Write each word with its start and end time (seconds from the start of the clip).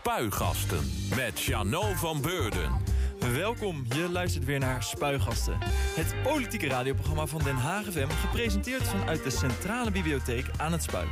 Spuigasten 0.00 0.92
met 1.16 1.40
Jano 1.40 1.82
van 1.94 2.20
Beurden. 2.20 2.70
Welkom, 3.32 3.84
je 3.88 4.08
luistert 4.10 4.44
weer 4.44 4.58
naar 4.58 4.82
Spuigasten. 4.82 5.58
Het 5.94 6.14
politieke 6.22 6.68
radioprogramma 6.68 7.26
van 7.26 7.42
Den 7.42 7.56
Haag 7.56 7.84
FM... 7.84 8.08
gepresenteerd 8.08 8.82
vanuit 8.82 9.24
de 9.24 9.30
Centrale 9.30 9.90
Bibliotheek 9.90 10.46
aan 10.56 10.72
het 10.72 10.82
Spui. 10.82 11.06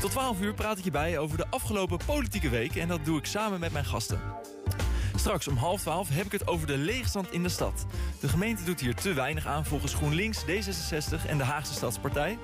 Tot 0.00 0.10
12 0.10 0.40
uur 0.40 0.54
praat 0.54 0.78
ik 0.78 0.84
je 0.84 0.90
bij 0.90 1.18
over 1.18 1.36
de 1.36 1.46
afgelopen 1.50 1.98
politieke 2.06 2.48
week... 2.48 2.76
en 2.76 2.88
dat 2.88 3.04
doe 3.04 3.18
ik 3.18 3.26
samen 3.26 3.60
met 3.60 3.72
mijn 3.72 3.84
gasten. 3.84 4.20
Straks 5.14 5.48
om 5.48 5.56
half 5.56 5.80
twaalf 5.80 6.08
heb 6.08 6.26
ik 6.26 6.32
het 6.32 6.46
over 6.46 6.66
de 6.66 6.78
leegstand 6.78 7.32
in 7.32 7.42
de 7.42 7.48
stad. 7.48 7.86
De 8.20 8.28
gemeente 8.28 8.64
doet 8.64 8.80
hier 8.80 8.94
te 8.94 9.12
weinig 9.12 9.46
aan 9.46 9.64
volgens 9.64 9.94
GroenLinks, 9.94 10.44
D66 10.44 11.26
en 11.26 11.38
de 11.38 11.44
Haagse 11.44 11.74
Stadspartij. 11.74 12.38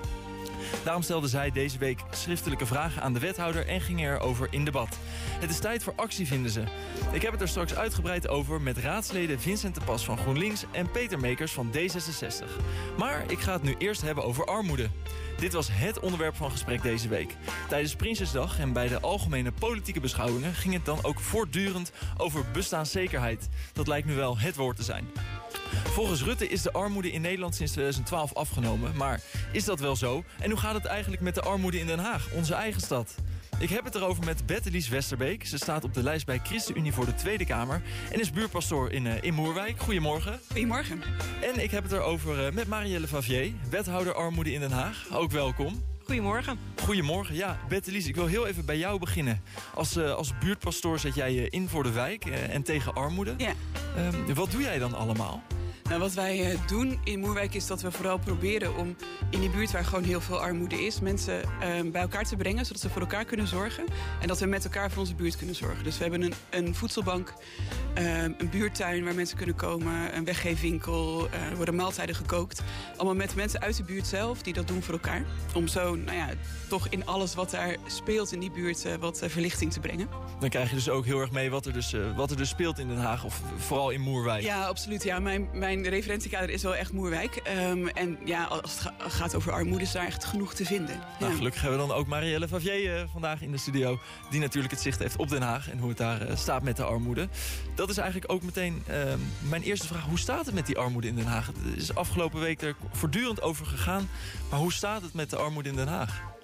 Daarom 0.83 1.01
stelde 1.01 1.27
zij 1.27 1.51
deze 1.51 1.77
week 1.77 1.99
schriftelijke 2.11 2.65
vragen 2.65 3.01
aan 3.01 3.13
de 3.13 3.19
wethouder 3.19 3.67
en 3.67 3.81
gingen 3.81 4.13
erover 4.13 4.47
in 4.49 4.65
debat. 4.65 4.97
Het 5.39 5.49
is 5.49 5.59
tijd 5.59 5.83
voor 5.83 5.93
actie, 5.95 6.27
vinden 6.27 6.51
ze. 6.51 6.63
Ik 7.11 7.21
heb 7.21 7.31
het 7.31 7.41
er 7.41 7.47
straks 7.47 7.75
uitgebreid 7.75 8.27
over 8.27 8.61
met 8.61 8.77
raadsleden 8.77 9.39
Vincent 9.39 9.75
de 9.75 9.81
Pas 9.85 10.05
van 10.05 10.17
GroenLinks 10.17 10.65
en 10.71 10.91
Peter 10.91 11.19
Mekers 11.19 11.51
van 11.51 11.71
D66. 11.71 12.45
Maar 12.97 13.23
ik 13.31 13.39
ga 13.39 13.53
het 13.53 13.63
nu 13.63 13.75
eerst 13.77 14.01
hebben 14.01 14.23
over 14.23 14.45
armoede. 14.45 14.89
Dit 15.37 15.53
was 15.53 15.67
het 15.71 15.99
onderwerp 15.99 16.35
van 16.35 16.51
gesprek 16.51 16.81
deze 16.81 17.07
week. 17.07 17.35
Tijdens 17.69 17.95
Prinsjesdag 17.95 18.59
en 18.59 18.73
bij 18.73 18.87
de 18.87 18.99
algemene 18.99 19.51
politieke 19.51 19.99
beschouwingen 19.99 20.53
ging 20.53 20.73
het 20.73 20.85
dan 20.85 20.99
ook 21.03 21.19
voortdurend 21.19 21.91
over 22.17 22.45
bestaanszekerheid. 22.53 23.49
Dat 23.73 23.87
lijkt 23.87 24.07
nu 24.07 24.15
wel 24.15 24.37
het 24.37 24.55
woord 24.55 24.75
te 24.75 24.83
zijn. 24.83 25.07
Volgens 25.95 26.23
Rutte 26.23 26.47
is 26.47 26.61
de 26.61 26.71
armoede 26.71 27.11
in 27.11 27.21
Nederland 27.21 27.55
sinds 27.55 27.71
2012 27.71 28.33
afgenomen. 28.33 28.95
Maar 28.95 29.21
is 29.51 29.63
dat 29.63 29.79
wel 29.79 29.95
zo? 29.95 30.23
En 30.39 30.49
hoe 30.49 30.59
gaat 30.59 30.73
het 30.73 30.85
eigenlijk 30.85 31.21
met 31.21 31.35
de 31.35 31.41
armoede 31.41 31.79
in 31.79 31.87
Den 31.87 31.99
Haag, 31.99 32.27
onze 32.31 32.53
eigen 32.53 32.81
stad? 32.81 33.15
Ik 33.59 33.69
heb 33.69 33.83
het 33.83 33.95
erover 33.95 34.25
met 34.25 34.45
Bettelies 34.45 34.89
Westerbeek. 34.89 35.45
Ze 35.45 35.57
staat 35.57 35.83
op 35.83 35.93
de 35.93 36.03
lijst 36.03 36.25
bij 36.25 36.39
ChristenUnie 36.43 36.93
voor 36.93 37.05
de 37.05 37.15
Tweede 37.15 37.45
Kamer... 37.45 37.81
en 38.11 38.19
is 38.19 38.31
buurpastoor 38.31 38.91
in, 38.91 39.05
uh, 39.05 39.13
in 39.21 39.33
Moerwijk. 39.33 39.79
Goedemorgen. 39.79 40.39
Goedemorgen. 40.51 41.01
En 41.41 41.63
ik 41.63 41.71
heb 41.71 41.83
het 41.83 41.91
erover 41.91 42.45
uh, 42.45 42.53
met 42.53 42.67
Marielle 42.67 43.07
Favier, 43.07 43.53
wethouder 43.69 44.13
armoede 44.13 44.53
in 44.53 44.59
Den 44.59 44.71
Haag. 44.71 45.05
Ook 45.11 45.31
welkom. 45.31 45.83
Goedemorgen. 46.03 46.59
Goedemorgen. 46.83 47.35
Ja, 47.35 47.59
Bettelies, 47.69 48.07
ik 48.07 48.15
wil 48.15 48.25
heel 48.25 48.47
even 48.47 48.65
bij 48.65 48.77
jou 48.77 48.99
beginnen. 48.99 49.41
Als, 49.73 49.97
uh, 49.97 50.13
als 50.13 50.37
buurtpastoor 50.37 50.99
zet 50.99 51.15
jij 51.15 51.33
je 51.33 51.49
in 51.49 51.69
voor 51.69 51.83
de 51.83 51.91
wijk 51.91 52.25
en 52.25 52.63
tegen 52.63 52.93
armoede. 52.93 53.33
Ja. 53.37 53.53
Ehm, 53.95 54.33
wat 54.33 54.51
doe 54.51 54.61
jij 54.61 54.79
dan 54.79 54.93
allemaal? 54.93 55.43
Nou, 55.89 55.99
wat 55.99 56.13
wij 56.13 56.53
uh, 56.53 56.59
doen 56.67 56.99
in 57.03 57.19
Moerwijk 57.19 57.53
is 57.53 57.67
dat 57.67 57.81
we 57.81 57.91
vooral 57.91 58.17
proberen 58.17 58.77
om 58.77 58.95
in 59.29 59.39
die 59.39 59.49
buurt 59.49 59.71
waar 59.71 59.85
gewoon 59.85 60.03
heel 60.03 60.21
veel 60.21 60.41
armoede 60.41 60.85
is, 60.85 60.99
mensen 60.99 61.41
uh, 61.41 61.91
bij 61.91 62.01
elkaar 62.01 62.23
te 62.23 62.35
brengen, 62.35 62.65
zodat 62.65 62.81
ze 62.81 62.89
voor 62.89 63.01
elkaar 63.01 63.25
kunnen 63.25 63.47
zorgen. 63.47 63.85
En 64.21 64.27
dat 64.27 64.39
we 64.39 64.45
met 64.45 64.63
elkaar 64.63 64.91
voor 64.91 64.99
onze 64.99 65.15
buurt 65.15 65.37
kunnen 65.37 65.55
zorgen. 65.55 65.83
Dus 65.83 65.97
we 65.97 66.01
hebben 66.01 66.21
een, 66.21 66.33
een 66.49 66.75
voedselbank, 66.75 67.33
uh, 67.99 68.21
een 68.23 68.49
buurtuin 68.51 69.03
waar 69.03 69.15
mensen 69.15 69.37
kunnen 69.37 69.55
komen, 69.55 70.17
een 70.17 70.25
weggeefwinkel, 70.25 71.27
er 71.49 71.55
worden 71.55 71.75
maaltijden 71.75 72.15
gekookt. 72.15 72.61
Allemaal 72.95 73.15
met 73.15 73.35
mensen 73.35 73.61
uit 73.61 73.77
de 73.77 73.83
buurt 73.83 74.07
zelf 74.07 74.41
die 74.41 74.53
dat 74.53 74.67
doen 74.67 74.81
voor 74.81 74.93
elkaar. 74.93 75.25
Om 75.53 75.67
zo, 75.67 75.95
nou 75.95 76.17
ja, 76.17 76.29
toch 76.67 76.87
in 76.89 77.05
alles 77.05 77.35
wat 77.35 77.51
daar 77.51 77.75
speelt 77.87 78.31
in 78.31 78.39
die 78.39 78.51
buurt 78.51 78.97
wat 78.99 79.21
verlichting 79.25 79.71
te 79.73 79.79
brengen. 79.79 80.07
Dan 80.39 80.49
krijg 80.49 80.69
je 80.69 80.75
dus 80.75 80.89
ook 80.89 81.05
heel 81.05 81.19
erg 81.19 81.31
mee 81.31 81.49
wat 81.49 81.65
er 81.65 81.73
dus, 81.73 81.95
wat 82.15 82.31
er 82.31 82.37
dus 82.37 82.49
speelt 82.49 82.79
in 82.79 82.87
Den 82.87 82.97
Haag, 82.97 83.23
of 83.23 83.41
vooral 83.57 83.89
in 83.89 84.01
Moerwijk. 84.01 84.43
Ja, 84.43 84.65
absoluut. 84.65 85.03
Ja, 85.03 85.19
mijn, 85.19 85.49
mijn 85.53 85.89
referentiekader 85.89 86.49
is 86.49 86.63
wel 86.63 86.75
echt 86.75 86.93
Moerwijk. 86.93 87.41
Um, 87.69 87.87
en 87.87 88.17
ja, 88.25 88.43
als 88.43 88.79
het 88.83 89.13
gaat 89.13 89.35
over 89.35 89.51
armoede 89.51 89.83
is 89.83 89.91
daar 89.91 90.05
echt 90.05 90.25
genoeg 90.25 90.53
te 90.53 90.65
vinden. 90.65 90.99
Nou, 91.19 91.31
ja. 91.31 91.37
Gelukkig 91.37 91.61
hebben 91.61 91.79
we 91.79 91.87
dan 91.87 91.95
ook 91.95 92.07
Marielle 92.07 92.47
Favier 92.47 92.99
uh, 92.99 93.03
vandaag 93.11 93.41
in 93.41 93.51
de 93.51 93.57
studio. 93.57 93.99
Die 94.29 94.39
natuurlijk 94.39 94.73
het 94.73 94.81
zicht 94.81 94.99
heeft 94.99 95.17
op 95.17 95.29
Den 95.29 95.41
Haag 95.41 95.69
en 95.69 95.77
hoe 95.77 95.89
het 95.89 95.97
daar 95.97 96.29
uh, 96.29 96.35
staat 96.35 96.63
met 96.63 96.77
de 96.77 96.83
armoede. 96.83 97.27
Dat 97.75 97.84
is 97.89 97.97
eigenlijk 97.97 98.31
ook 98.31 98.43
meteen 98.43 98.83
uh, 98.89 98.95
mijn 99.49 99.61
eerste 99.61 99.87
vraag. 99.87 100.03
Hoe 100.03 100.19
staat 100.19 100.45
het 100.45 100.55
met 100.55 100.65
die 100.65 100.77
armoede 100.77 101.07
in 101.07 101.15
Den 101.15 101.25
Haag? 101.25 101.47
Het 101.47 101.75
is 101.75 101.95
afgelopen 101.95 102.39
week 102.39 102.61
er 102.61 102.75
voortdurend 102.91 103.41
over 103.41 103.65
gegaan. 103.65 104.09
Maar 104.49 104.59
hoe 104.59 104.73
staat 104.73 105.01
het 105.01 105.13
met 105.13 105.29
de 105.29 105.35
armoede 105.35 105.69
in 105.69 105.75
Den 105.75 105.87
Haag? 105.87 106.34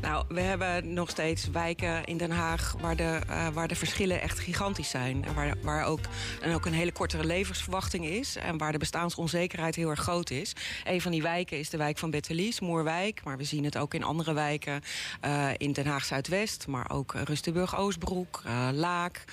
Nou, 0.00 0.24
we 0.28 0.40
hebben 0.40 0.92
nog 0.92 1.10
steeds 1.10 1.50
wijken 1.50 2.04
in 2.04 2.16
Den 2.16 2.30
Haag 2.30 2.74
waar 2.80 2.96
de, 2.96 3.20
uh, 3.28 3.48
waar 3.48 3.68
de 3.68 3.74
verschillen 3.74 4.20
echt 4.20 4.38
gigantisch 4.38 4.90
zijn. 4.90 5.24
En 5.24 5.34
waar, 5.34 5.54
waar 5.62 5.84
ook, 5.84 6.00
en 6.40 6.54
ook 6.54 6.66
een 6.66 6.72
hele 6.72 6.92
kortere 6.92 7.24
levensverwachting 7.24 8.06
is. 8.06 8.36
En 8.36 8.58
waar 8.58 8.72
de 8.72 8.78
bestaansonzekerheid 8.78 9.74
heel 9.74 9.90
erg 9.90 10.00
groot 10.00 10.30
is. 10.30 10.52
Een 10.84 11.00
van 11.00 11.12
die 11.12 11.22
wijken 11.22 11.58
is 11.58 11.70
de 11.70 11.76
wijk 11.76 11.98
van 11.98 12.10
Bettelies, 12.10 12.60
Moerwijk. 12.60 13.20
Maar 13.24 13.36
we 13.36 13.44
zien 13.44 13.64
het 13.64 13.76
ook 13.78 13.94
in 13.94 14.02
andere 14.02 14.32
wijken. 14.32 14.82
Uh, 15.24 15.48
in 15.56 15.72
Den 15.72 15.86
Haag 15.86 16.04
Zuidwest, 16.04 16.66
maar 16.66 16.90
ook 16.90 17.14
Rustenburg 17.24 17.76
Oostbroek, 17.76 18.42
uh, 18.46 18.68
Laak. 18.72 19.24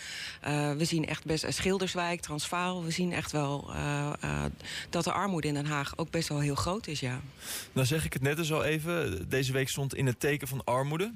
we 0.78 0.86
zien 0.86 1.08
echt 1.08 1.26
best 1.26 1.46
Schilderswijk, 1.50 2.22
Transvaal. 2.22 2.84
We 2.84 2.92
zien 2.92 3.14
echt 3.14 3.32
wel 3.32 3.72
dat 4.90 5.04
de 5.04 5.12
armoede 5.12 5.48
in 5.48 5.54
Den 5.54 5.66
Haag 5.66 5.98
ook 5.98 6.10
best 6.10 6.30
wel 6.30 6.40
heel 6.40 6.56
groot 6.56 6.88
is, 6.88 7.00
ja. 7.00 7.22
Nou 7.72 7.88
zeg 7.88 8.06
ik 8.06 8.14
het 8.14 8.22
net 8.22 8.38
eens 8.38 8.54
al 8.54 8.64
even. 8.64 9.30
Deze 9.30 9.52
week 9.52 9.70
stond 9.70 9.96
in 9.96 10.03
het 10.06 10.20
teken 10.20 10.48
van 10.48 10.64
armoede. 10.64 11.14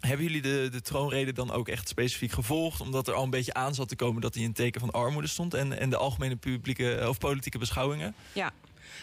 Hebben 0.00 0.26
jullie 0.26 0.42
de, 0.42 0.68
de 0.70 0.80
troonrede 0.80 1.32
dan 1.32 1.50
ook 1.50 1.68
echt 1.68 1.88
specifiek 1.88 2.32
gevolgd? 2.32 2.80
Omdat 2.80 3.08
er 3.08 3.14
al 3.14 3.24
een 3.24 3.30
beetje 3.30 3.54
aan 3.54 3.74
zat 3.74 3.88
te 3.88 3.96
komen 3.96 4.20
dat 4.20 4.34
hij 4.34 4.42
in 4.42 4.52
teken 4.52 4.80
van 4.80 4.90
armoede 4.90 5.28
stond. 5.28 5.54
En, 5.54 5.78
en 5.78 5.90
de 5.90 5.96
algemene 5.96 6.36
publieke 6.36 7.04
of 7.08 7.18
politieke 7.18 7.58
beschouwingen? 7.58 8.14
Ja, 8.32 8.52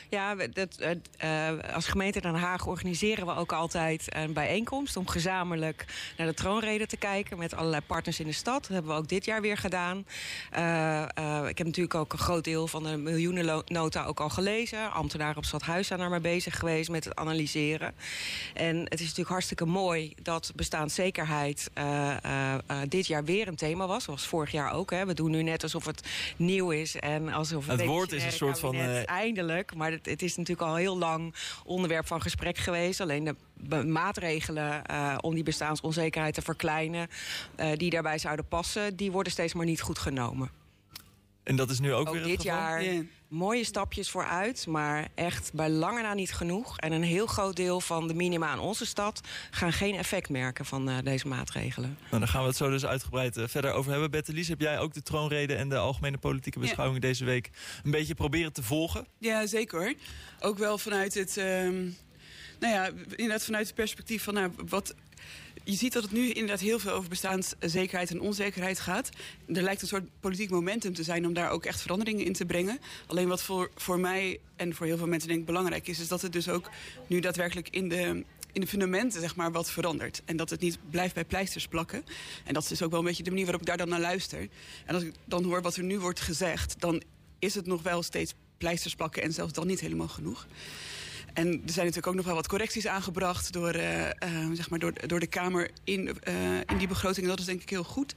ja, 0.10 0.36
dat, 0.36 0.82
uh, 1.24 1.74
als 1.74 1.88
gemeente 1.88 2.22
Den 2.22 2.36
Haag 2.36 2.66
organiseren 2.66 3.26
we 3.26 3.36
ook 3.36 3.54
altijd 3.54 4.06
een 4.16 4.34
bijeenkomst... 4.34 4.98
om 4.98 5.08
gezamenlijk 5.08 5.86
naar 6.18 6.28
de 6.28 6.34
troonrede 6.34 6.86
te 6.86 6.98
kijken 6.98 7.38
met 7.38 7.56
allerlei 7.56 7.82
partners 7.82 8.20
in 8.20 8.26
de 8.26 8.32
stad. 8.32 8.62
Dat 8.62 8.72
hebben 8.72 8.92
we 8.92 8.98
ook 8.98 9.08
dit 9.08 9.26
jaar 9.26 9.42
weer 9.42 9.58
gedaan. 9.58 10.06
Uh, 10.58 11.06
uh, 11.20 11.48
ik 11.48 11.58
heb 11.58 11.68
natuurlijk 11.68 11.96
ook 11.96 12.14
een 12.14 12.20
groot 12.20 12.44
deel 12.44 12.68
van 12.68 12.84
de 12.84 12.98
miljoenennota 12.98 14.04
ook 14.04 14.20
al 14.20 14.30
gelezen. 14.30 14.92
Ambtenaren 14.92 15.38
op 15.38 15.46
Stadhuis 15.46 15.88
zijn 15.88 16.00
daar 16.00 16.10
maar 16.10 16.22
bezig 16.22 16.60
geweest 16.60 16.90
met 16.90 17.04
het 17.04 17.16
analyseren. 17.16 17.94
En 18.54 18.78
het 18.80 18.94
is 18.94 19.02
natuurlijk 19.02 19.30
hartstikke 19.30 19.66
mooi 19.66 20.14
dat 20.22 20.52
bestaanszekerheid 20.56 21.70
dit 22.88 23.08
jaar 23.08 23.24
weer 23.24 23.48
een 23.48 23.56
thema 23.56 23.88
was. 23.88 24.04
Zoals 24.04 24.28
vorig 24.28 24.52
jaar 24.52 24.74
ook. 24.74 24.92
Hè. 24.92 25.06
We 25.06 25.14
doen 25.14 25.32
nu 25.32 25.44
net 25.44 25.64
alsof 25.64 25.86
het 25.86 26.08
nieuw 26.36 26.70
is. 26.70 26.96
En 26.96 27.34
alsof 27.34 27.68
het, 27.68 27.80
het 27.80 27.88
woord 27.88 28.12
is 28.12 28.24
een 28.24 28.32
soort 28.32 28.60
van... 28.60 28.76
Eindelijk, 29.06 29.69
maar 29.76 29.92
het, 29.92 30.06
het, 30.06 30.22
is 30.22 30.36
natuurlijk 30.36 30.68
al 30.68 30.76
heel 30.76 30.98
lang 30.98 31.36
onderwerp 31.64 32.08
van 32.08 32.22
gesprek 32.22 32.58
geweest. 32.58 33.02
Alleen 33.02 33.38
de 33.54 33.84
maatregelen 33.84 34.84
uh, 34.92 35.18
om 35.22 35.34
die 35.34 35.44
bestaansonzekerheid 35.44 36.34
te 36.34 36.42
verkleinen... 36.42 37.08
Uh, 37.60 37.72
die 37.76 37.90
daarbij 37.90 38.18
zouden 38.18 38.48
passen, 38.48 38.96
die 38.96 39.12
worden 39.12 39.32
steeds 39.32 39.54
maar 39.54 39.66
niet 39.66 39.82
goed 39.82 40.00
genomen. 40.00 40.52
En 41.44 41.56
dat 41.56 41.70
is 41.70 41.80
nu 41.80 41.94
ook, 41.94 42.08
ook 42.08 42.14
weer 42.14 42.24
dit 42.24 42.32
het 42.32 42.42
geval? 42.42 42.58
jaar 42.58 42.84
yeah. 42.84 43.06
Mooie 43.30 43.64
stapjes 43.64 44.10
vooruit, 44.10 44.68
maar 44.68 45.08
echt 45.16 45.54
bij 45.54 45.70
lange 45.70 46.02
na 46.02 46.14
niet 46.14 46.34
genoeg. 46.34 46.78
En 46.78 46.92
een 46.92 47.04
heel 47.04 47.28
groot 47.28 47.56
deel 47.56 47.82
van 47.82 48.08
de 48.08 48.14
minima 48.14 48.48
aan 48.48 48.60
onze 48.60 48.86
stad 48.86 49.22
gaan 49.52 49.74
geen 49.74 49.96
effect 49.96 50.30
merken 50.30 50.66
van 50.66 50.90
uh, 50.90 50.98
deze 51.04 51.28
maatregelen. 51.28 51.98
Nou, 52.10 52.20
daar 52.20 52.28
gaan 52.28 52.42
we 52.42 52.48
het 52.48 52.58
zo 52.58 52.70
dus 52.70 52.86
uitgebreid 52.86 53.38
uh, 53.38 53.48
verder 53.48 53.72
over 53.72 53.92
hebben. 53.92 54.12
Bettelies, 54.12 54.48
heb 54.48 54.62
jij 54.62 54.80
ook 54.80 54.94
de 54.94 55.04
troonrede 55.04 55.56
en 55.56 55.70
de 55.70 55.78
algemene 55.78 56.18
politieke 56.18 56.60
beschouwingen 56.60 57.02
yeah. 57.02 57.12
deze 57.12 57.26
week 57.26 57.50
een 57.84 57.92
beetje 57.92 58.16
proberen 58.16 58.54
te 58.54 58.64
volgen? 58.64 59.08
Ja, 59.18 59.46
zeker. 59.46 59.94
Ook 60.40 60.58
wel 60.58 60.78
vanuit 60.78 61.14
het, 61.14 61.38
um, 61.38 61.96
nou 62.60 62.74
ja, 62.74 62.90
inderdaad 63.10 63.44
vanuit 63.44 63.66
het 63.66 63.76
perspectief 63.76 64.24
van 64.24 64.34
nou, 64.34 64.52
wat 64.68 64.96
je 65.70 65.76
ziet 65.76 65.94
dat 65.94 66.04
het 66.04 66.12
nu 66.12 66.30
inderdaad 66.30 66.60
heel 66.60 66.80
veel 66.80 66.92
over 66.92 67.10
bestaanszekerheid 67.10 68.12
en 68.12 68.22
onzekerheid 68.22 68.80
gaat. 68.80 69.10
Er 69.48 69.62
lijkt 69.62 69.82
een 69.82 69.88
soort 69.88 70.10
politiek 70.20 70.50
momentum 70.50 70.94
te 70.94 71.04
zijn 71.04 71.26
om 71.26 71.34
daar 71.34 71.50
ook 71.50 71.66
echt 71.66 71.82
veranderingen 71.82 72.26
in 72.26 72.34
te 72.34 72.46
brengen. 72.46 72.80
Alleen 73.08 73.28
wat 73.28 73.44
voor, 73.44 73.72
voor 73.76 74.00
mij 74.00 74.40
en 74.56 74.76
voor 74.76 74.86
heel 74.86 74.98
veel 74.98 75.08
mensen 75.08 75.28
denk 75.28 75.40
ik 75.40 75.46
belangrijk 75.46 75.88
is... 75.88 76.00
is 76.00 76.08
dat 76.08 76.22
het 76.22 76.34
dus 76.34 76.50
ook 76.50 76.70
nu 77.08 77.20
daadwerkelijk 77.20 77.70
in 77.70 77.90
de, 77.90 78.24
in 78.52 78.62
de 78.62 78.68
fundamenten 78.68 79.22
zeg 79.22 79.36
maar, 79.36 79.52
wat 79.52 79.72
verandert. 79.72 80.22
En 80.26 80.38
dat 80.38 80.50
het 80.50 80.60
niet 80.62 80.80
blijft 80.90 81.14
bij 81.14 81.26
pleisters 81.26 81.68
plakken. 81.68 82.04
En 82.46 82.54
dat 82.54 82.64
is 82.64 82.70
dus 82.70 82.82
ook 82.82 82.92
wel 82.92 83.00
een 83.00 83.06
beetje 83.06 83.24
de 83.24 83.30
manier 83.30 83.46
waarop 83.46 83.62
ik 83.62 83.68
daar 83.68 83.78
dan 83.78 83.90
naar 83.90 84.00
luister. 84.00 84.48
En 84.86 84.96
als 84.96 85.04
ik 85.04 85.14
dan 85.26 85.44
hoor 85.44 85.62
wat 85.62 85.76
er 85.76 85.84
nu 85.84 86.00
wordt 86.00 86.20
gezegd... 86.20 86.80
dan 86.80 87.04
is 87.40 87.56
het 87.56 87.66
nog 87.66 87.82
wel 87.82 88.04
steeds 88.04 88.34
pleisters 88.58 88.96
plakken 88.96 89.24
en 89.24 89.34
zelfs 89.34 89.54
dan 89.54 89.68
niet 89.68 89.80
helemaal 89.80 90.08
genoeg. 90.08 90.48
En 91.40 91.48
er 91.48 91.60
zijn 91.74 91.86
natuurlijk 91.86 92.08
ook 92.08 92.16
nog 92.16 92.26
wel 92.26 92.36
wat 92.36 92.48
correcties 92.48 92.88
aangebracht 92.88 93.54
door, 93.54 93.76
uh, 93.76 94.06
uh, 94.06 94.10
zeg 94.54 94.70
maar 94.70 94.80
door, 94.80 94.94
door 95.08 95.20
de 95.20 95.28
Kamer 95.28 95.72
in, 95.84 96.18
uh, 96.28 96.58
in 96.58 96.78
die 96.78 96.88
begroting. 96.88 97.24
En 97.24 97.30
dat 97.32 97.40
is 97.40 97.46
denk 97.46 97.62
ik 97.62 97.70
heel 97.70 97.84
goed. 97.84 98.16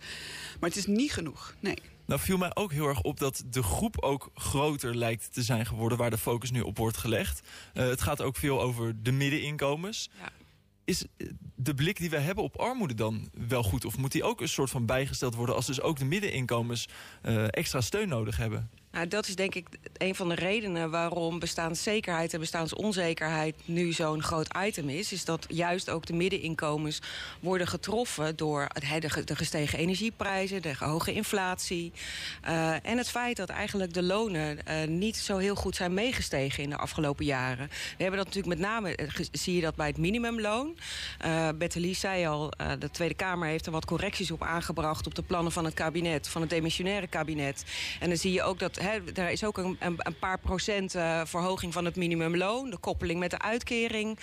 Maar 0.60 0.68
het 0.68 0.78
is 0.78 0.86
niet 0.86 1.12
genoeg, 1.12 1.54
nee. 1.60 1.78
Nou 2.04 2.20
viel 2.20 2.36
mij 2.36 2.54
ook 2.54 2.72
heel 2.72 2.88
erg 2.88 3.00
op 3.00 3.18
dat 3.18 3.44
de 3.50 3.62
groep 3.62 3.98
ook 4.00 4.30
groter 4.34 4.96
lijkt 4.96 5.32
te 5.32 5.42
zijn 5.42 5.66
geworden... 5.66 5.98
waar 5.98 6.10
de 6.10 6.18
focus 6.18 6.50
nu 6.50 6.60
op 6.60 6.76
wordt 6.76 6.96
gelegd. 6.96 7.40
het 7.72 8.02
gaat 8.02 8.20
ook 8.20 8.36
veel 8.36 8.60
over 8.60 9.02
de 9.02 9.12
middeninkomens. 9.12 10.10
Ja. 10.18 10.28
Is 10.84 11.04
de 11.54 11.74
blik 11.74 11.98
die 11.98 12.10
wij 12.10 12.20
hebben 12.20 12.44
op 12.44 12.56
armoede 12.56 12.94
dan 12.94 13.30
wel 13.48 13.62
goed? 13.62 13.84
Of 13.84 13.96
moet 13.96 14.12
die 14.12 14.24
ook 14.24 14.40
een 14.40 14.48
soort 14.48 14.70
van 14.70 14.86
bijgesteld 14.86 15.34
worden... 15.34 15.54
als 15.54 15.66
dus 15.66 15.80
ook 15.80 15.98
de 15.98 16.04
middeninkomens 16.04 16.88
extra 17.50 17.80
steun 17.80 18.08
nodig 18.08 18.36
hebben? 18.36 18.70
Nou, 18.92 19.08
dat 19.08 19.28
is 19.28 19.36
denk 19.36 19.54
ik 19.54 19.66
een 19.96 20.14
van 20.14 20.28
de 20.28 20.34
redenen 20.34 20.90
waarom 20.90 21.38
bestaanszekerheid 21.38 22.34
en 22.34 22.40
bestaansonzekerheid 22.40 23.56
nu 23.64 23.92
zo'n 23.92 24.22
groot 24.22 24.48
item 24.64 24.88
is. 24.88 25.12
Is 25.12 25.24
dat 25.24 25.46
juist 25.48 25.90
ook 25.90 26.06
de 26.06 26.12
middeninkomens 26.12 27.00
worden 27.40 27.66
getroffen 27.66 28.36
door 28.36 28.66
de 29.24 29.34
gestegen 29.34 29.78
energieprijzen, 29.78 30.62
de 30.62 30.74
hoge 30.78 31.12
inflatie. 31.12 31.92
Uh, 32.48 32.86
en 32.86 32.98
het 32.98 33.08
feit 33.08 33.36
dat 33.36 33.48
eigenlijk 33.48 33.92
de 33.94 34.02
lonen 34.02 34.58
uh, 34.68 34.88
niet 34.88 35.16
zo 35.16 35.36
heel 35.36 35.54
goed 35.54 35.76
zijn 35.76 35.94
meegestegen 35.94 36.62
in 36.62 36.70
de 36.70 36.76
afgelopen 36.76 37.24
jaren. 37.24 37.68
We 37.68 38.02
hebben 38.02 38.16
dat 38.16 38.26
natuurlijk 38.26 38.58
met 38.58 38.68
name, 38.68 38.98
uh, 38.98 39.08
zie 39.32 39.54
je 39.54 39.60
dat 39.60 39.74
bij 39.74 39.86
het 39.86 39.98
minimumloon. 39.98 40.76
Uh, 41.24 41.48
zei 41.92 42.26
al, 42.26 42.52
de 42.78 42.90
Tweede 42.90 43.14
Kamer 43.14 43.48
heeft 43.48 43.66
er 43.66 43.72
wat 43.72 43.84
correcties 43.84 44.30
op 44.30 44.42
aangebracht 44.42 45.06
op 45.06 45.14
de 45.14 45.22
plannen 45.22 45.52
van 45.52 45.64
het 45.64 45.74
kabinet, 45.74 46.28
van 46.28 46.40
het 46.40 46.50
demissionaire 46.50 47.06
kabinet. 47.06 47.64
En 48.00 48.08
dan 48.08 48.18
zie 48.18 48.32
je 48.32 48.42
ook 48.42 48.58
dat 48.58 48.80
he, 48.82 49.00
er 49.14 49.30
is 49.30 49.44
ook 49.44 49.58
een, 49.58 49.76
een, 49.80 50.18
paar 50.18 50.38
procent 50.38 50.94
uh, 50.94 51.20
verhoging 51.24 51.72
van 51.72 51.84
het 51.84 51.96
minimumloon. 51.96 52.70
De 52.70 52.76
koppeling 52.76 53.18
met 53.20 53.30
de 53.30 53.38
uitkering 53.38 54.18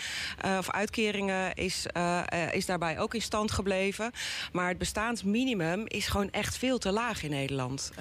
uh, 0.46 0.56
of 0.58 0.72
uitkeringen 0.72 1.54
is, 1.54 1.86
uh, 1.98 2.22
is 2.52 2.66
daarbij 2.66 3.00
ook 3.00 3.14
in 3.14 3.22
stand 3.22 3.52
gebleven. 3.52 4.12
Maar 4.52 4.68
het 4.68 4.78
bestaansminimum 4.78 5.84
is 5.88 6.08
gewoon 6.08 6.32
echt 6.32 6.58
veel 6.58 6.78
te 6.78 6.92
laag 6.92 7.24
in 7.24 7.30
Nederland. 7.30 7.92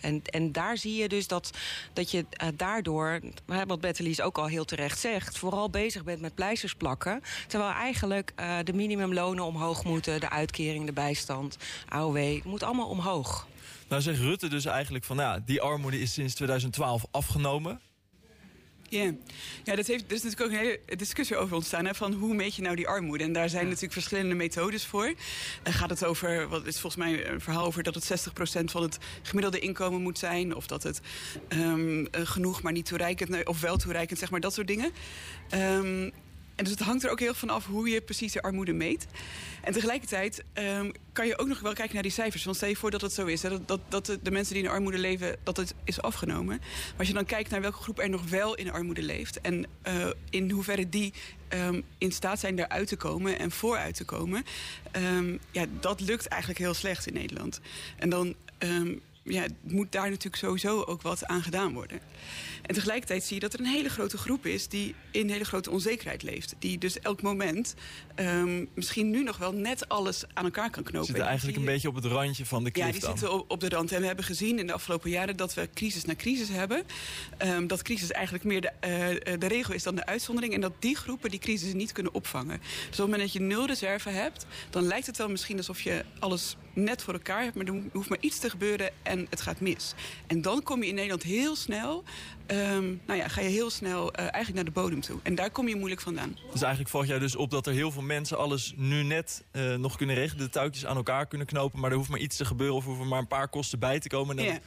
en, 0.00 0.22
en 0.24 0.52
daar 0.52 0.76
zie 0.76 0.94
je 0.94 1.08
dus 1.08 1.26
dat, 1.26 1.50
dat 1.92 2.10
je 2.10 2.24
daardoor, 2.54 3.20
wat 3.66 3.80
Bettelies 3.80 4.20
ook 4.20 4.38
al 4.38 4.46
heel 4.46 4.64
terecht 4.64 4.98
zegt... 4.98 5.38
vooral 5.38 5.70
bezig 5.70 6.04
bent 6.04 6.20
met 6.20 6.34
pleisters 6.34 6.74
plakken. 6.74 7.22
Terwijl 7.46 7.72
eigenlijk 7.72 8.32
de 8.64 8.72
minimumlonen 8.72 9.44
omhoog 9.44 9.84
moeten, 9.84 10.20
de 10.20 10.30
uitkering, 10.30 10.86
de 10.86 10.92
bijstand, 10.92 11.56
AOW... 11.88 12.44
moet 12.44 12.62
allemaal 12.62 12.88
omhoog. 12.88 13.48
Nou 13.90 14.02
zegt 14.02 14.18
Rutte 14.18 14.48
dus 14.48 14.64
eigenlijk 14.64 15.04
van, 15.04 15.16
nou, 15.16 15.40
die 15.44 15.60
armoede 15.60 16.00
is 16.00 16.12
sinds 16.12 16.34
2012 16.34 17.04
afgenomen. 17.10 17.80
Ja, 18.88 19.12
ja 19.64 19.76
dat 19.76 19.86
heeft, 19.86 20.04
er 20.06 20.12
is 20.12 20.22
natuurlijk 20.22 20.40
ook 20.40 20.50
een 20.50 20.64
hele 20.64 20.96
discussie 20.96 21.36
over 21.36 21.56
ontstaan. 21.56 21.86
Hè, 21.86 21.94
van 21.94 22.12
hoe 22.12 22.34
meet 22.34 22.54
je 22.54 22.62
nou 22.62 22.76
die 22.76 22.88
armoede? 22.88 23.24
En 23.24 23.32
daar 23.32 23.48
zijn 23.48 23.64
natuurlijk 23.64 23.92
verschillende 23.92 24.34
methodes 24.34 24.84
voor. 24.84 25.06
Uh, 25.06 25.14
gaat 25.74 25.90
het 25.90 26.04
over, 26.04 26.48
wat 26.48 26.66
is 26.66 26.80
volgens 26.80 27.02
mij 27.02 27.30
een 27.30 27.40
verhaal 27.40 27.64
over 27.64 27.82
dat 27.82 27.94
het 27.94 28.28
60% 28.60 28.64
van 28.64 28.82
het 28.82 28.98
gemiddelde 29.22 29.58
inkomen 29.58 30.02
moet 30.02 30.18
zijn. 30.18 30.54
Of 30.54 30.66
dat 30.66 30.82
het 30.82 31.00
um, 31.48 32.08
genoeg, 32.12 32.62
maar 32.62 32.72
niet 32.72 32.86
toereikend, 32.86 33.46
of 33.46 33.60
wel 33.60 33.76
toereikend, 33.76 34.18
zeg 34.18 34.30
maar, 34.30 34.40
dat 34.40 34.54
soort 34.54 34.66
dingen. 34.66 34.92
Um, 35.54 36.12
en 36.60 36.66
dus 36.66 36.74
het 36.74 36.82
hangt 36.82 37.04
er 37.04 37.10
ook 37.10 37.20
heel 37.20 37.34
van 37.34 37.50
af 37.50 37.66
hoe 37.66 37.88
je 37.88 38.00
precies 38.00 38.32
de 38.32 38.42
armoede 38.42 38.72
meet. 38.72 39.06
En 39.62 39.72
tegelijkertijd 39.72 40.44
um, 40.54 40.92
kan 41.12 41.26
je 41.26 41.38
ook 41.38 41.46
nog 41.46 41.60
wel 41.60 41.72
kijken 41.72 41.94
naar 41.94 42.02
die 42.02 42.12
cijfers. 42.12 42.44
Want 42.44 42.56
stel 42.56 42.68
je 42.68 42.76
voor 42.76 42.90
dat 42.90 43.00
het 43.00 43.12
zo 43.12 43.26
is, 43.26 43.42
hè, 43.42 43.48
dat, 43.48 43.66
dat, 43.66 43.80
dat 43.88 44.18
de 44.22 44.30
mensen 44.30 44.54
die 44.54 44.62
in 44.62 44.68
armoede 44.68 44.98
leven, 44.98 45.36
dat 45.42 45.56
het 45.56 45.74
is 45.84 46.02
afgenomen. 46.02 46.56
Maar 46.56 46.94
als 46.98 47.08
je 47.08 47.14
dan 47.14 47.24
kijkt 47.24 47.50
naar 47.50 47.60
welke 47.60 47.82
groep 47.82 47.98
er 47.98 48.10
nog 48.10 48.28
wel 48.28 48.54
in 48.54 48.70
armoede 48.70 49.02
leeft... 49.02 49.40
en 49.40 49.66
uh, 49.86 50.10
in 50.30 50.50
hoeverre 50.50 50.88
die 50.88 51.12
um, 51.48 51.84
in 51.98 52.12
staat 52.12 52.40
zijn 52.40 52.58
eruit 52.58 52.88
te 52.88 52.96
komen 52.96 53.38
en 53.38 53.50
vooruit 53.50 53.94
te 53.94 54.04
komen... 54.04 54.44
Um, 54.96 55.38
ja, 55.50 55.66
dat 55.80 56.00
lukt 56.00 56.26
eigenlijk 56.26 56.60
heel 56.60 56.74
slecht 56.74 57.06
in 57.06 57.14
Nederland. 57.14 57.60
En 57.96 58.10
dan 58.10 58.34
ja, 59.22 59.46
moet 59.62 59.92
daar 59.92 60.08
natuurlijk 60.08 60.36
sowieso 60.36 60.82
ook 60.82 61.02
wat 61.02 61.24
aan 61.24 61.42
gedaan 61.42 61.72
worden. 61.72 62.00
En 62.70 62.76
tegelijkertijd 62.76 63.24
zie 63.24 63.34
je 63.34 63.40
dat 63.40 63.52
er 63.52 63.60
een 63.60 63.66
hele 63.66 63.88
grote 63.88 64.18
groep 64.18 64.46
is 64.46 64.68
die 64.68 64.94
in 65.10 65.30
hele 65.30 65.44
grote 65.44 65.70
onzekerheid 65.70 66.22
leeft. 66.22 66.54
Die 66.58 66.78
dus 66.78 66.98
elk 66.98 67.22
moment 67.22 67.74
um, 68.16 68.68
misschien 68.74 69.10
nu 69.10 69.22
nog 69.22 69.36
wel 69.36 69.52
net 69.52 69.88
alles 69.88 70.24
aan 70.32 70.44
elkaar 70.44 70.70
kan 70.70 70.82
knopen. 70.82 71.06
Zitten 71.06 71.24
eigenlijk 71.24 71.58
een 71.58 71.64
beetje 71.64 71.88
op 71.88 71.94
het 71.94 72.04
randje 72.04 72.46
van 72.46 72.64
de 72.64 72.70
klif 72.70 72.86
Ja, 72.86 72.92
die 72.92 73.00
dan. 73.00 73.10
zitten 73.10 73.38
op, 73.38 73.50
op, 73.50 73.60
de 73.60 73.68
rand. 73.68 73.92
En 73.92 74.00
we 74.00 74.06
hebben 74.06 74.24
gezien 74.24 74.58
in 74.58 74.66
de 74.66 74.72
afgelopen 74.72 75.10
jaren 75.10 75.36
dat 75.36 75.54
we 75.54 75.68
crisis 75.74 76.04
na 76.04 76.14
crisis 76.14 76.48
hebben. 76.48 76.82
Um, 77.44 77.66
dat 77.66 77.82
crisis 77.82 78.10
eigenlijk 78.10 78.44
meer 78.44 78.60
de, 78.60 78.72
uh, 79.28 79.38
de 79.38 79.46
regel 79.46 79.74
is 79.74 79.82
dan 79.82 79.94
de 79.94 80.06
uitzondering. 80.06 80.54
En 80.54 80.60
dat 80.60 80.72
die 80.78 80.96
groepen 80.96 81.30
die 81.30 81.40
crisis 81.40 81.72
niet 81.72 81.92
kunnen 81.92 82.14
opvangen. 82.14 82.58
Dus 82.58 82.84
op 82.84 82.90
het 82.90 82.98
moment 82.98 83.20
dat 83.20 83.32
je 83.32 83.40
nul 83.40 83.66
reserve 83.66 84.08
hebt, 84.08 84.46
dan 84.70 84.82
lijkt 84.82 85.06
het 85.06 85.16
wel 85.16 85.28
misschien 85.28 85.56
alsof 85.56 85.80
je 85.80 86.04
alles 86.18 86.56
net 86.72 87.02
voor 87.02 87.14
elkaar 87.14 87.42
hebt. 87.42 87.54
Maar 87.54 87.66
er 87.66 87.82
hoeft 87.92 88.08
maar 88.08 88.20
iets 88.20 88.38
te 88.38 88.50
gebeuren 88.50 88.90
en 89.02 89.26
het 89.30 89.40
gaat 89.40 89.60
mis. 89.60 89.94
En 90.26 90.42
dan 90.42 90.62
kom 90.62 90.82
je 90.82 90.88
in 90.88 90.94
Nederland 90.94 91.22
heel 91.22 91.56
snel 91.56 92.04
um, 92.50 93.00
nou 93.06 93.18
ja, 93.18 93.28
ga 93.28 93.40
je 93.40 93.48
heel 93.48 93.70
snel 93.70 94.06
uh, 94.06 94.20
eigenlijk 94.20 94.54
naar 94.54 94.64
de 94.64 94.70
bodem 94.70 95.00
toe. 95.00 95.18
En 95.22 95.34
daar 95.34 95.50
kom 95.50 95.68
je 95.68 95.76
moeilijk 95.76 96.00
vandaan. 96.00 96.38
Dus 96.52 96.60
eigenlijk 96.60 96.90
volg 96.90 97.06
jij 97.06 97.18
dus 97.18 97.36
op 97.36 97.50
dat 97.50 97.66
er 97.66 97.72
heel 97.72 97.90
veel 97.90 98.02
mensen 98.02 98.38
alles 98.38 98.74
nu 98.76 99.02
net 99.02 99.44
uh, 99.52 99.74
nog 99.74 99.96
kunnen 99.96 100.16
regelen. 100.16 100.44
De 100.44 100.50
touwtjes 100.50 100.86
aan 100.86 100.96
elkaar 100.96 101.26
kunnen 101.26 101.46
knopen. 101.46 101.80
Maar 101.80 101.90
er 101.90 101.96
hoeft 101.96 102.10
maar 102.10 102.18
iets 102.18 102.36
te 102.36 102.44
gebeuren 102.44 102.76
of 102.76 102.84
hoeven 102.84 103.08
maar 103.08 103.18
een 103.18 103.26
paar 103.26 103.48
kosten 103.48 103.78
bij 103.78 104.00
te 104.00 104.08
komen. 104.08 104.38
En 104.38 104.44
dan 104.44 104.54
ja. 104.54 104.60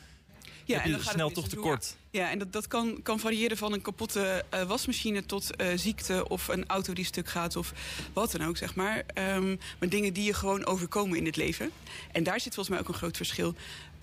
Ja, 0.65 0.75
heb 0.75 0.85
je 0.85 0.91
en 0.91 0.97
dan 1.03 1.13
snel 1.13 1.29
toch 1.29 1.47
tekort. 1.47 1.95
Ja, 2.09 2.29
en 2.29 2.39
dat, 2.39 2.53
dat 2.53 2.67
kan, 2.67 2.99
kan 3.03 3.19
variëren 3.19 3.57
van 3.57 3.73
een 3.73 3.81
kapotte 3.81 4.45
uh, 4.53 4.61
wasmachine 4.63 5.25
tot 5.25 5.61
uh, 5.61 5.67
ziekte 5.75 6.29
of 6.29 6.47
een 6.47 6.67
auto 6.67 6.93
die 6.93 7.05
stuk 7.05 7.29
gaat 7.29 7.55
of 7.55 7.73
wat 8.13 8.31
dan 8.31 8.47
ook, 8.47 8.57
zeg 8.57 8.75
maar. 8.75 9.03
Um, 9.35 9.59
maar 9.79 9.89
dingen 9.89 10.13
die 10.13 10.23
je 10.23 10.33
gewoon 10.33 10.65
overkomen 10.65 11.17
in 11.17 11.25
het 11.25 11.35
leven. 11.35 11.71
En 12.11 12.23
daar 12.23 12.39
zit 12.39 12.53
volgens 12.53 12.69
mij 12.69 12.79
ook 12.79 12.87
een 12.87 12.99
groot 12.99 13.17
verschil. 13.17 13.55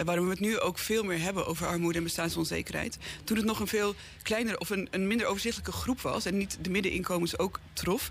Waarom 0.05 0.25
we 0.25 0.31
het 0.31 0.41
nu 0.41 0.59
ook 0.59 0.79
veel 0.79 1.05
meer 1.05 1.21
hebben 1.21 1.47
over 1.47 1.67
armoede 1.67 1.99
en 1.99 2.05
bestaansonzekerheid. 2.05 2.99
Toen 3.25 3.37
het 3.37 3.47
nog 3.47 3.61
een 3.61 3.67
veel 3.67 3.95
kleinere 4.23 4.59
of 4.59 4.71
een, 4.71 4.89
een 4.91 5.07
minder 5.07 5.27
overzichtelijke 5.27 5.73
groep 5.73 6.01
was 6.01 6.25
en 6.25 6.37
niet 6.37 6.59
de 6.61 6.71
middeninkomens 6.71 7.39
ook 7.39 7.61
trof, 7.73 8.11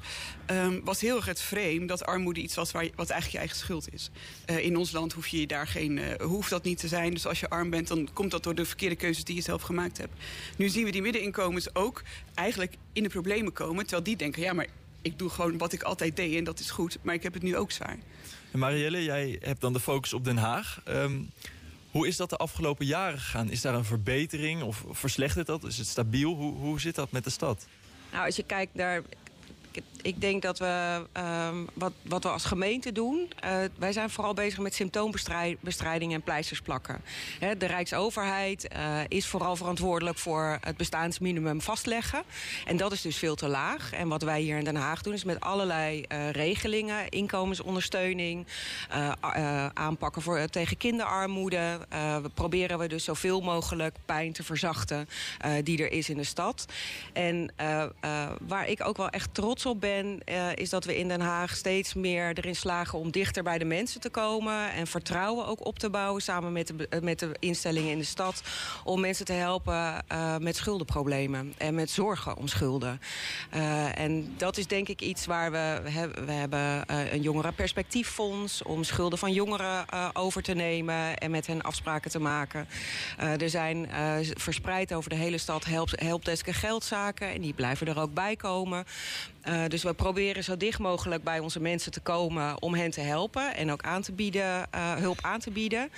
um, 0.52 0.82
was 0.84 1.02
heel 1.02 1.16
erg 1.16 1.26
het 1.26 1.42
frame 1.42 1.86
dat 1.86 2.06
armoede 2.06 2.42
iets 2.42 2.56
was 2.56 2.72
waar 2.72 2.88
wat 2.96 3.10
eigenlijk 3.10 3.32
je 3.32 3.38
eigen 3.38 3.58
schuld 3.58 3.94
is. 3.94 4.10
in 4.46 4.78
ons 4.78 4.92
land 4.92 5.14
hoef 5.14 5.28
je 5.28 5.48
daar 5.48 5.68
geen, 5.68 6.02
hoeft 6.22 6.50
dat 6.50 6.64
niet 6.64 6.78
te 6.78 6.88
zijn. 6.88 7.14
Dus 7.14 7.26
als 7.26 7.40
je 7.40 7.50
arm 7.50 7.70
bent, 7.70 7.88
dan 7.88 8.10
komt 8.14 8.32
dat 8.32 8.44
door 8.44 8.56
de 8.56 8.66
verkeerde 8.66 8.96
keuzes 8.96 9.24
die 9.24 9.36
je 9.36 9.42
zelf 9.42 9.62
gemaakt 9.62 9.98
hebt. 9.98 10.14
Nu 10.58 10.70
zien 10.70 10.86
we 10.86 10.92
die 10.92 11.02
middeninkomens 11.02 11.76
ook 11.76 12.02
eigenlijk 12.34 12.74
in 12.94 13.04
de 13.04 13.10
problemen 13.10 13.54
komen. 13.54 13.82
Terwijl 13.82 14.04
die 14.04 14.16
denken, 14.16 14.42
ja, 14.42 14.54
maar 14.54 14.68
ik 15.02 15.20
doe 15.20 15.30
gewoon 15.30 15.58
wat 15.58 15.74
ik 15.74 15.84
altijd 15.84 16.16
deed 16.16 16.36
en 16.36 16.44
dat 16.44 16.60
is 16.60 16.70
goed. 16.70 16.98
Maar 17.02 17.14
ik 17.14 17.24
heb 17.24 17.34
het 17.34 17.44
nu 17.44 17.58
ook 17.58 17.72
zwaar. 17.72 17.98
En 18.52 18.60
Marielle, 18.60 19.04
jij 19.04 19.38
hebt 19.42 19.62
dan 19.62 19.74
de 19.74 19.80
focus 19.80 20.14
op 20.14 20.26
Den 20.26 20.38
Haag. 20.38 20.82
Um, 20.88 21.32
hoe 21.92 22.08
is 22.08 22.18
dat 22.18 22.30
de 22.30 22.38
afgelopen 22.38 22.86
jaren 22.86 23.20
gegaan? 23.20 23.50
Is 23.50 23.62
daar 23.62 23.74
een 23.74 23.86
verbetering 23.86 24.62
of 24.62 24.84
verslechtert 24.90 25.48
dat? 25.48 25.64
Is 25.64 25.78
het 25.78 25.88
stabiel? 25.88 26.34
Hoe, 26.34 26.54
hoe 26.54 26.80
zit 26.80 26.96
dat 26.96 27.12
met 27.12 27.24
de 27.24 27.30
stad? 27.30 27.68
Nou, 28.12 28.26
als 28.26 28.36
je 28.36 28.44
kijkt 28.44 28.76
naar 28.76 29.02
ik 30.02 30.22
denk 30.22 30.42
dat 30.42 30.60
we, 30.60 31.06
um, 31.50 31.68
wat, 31.74 31.94
wat 32.02 32.24
we 32.24 32.30
als 32.30 32.46
gemeente 32.46 32.92
doen... 32.92 33.32
Uh, 33.46 33.52
wij 33.78 33.92
zijn 33.92 34.10
vooral 34.10 34.34
bezig 34.34 34.60
met 34.60 34.74
symptoombestrijding 34.74 36.14
en 36.14 36.22
pleisters 36.22 36.62
plakken. 36.62 37.02
De 37.58 37.66
Rijksoverheid 37.66 38.68
uh, 38.76 39.00
is 39.08 39.28
vooral 39.28 39.56
verantwoordelijk 39.56 40.18
voor 40.18 40.58
het 40.62 40.78
bestaansminimum 40.78 41.62
vastleggen. 41.62 42.24
En 42.66 42.78
dat 42.78 42.92
is 42.92 43.02
dus 43.02 43.18
veel 43.18 43.36
te 43.36 43.48
laag. 43.48 43.94
En 43.94 44.08
wat 44.08 44.22
wij 44.22 44.42
hier 44.42 44.58
in 44.58 44.64
Den 44.64 44.76
Haag 44.76 45.02
doen 45.02 45.14
is 45.14 45.24
met 45.24 45.40
allerlei 45.40 46.06
uh, 46.08 46.30
regelingen... 46.32 47.10
inkomensondersteuning, 47.10 48.48
aanpakken 49.74 50.22
voor, 50.22 50.48
tegen 50.50 50.78
kinderarmoede... 50.78 51.80
we 52.22 52.30
proberen 52.34 52.80
we 52.80 52.88
dus 52.88 53.04
zoveel 53.04 53.42
mogelijk 53.42 53.96
pijn 54.06 54.34
te 54.34 54.44
verzachten 54.44 55.10
die 55.64 55.84
er 55.84 55.92
is 55.92 56.10
in 56.10 56.18
de 56.18 56.24
stad. 56.24 56.66
En 57.14 57.52
waar 58.48 58.68
ik 58.68 58.88
ook 58.88 58.98
wel 58.98 59.10
echt 59.10 59.34
trots 59.34 59.66
op 59.66 59.69
ben, 59.78 60.20
uh, 60.26 60.56
is 60.56 60.70
dat 60.70 60.86
we 60.86 60.98
in 60.98 61.08
Den 61.08 61.22
Haag 61.22 61.56
steeds 61.56 61.94
meer 61.94 62.38
erin 62.38 62.56
slagen 62.56 63.00
om 63.00 63.12
dichter 63.12 63.44
bij 63.44 63.58
de 63.58 63.66
mensen 63.66 64.02
te 64.02 64.10
komen. 64.10 64.72
En 64.72 64.88
vertrouwen 64.88 65.46
ook 65.46 65.66
op 65.66 65.80
te 65.80 65.90
bouwen 65.90 66.22
samen 66.22 66.52
met 66.52 66.68
de, 66.68 67.02
met 67.02 67.20
de 67.20 67.36
instellingen 67.40 67.92
in 67.92 67.98
de 67.98 68.04
stad. 68.04 68.42
Om 68.84 69.00
mensen 69.00 69.26
te 69.26 69.34
helpen 69.34 70.06
uh, 70.12 70.38
met 70.38 70.56
schuldenproblemen 70.56 71.54
en 71.58 71.76
met 71.76 71.90
zorgen 71.90 72.38
om 72.38 72.48
schulden. 72.48 73.02
En 73.96 74.34
dat 74.38 74.58
is 74.58 74.68
denk 74.68 74.88
ik 74.88 75.02
iets 75.02 75.26
waar 75.26 75.52
we, 75.52 75.80
we, 75.84 75.90
hebben, 75.90 76.26
we 76.26 76.32
hebben 76.32 76.84
een 77.14 77.22
jongerenperspectieffonds 77.22 78.64
om 78.64 78.84
schulden 78.84 79.20
van 79.20 79.34
jongeren 79.34 79.86
over 80.14 80.42
te 80.42 80.54
nemen 80.54 81.18
en 81.18 81.32
met 81.32 81.48
hen 81.48 81.62
afspraken 81.62 82.12
te 82.12 82.20
maken. 82.20 82.68
er 83.18 83.50
zijn 83.50 83.90
verspreid 84.38 84.94
over 84.94 85.10
de 85.10 85.16
hele 85.16 85.38
stad 85.38 85.66
help, 85.66 85.90
helpdesk 85.96 86.48
en 86.48 86.54
geldzaken 86.54 87.34
en 87.34 87.42
die 87.42 87.54
blijven 87.54 87.88
er 87.88 88.00
ook 88.00 88.14
bij 88.14 88.36
komen. 88.36 88.86
Uh, 89.48 89.66
dus 89.68 89.84
we 89.84 89.94
proberen 89.94 90.44
zo 90.44 90.58
dicht 90.58 90.80
mogelijk 90.80 91.24
bij 91.24 91.40
onze 91.40 91.60
mensen 91.60 91.92
te 91.92 92.00
komen 92.00 92.62
om 92.62 92.74
hen 92.74 92.92
te 92.92 93.02
helpen 93.02 93.56
en 93.56 93.72
ook 93.72 93.82
aan 93.82 94.02
te 94.02 94.12
bieden, 94.12 94.68
uh, 94.76 94.94
hulp 94.94 95.18
aan 95.22 95.40
te 95.40 95.52
bieden. 95.52 95.90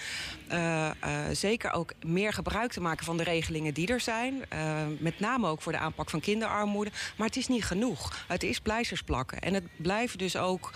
Uh, 0.52 0.90
zeker 1.32 1.72
ook 1.72 1.94
meer 2.06 2.34
gebruik 2.34 2.72
te 2.72 2.82
maken 2.82 3.06
van 3.06 3.18
de 3.18 3.24
regelingen 3.24 3.74
die 3.74 3.88
er 3.88 4.00
zijn. 4.00 4.44
met 5.00 5.20
name 5.20 5.48
ook 5.48 5.62
voor 5.62 5.72
de 5.72 5.78
aanpak 5.78 6.10
van 6.10 6.20
kinderarmoede. 6.20 6.92
Maar 7.18 7.28
het 7.28 7.38
is 7.38 7.48
niet 7.48 7.66
genoeg. 7.66 8.26
Het 8.28 8.44
is 8.44 8.60
pleisters 8.60 9.02
plakken. 9.02 9.42
En 9.42 9.54
het 9.54 9.64
blijven 9.76 10.18
dus 10.18 10.36
ook 10.36 10.72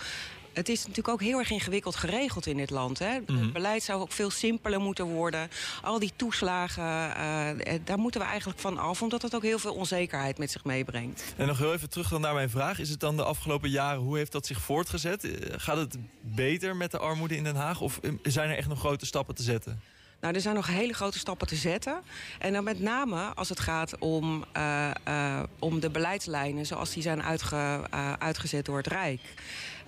het 0.56 0.68
is 0.68 0.78
natuurlijk 0.78 1.08
ook 1.08 1.20
heel 1.20 1.38
erg 1.38 1.50
ingewikkeld 1.50 1.96
geregeld 1.96 2.46
in 2.46 2.56
dit 2.56 2.70
land. 2.70 2.98
Hè? 2.98 3.18
Mm 3.18 3.24
-hmm. 3.26 3.38
Het 3.38 3.52
beleid 3.52 3.82
zou 3.82 4.00
ook 4.00 4.12
veel 4.12 4.30
simpeler 4.30 4.80
moeten 4.80 5.04
worden. 5.04 5.48
Al 5.82 5.98
die 5.98 6.12
toeslagen, 6.16 6.84
uh, 6.84 7.78
daar 7.84 7.98
moeten 7.98 8.20
we 8.20 8.26
eigenlijk 8.26 8.58
van 8.58 8.78
af... 8.78 9.02
omdat 9.02 9.22
het 9.22 9.34
ook 9.34 9.42
heel 9.42 9.58
veel 9.58 9.74
onzekerheid 9.74 10.38
met 10.38 10.50
zich 10.50 10.64
meebrengt. 10.64 11.34
En 11.36 11.46
nog 11.46 11.58
heel 11.58 11.72
even 11.72 11.90
terug 11.90 12.08
dan 12.08 12.20
naar 12.20 12.34
mijn 12.34 12.50
vraag. 12.50 12.78
Is 12.78 12.90
het 12.90 13.00
dan 13.00 13.16
de 13.16 13.24
afgelopen 13.24 13.70
jaren, 13.70 14.00
hoe 14.00 14.16
heeft 14.16 14.32
dat 14.32 14.46
zich 14.46 14.60
voortgezet? 14.60 15.28
Gaat 15.50 15.76
het 15.76 15.96
beter 16.20 16.76
met 16.76 16.90
de 16.90 16.98
armoede 16.98 17.36
in 17.36 17.44
Den 17.44 17.56
Haag? 17.56 17.80
Of 17.80 18.00
zijn 18.22 18.50
er 18.50 18.56
echt 18.56 18.68
nog 18.68 18.78
grote 18.78 19.06
stappen 19.06 19.34
te 19.34 19.42
zetten? 19.42 19.80
Nou, 20.20 20.34
er 20.34 20.40
zijn 20.40 20.54
nog 20.54 20.66
hele 20.66 20.92
grote 20.92 21.18
stappen 21.18 21.46
te 21.46 21.56
zetten. 21.56 22.02
En 22.38 22.52
dan 22.52 22.64
met 22.64 22.80
name 22.80 23.34
als 23.34 23.48
het 23.48 23.60
gaat 23.60 23.98
om, 23.98 24.44
uh, 24.56 24.90
uh, 25.08 25.42
om 25.58 25.80
de 25.80 25.90
beleidslijnen 25.90 26.66
zoals 26.66 26.92
die 26.92 27.02
zijn 27.02 27.22
uitge, 27.22 27.80
uh, 27.94 28.12
uitgezet 28.12 28.64
door 28.64 28.76
het 28.76 28.86
Rijk. 28.86 29.20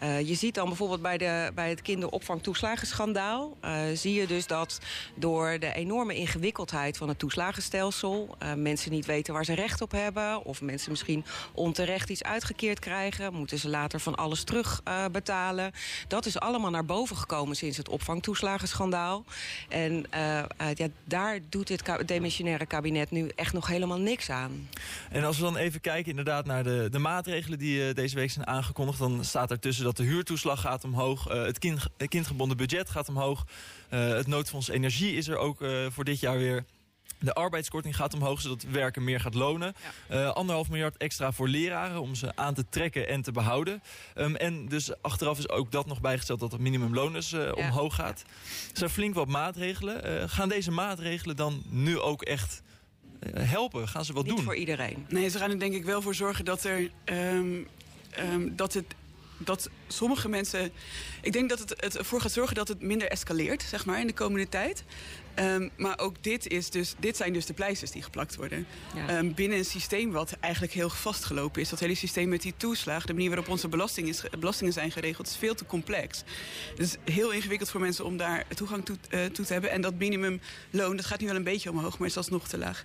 Je 0.00 0.35
ziet 0.35 0.55
dan 0.55 0.67
bijvoorbeeld 0.67 1.02
bij, 1.02 1.19
de, 1.19 1.50
bij 1.55 1.69
het 1.69 1.83
kinderopvangtoeslagenschandaal... 1.83 3.57
zie 3.95 4.14
je 4.14 4.26
dus 4.26 4.47
dat 4.47 4.78
door 5.14 5.59
de 5.59 5.73
enorme 5.73 6.14
ingewikkeldheid 6.14 6.97
van 6.97 7.09
het 7.09 7.19
toeslagenstelsel... 7.19 8.37
mensen 8.57 8.90
niet 8.90 9.07
weten 9.07 9.35
waar 9.35 9.45
ze 9.45 9.55
recht 9.55 9.81
op 9.81 9.90
hebben... 9.90 10.45
of 10.45 10.61
mensen 10.61 10.90
misschien 10.90 11.25
onterecht 11.52 12.11
iets 12.11 12.23
uitgekeerd 12.23 12.78
krijgen... 12.78 13.35
moeten 13.35 13.59
ze 13.59 13.69
later 13.69 14.00
van 14.00 14.14
alles 14.14 14.45
terugbetalen. 14.45 15.73
dat 16.09 16.26
is 16.26 16.38
allemaal 16.38 16.71
naar 16.71 16.85
boven 16.85 17.17
gekomen 17.17 17.57
sinds 17.57 17.76
het 17.76 17.88
opvangtoeslagenschandaal. 17.88 19.25
En 19.69 20.07
ja, 20.75 20.88
daar 21.05 21.38
doet 21.49 21.67
dit 21.67 21.83
demissionaire 22.07 22.67
kabinet 22.67 23.11
nu 23.11 23.31
echt 23.35 23.52
nog 23.52 23.67
helemaal 23.67 23.99
niks 23.99 24.31
aan. 24.31 24.69
En 25.11 25.25
als 25.25 25.37
we 25.37 25.43
dan 25.43 25.57
even 25.57 25.81
kijken 25.81 26.11
inderdaad 26.11 26.47
naar 26.47 26.64
de, 26.64 26.88
de 26.90 26.99
maatregelen 26.99 27.59
die 27.59 27.95
deze 27.95 28.14
week 28.14 28.31
zijn 28.31 28.47
aangekondigd... 28.47 28.99
dan 28.99 29.25
staat 29.25 29.50
er 29.50 29.59
tussen 29.59 29.85
dat 29.88 29.97
de 29.97 30.12
huurtoeslag 30.12 30.61
gaat 30.61 30.85
omhoog, 30.85 31.30
uh, 31.30 31.45
het, 31.45 31.59
kind, 31.59 31.87
het 31.97 32.09
kindgebonden 32.09 32.57
budget 32.57 32.90
gaat 32.90 33.09
omhoog... 33.09 33.45
het 33.88 34.26
noodfonds 34.26 34.68
energie 34.68 35.16
is 35.16 35.28
er 35.28 35.37
ook 35.37 35.64
voor 35.88 36.04
dit 36.04 36.21
jaar 36.21 36.38
weer... 36.38 36.64
De 37.21 37.35
arbeidskorting 37.35 37.97
gaat 37.97 38.14
omhoog, 38.14 38.40
zodat 38.40 38.62
werken 38.62 39.04
meer 39.04 39.21
gaat 39.21 39.35
lonen. 39.35 39.75
Ja. 40.09 40.16
Uh, 40.16 40.33
anderhalf 40.33 40.68
miljard 40.68 40.97
extra 40.97 41.33
voor 41.33 41.49
leraren 41.49 42.00
om 42.00 42.14
ze 42.14 42.37
aan 42.37 42.54
te 42.54 42.64
trekken 42.68 43.09
en 43.09 43.23
te 43.23 43.33
behouden. 43.33 43.83
Um, 44.16 44.37
en 44.37 44.68
dus 44.68 45.02
achteraf 45.02 45.38
is 45.38 45.49
ook 45.49 45.73
dat 45.73 45.87
nog 45.87 46.00
bijgesteld 46.00 46.40
dat 46.40 46.52
het 46.52 46.61
minimumloon 46.61 47.12
dus 47.12 47.33
uh, 47.33 47.45
ja. 47.45 47.52
omhoog 47.52 47.95
gaat. 47.95 48.25
Er 48.71 48.78
zijn 48.78 48.90
flink 48.90 49.14
wat 49.14 49.28
maatregelen. 49.28 50.23
Uh, 50.23 50.28
gaan 50.28 50.49
deze 50.49 50.71
maatregelen 50.71 51.37
dan 51.37 51.62
nu 51.68 51.99
ook 51.99 52.23
echt 52.23 52.62
helpen? 53.30 53.88
Gaan 53.88 54.04
ze 54.04 54.12
wat 54.12 54.25
Niet 54.25 54.37
doen? 54.37 54.45
voor 54.45 54.57
iedereen. 54.57 55.07
Nee, 55.09 55.28
ze 55.28 55.38
gaan 55.38 55.50
er 55.50 55.59
denk 55.59 55.75
ik 55.75 55.85
wel 55.85 56.02
voor 56.02 56.14
zorgen 56.14 56.45
dat 56.45 56.64
er... 56.64 56.90
Um, 57.04 57.68
um, 58.33 58.57
dat 58.57 58.73
het 58.73 58.95
dat 59.38 59.71
sommige 59.88 60.28
mensen... 60.28 60.73
Ik 61.23 61.33
denk 61.33 61.49
dat 61.49 61.59
het, 61.59 61.97
ervoor 61.97 62.21
gaat 62.21 62.33
zorgen 62.33 62.54
dat 62.54 62.68
het 62.68 62.83
minder 62.83 63.09
escaleert, 63.09 63.62
zeg 63.62 63.87
maar, 63.87 64.00
in 64.00 64.07
de 64.07 64.12
komende 64.12 64.49
tijd. 64.49 64.85
Um, 65.40 65.71
maar 65.76 65.99
ook 65.99 66.23
dit, 66.23 66.47
is 66.47 66.71
dus, 66.71 66.95
dit 66.99 67.16
zijn 67.16 67.33
dus 67.33 67.47
de 67.47 67.52
pleisters 67.52 67.90
die 67.90 68.02
geplakt 68.02 68.37
worden. 68.37 68.66
Ja. 68.95 69.18
Um, 69.18 69.35
binnen 69.35 69.59
een 69.59 69.64
systeem 69.64 70.11
wat 70.11 70.33
eigenlijk 70.40 70.73
heel 70.73 70.90
vastgelopen 70.90 71.61
is. 71.61 71.68
Dat 71.68 71.80
hele 71.80 71.95
systeem 71.95 72.28
met 72.28 72.42
die 72.42 72.54
toeslagen, 72.57 73.07
de 73.07 73.12
manier 73.12 73.28
waarop 73.28 73.49
onze 73.49 73.68
belasting 73.68 74.09
is, 74.09 74.23
belastingen 74.38 74.73
zijn 74.73 74.90
geregeld, 74.90 75.26
is 75.26 75.37
veel 75.37 75.54
te 75.54 75.66
complex. 75.66 76.23
Het 76.71 76.78
is 76.78 77.14
heel 77.14 77.30
ingewikkeld 77.30 77.71
voor 77.71 77.80
mensen 77.80 78.04
om 78.04 78.16
daar 78.16 78.45
toegang 78.54 78.85
toe, 78.85 78.97
uh, 79.11 79.25
toe 79.25 79.45
te 79.45 79.52
hebben. 79.52 79.71
En 79.71 79.80
dat 79.80 79.95
minimumloon, 79.95 80.97
dat 80.97 81.04
gaat 81.04 81.21
nu 81.21 81.26
wel 81.26 81.37
een 81.37 81.42
beetje 81.42 81.71
omhoog, 81.71 81.99
maar 81.99 82.09
is 82.09 82.16
alsnog 82.16 82.49
te 82.49 82.59
laag. 82.59 82.85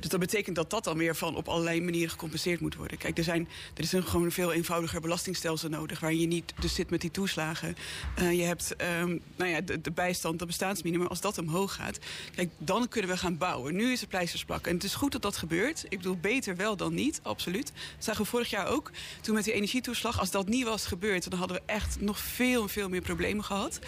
Dus 0.00 0.10
dat 0.10 0.20
betekent 0.20 0.56
dat 0.56 0.70
dat 0.70 0.84
dan 0.84 0.98
weer 0.98 1.16
van 1.16 1.36
op 1.36 1.48
allerlei 1.48 1.80
manieren 1.80 2.10
gecompenseerd 2.10 2.60
moet 2.60 2.74
worden. 2.74 2.98
Kijk, 2.98 3.18
er, 3.18 3.24
zijn, 3.24 3.48
er 3.74 3.82
is 3.82 3.92
een 3.92 4.04
gewoon 4.04 4.32
veel 4.32 4.52
eenvoudiger 4.52 5.00
belastingstelsel 5.00 5.68
nodig, 5.68 6.00
waar 6.00 6.14
je 6.14 6.26
niet 6.26 6.52
dus 6.60 6.74
zit 6.74 6.90
met 6.90 7.00
die 7.00 7.10
toeslagen. 7.10 7.76
Uh, 8.18 8.32
je 8.32 8.42
hebt 8.42 8.74
um, 9.00 9.20
nou 9.36 9.50
ja, 9.50 9.60
de, 9.60 9.80
de 9.80 9.90
bijstand, 9.90 10.38
dat 10.38 10.48
bestaansminimum, 10.48 11.06
als 11.06 11.20
dat 11.20 11.38
omhoog 11.38 11.74
gaat. 11.74 11.93
Kijk, 12.34 12.50
dan 12.58 12.88
kunnen 12.88 13.10
we 13.10 13.16
gaan 13.16 13.38
bouwen. 13.38 13.74
Nu 13.74 13.92
is 13.92 14.00
er 14.00 14.06
pleisters 14.06 14.44
plakken. 14.44 14.70
En 14.70 14.76
het 14.76 14.84
is 14.84 14.94
goed 14.94 15.12
dat 15.12 15.22
dat 15.22 15.36
gebeurt. 15.36 15.84
Ik 15.88 15.98
bedoel, 15.98 16.16
beter 16.16 16.56
wel 16.56 16.76
dan 16.76 16.94
niet, 16.94 17.20
absoluut. 17.22 17.66
Dat 17.66 18.04
zagen 18.04 18.22
we 18.22 18.28
vorig 18.28 18.50
jaar 18.50 18.66
ook. 18.66 18.90
Toen 19.20 19.34
met 19.34 19.44
die 19.44 19.52
energietoeslag, 19.52 20.20
als 20.20 20.30
dat 20.30 20.48
niet 20.48 20.64
was 20.64 20.86
gebeurd... 20.86 21.30
dan 21.30 21.38
hadden 21.38 21.56
we 21.56 21.62
echt 21.66 22.00
nog 22.00 22.18
veel, 22.18 22.68
veel 22.68 22.88
meer 22.88 23.00
problemen 23.00 23.44
gehad. 23.44 23.78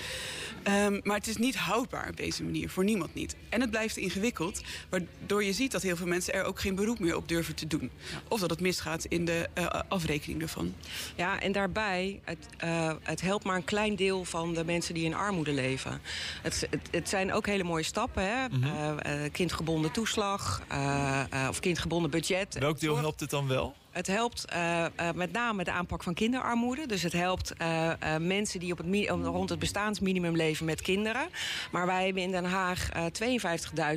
Um, 0.69 1.01
maar 1.05 1.17
het 1.17 1.27
is 1.27 1.37
niet 1.37 1.57
houdbaar 1.57 2.09
op 2.09 2.17
deze 2.17 2.43
manier, 2.43 2.71
voor 2.71 2.85
niemand 2.85 3.15
niet. 3.15 3.37
En 3.49 3.61
het 3.61 3.71
blijft 3.71 3.97
ingewikkeld, 3.97 4.61
waardoor 4.89 5.45
je 5.45 5.53
ziet 5.53 5.73
dat 5.73 5.83
heel 5.83 5.97
veel 5.97 6.07
mensen... 6.07 6.35
er 6.35 6.45
ook 6.45 6.61
geen 6.61 6.75
beroep 6.75 6.99
meer 6.99 7.17
op 7.17 7.29
durven 7.29 7.55
te 7.55 7.67
doen. 7.67 7.91
Of 8.29 8.41
dat 8.41 8.51
het 8.51 8.61
misgaat 8.61 9.05
in 9.05 9.25
de 9.25 9.49
uh, 9.59 9.67
afrekening 9.89 10.43
ervan. 10.43 10.75
Ja, 11.17 11.41
en 11.41 11.53
daarbij, 11.53 12.21
het, 12.25 12.47
uh, 12.65 12.93
het 13.03 13.21
helpt 13.21 13.45
maar 13.45 13.57
een 13.57 13.65
klein 13.65 13.97
deel 13.97 14.25
van 14.25 14.55
de 14.55 14.65
mensen 14.65 14.95
die 14.95 15.05
in 15.05 15.15
armoede 15.15 15.53
leven. 15.53 16.01
Het, 16.43 16.67
het, 16.71 16.89
het 16.91 17.09
zijn 17.09 17.33
ook 17.33 17.47
hele 17.47 17.65
mooie 17.65 17.83
stappen. 17.97 18.23
Hè? 18.23 18.49
Mm 18.49 18.62
-hmm. 18.62 18.99
uh, 19.07 19.31
kindgebonden 19.33 19.93
toeslag 19.93 20.62
uh, 20.73 21.47
of 21.49 21.61
kindgebonden 21.61 22.11
budget. 22.11 22.59
Welk 22.59 22.81
deel 22.81 22.97
helpt 22.97 23.21
het 23.21 23.31
dan 23.31 23.49
wel? 23.49 23.75
Het 23.97 24.07
helpt 24.07 24.45
uh, 24.53 24.85
uh, 25.00 25.11
met 25.15 25.33
name 25.33 25.65
de 25.65 25.71
aanpak 25.71 26.03
van 26.03 26.15
kinderarmoede. 26.15 26.87
Dus 26.87 27.03
het 27.03 27.12
helpt 27.12 27.53
uh, 27.62 27.93
mensen 28.21 28.61
die 28.61 28.73
op 28.73 28.79
het, 28.79 29.09
rond 29.09 29.50
het 29.50 29.59
bestaansminimum 29.59 30.37
leven 30.37 30.67
met 30.67 30.83
kinderen. 30.83 31.29
Maar 31.71 31.87
wij 31.87 32.05
hebben 32.05 32.23
in 32.23 32.31
Den 32.31 32.45
Haag 32.45 32.88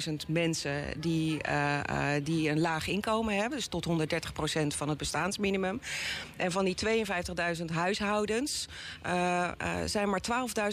52.000 0.07 0.13
mensen 0.27 0.83
die, 0.99 1.41
die 2.23 2.49
een 2.49 2.59
laag 2.59 2.87
inkomen 2.87 3.35
hebben. 3.35 3.57
Dus 3.57 3.67
tot 3.67 3.87
130% 3.87 3.91
van 4.67 4.89
het 4.89 4.97
bestaansminimum. 4.97 5.81
En 6.35 6.51
van 6.51 6.65
die 6.65 6.75
52.000 7.59 7.65
huishoudens 7.73 8.67
zijn 9.85 10.09
maar 10.09 10.21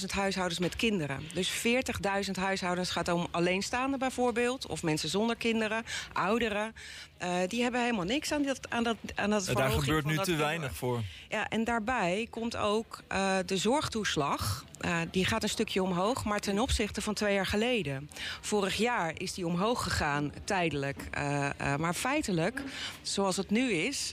12.000 0.01 0.05
huishoudens 0.07 0.61
met 0.61 0.77
kinderen. 0.77 1.21
Dus 1.35 1.51
40.000 2.25 2.31
huishoudens 2.33 2.91
gaat 2.91 3.09
om 3.09 3.27
alleenstaanden 3.31 3.99
bijvoorbeeld. 3.99 4.67
Of 4.67 4.83
mensen 4.83 5.09
zonder 5.09 5.37
kinderen, 5.37 5.85
ouderen. 6.13 6.75
Die 7.49 7.63
hebben 7.63 7.81
helemaal 7.81 8.05
niks 8.05 8.33
aan 8.33 8.43
dat, 8.43 8.71
aan 8.71 8.85
dat 8.85 8.97
en 9.15 9.31
dat 9.31 9.51
daar 9.55 9.71
gebeurt 9.71 10.05
nu 10.05 10.19
te 10.19 10.37
weinig 10.37 10.75
voor. 10.75 11.03
Ja, 11.29 11.49
en 11.49 11.65
daarbij 11.65 12.27
komt 12.31 12.57
ook 12.57 13.03
uh, 13.13 13.37
de 13.47 13.57
zorgtoeslag. 13.57 14.65
Uh, 14.81 14.99
die 15.11 15.25
gaat 15.25 15.43
een 15.43 15.49
stukje 15.49 15.83
omhoog, 15.83 16.25
maar 16.25 16.41
ten 16.41 16.59
opzichte 16.59 17.03
van 17.03 17.15
twee 17.15 17.35
jaar 17.35 17.47
geleden. 17.47 18.11
Vorig 18.41 18.77
jaar 18.77 19.13
is 19.21 19.35
die 19.35 19.47
omhoog 19.47 19.83
gegaan, 19.83 20.33
tijdelijk. 20.45 21.09
Maar 21.79 21.95
feitelijk, 21.95 22.63
zoals 23.03 23.37
het 23.37 23.51
nu 23.51 23.73
is, 23.73 24.13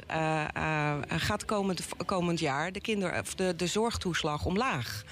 gaat 1.08 1.46
komend, 1.46 1.82
komend 2.06 2.40
jaar 2.40 2.72
de, 2.72 2.82
kinder, 2.82 3.24
de, 3.36 3.56
de 3.56 3.68
zorgtoeslag 3.68 4.46
omlaag. 4.46 5.04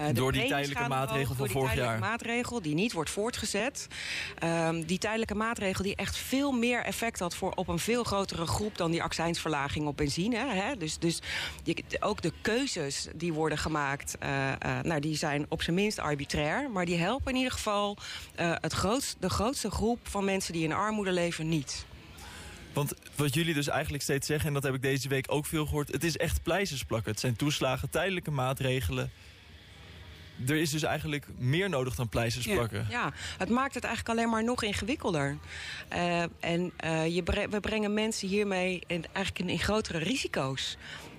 Uh, 0.00 0.06
door 0.12 0.32
die 0.32 0.48
tijdelijke 0.48 0.88
maatregel 0.88 1.34
van 1.34 1.48
vorig 1.48 1.74
jaar. 1.74 1.92
Die 1.92 2.00
maatregel 2.00 2.62
die 2.62 2.74
niet 2.74 2.92
wordt 2.92 3.10
voortgezet. 3.10 3.86
Um, 4.44 4.84
die 4.84 4.98
tijdelijke 4.98 5.34
maatregel 5.34 5.84
die 5.84 5.96
echt 5.96 6.16
veel 6.16 6.52
meer 6.52 6.84
effect 6.84 7.18
had 7.18 7.36
voor 7.36 7.52
op 7.54 7.68
een 7.68 7.78
veel 7.78 8.04
grotere 8.04 8.46
groep 8.46 8.76
dan 8.76 8.90
die 8.90 9.02
accijnsverlaging 9.02 9.86
op 9.86 9.96
benzine. 9.96 10.36
Hè? 10.36 10.76
Dus, 10.76 10.98
dus 10.98 11.20
ook 12.00 12.22
de 12.22 12.32
keuzes 12.40 13.06
die 13.14 13.32
worden 13.32 13.58
gemaakt, 13.58 14.16
uh, 14.22 14.48
uh, 14.48 14.80
nou, 14.82 15.00
die 15.00 15.16
zijn 15.16 15.46
op 15.48 15.62
zijn 15.62 15.76
minst 15.76 15.98
arbitrair. 15.98 16.70
Maar 16.70 16.84
die 16.84 16.98
helpen 16.98 17.30
in 17.32 17.36
ieder 17.36 17.52
geval 17.52 17.96
het 18.36 18.72
grootst, 18.72 19.16
de 19.20 19.30
grootste 19.30 19.70
groep 19.70 19.98
van 20.08 20.24
mensen 20.24 20.52
die 20.52 20.64
in 20.64 20.72
armoede 20.72 21.12
leven 21.12 21.48
niet. 21.48 21.86
Want 22.72 22.92
wat 23.14 23.34
jullie 23.34 23.54
dus 23.54 23.68
eigenlijk 23.68 24.02
steeds 24.02 24.26
zeggen, 24.26 24.46
en 24.46 24.54
dat 24.54 24.62
heb 24.62 24.74
ik 24.74 24.82
deze 24.82 25.08
week 25.08 25.24
ook 25.28 25.46
veel 25.46 25.66
gehoord... 25.66 25.92
het 25.92 26.04
is 26.04 26.16
echt 26.16 26.42
pleisters 26.42 26.84
plakken. 26.84 27.10
Het 27.10 27.20
zijn 27.20 27.36
toeslagen, 27.36 27.90
tijdelijke 27.90 28.30
maatregelen 28.30 29.10
er 30.46 30.56
is 30.56 30.70
dus 30.70 30.82
eigenlijk 30.82 31.26
meer 31.38 31.68
nodig 31.68 31.94
dan 31.94 32.08
pleisters 32.08 32.46
plakken. 32.46 32.86
Ja, 32.90 33.00
ja, 33.00 33.12
het 33.38 33.48
maakt 33.48 33.74
het 33.74 33.84
eigenlijk 33.84 34.18
alleen 34.18 34.30
maar 34.30 34.44
nog 34.44 34.62
ingewikkelder. 34.62 35.36
Uh, 35.92 36.22
en 36.40 36.72
uh, 36.84 37.14
je 37.14 37.22
bre 37.22 37.48
we 37.48 37.60
brengen 37.60 37.94
mensen 37.94 38.28
hiermee 38.28 38.82
in, 38.86 39.04
eigenlijk 39.12 39.38
in, 39.38 39.48
in 39.48 39.58
grotere 39.58 39.98
risico's. 39.98 40.76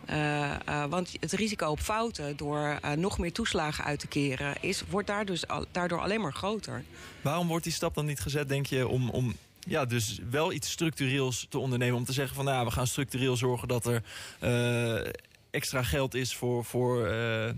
Uh, 0.10 0.52
uh, 0.70 0.86
want 0.86 1.12
het 1.20 1.32
risico 1.32 1.70
op 1.70 1.80
fouten 1.80 2.38
door 2.38 2.80
uh, 2.86 2.92
nog 2.92 3.18
meer 3.18 3.32
toeslagen 3.32 3.84
uit 3.84 4.00
te 4.00 4.08
keren... 4.08 4.56
Is, 4.60 4.84
wordt 4.90 5.08
daar 5.08 5.26
dus 5.26 5.48
al, 5.48 5.66
daardoor 5.72 6.00
alleen 6.00 6.22
maar 6.22 6.34
groter. 6.34 6.84
Waarom 7.22 7.48
wordt 7.48 7.64
die 7.64 7.74
stap 7.74 7.96
dan 7.96 8.06
niet 8.06 8.20
gezet, 8.20 8.50
denk 8.50 8.66
je, 8.66 8.88
om... 8.88 9.10
om 9.10 9.36
ja, 9.70 9.86
dus 9.86 10.20
wel 10.30 10.52
iets 10.52 10.72
structureels 10.72 11.46
te 11.50 11.60
ondernemen. 11.60 11.98
Om 11.98 12.06
te 12.06 12.14
zeggen 12.14 12.36
van, 12.36 12.46
nou, 12.46 12.66
we 12.66 12.72
gaan 12.72 12.88
structureel 12.88 13.36
zorgen 13.36 13.68
dat 13.68 13.86
er 13.86 14.02
extra 15.52 15.84
geld 15.84 16.14
is 16.14 16.36
voor, 16.36 16.66
voor, 16.66 17.12
uh, 17.12 17.50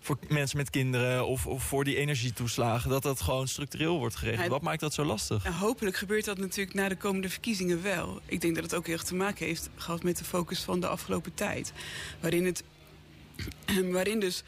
voor 0.00 0.18
mensen 0.28 0.56
met 0.56 0.70
kinderen 0.70 1.26
of, 1.26 1.46
of 1.46 1.62
voor 1.62 1.84
die 1.84 1.96
energietoeslagen. 1.96 2.90
Dat 2.90 3.02
dat 3.02 3.20
gewoon 3.20 3.48
structureel 3.48 3.98
wordt 3.98 4.16
geregeld. 4.16 4.44
Ja, 4.44 4.50
Wat 4.50 4.62
maakt 4.62 4.80
dat 4.80 4.94
zo 4.94 5.04
lastig? 5.04 5.44
Nou, 5.44 5.56
hopelijk 5.56 5.96
gebeurt 5.96 6.24
dat 6.24 6.38
natuurlijk 6.38 6.76
na 6.76 6.88
de 6.88 6.96
komende 6.96 7.28
verkiezingen 7.28 7.82
wel. 7.82 8.20
Ik 8.26 8.40
denk 8.40 8.54
dat 8.54 8.64
het 8.64 8.74
ook 8.74 8.86
heel 8.86 8.94
erg 8.94 9.04
te 9.04 9.14
maken 9.14 9.46
heeft 9.46 9.68
gehad 9.76 10.02
met 10.02 10.18
de 10.18 10.24
focus 10.24 10.60
van 10.60 10.80
de 10.80 10.88
afgelopen 10.88 11.34
tijd. 11.34 11.72
Waarin, 12.20 12.44
het, 12.44 12.64
waarin 13.92 14.20
dus 14.20 14.42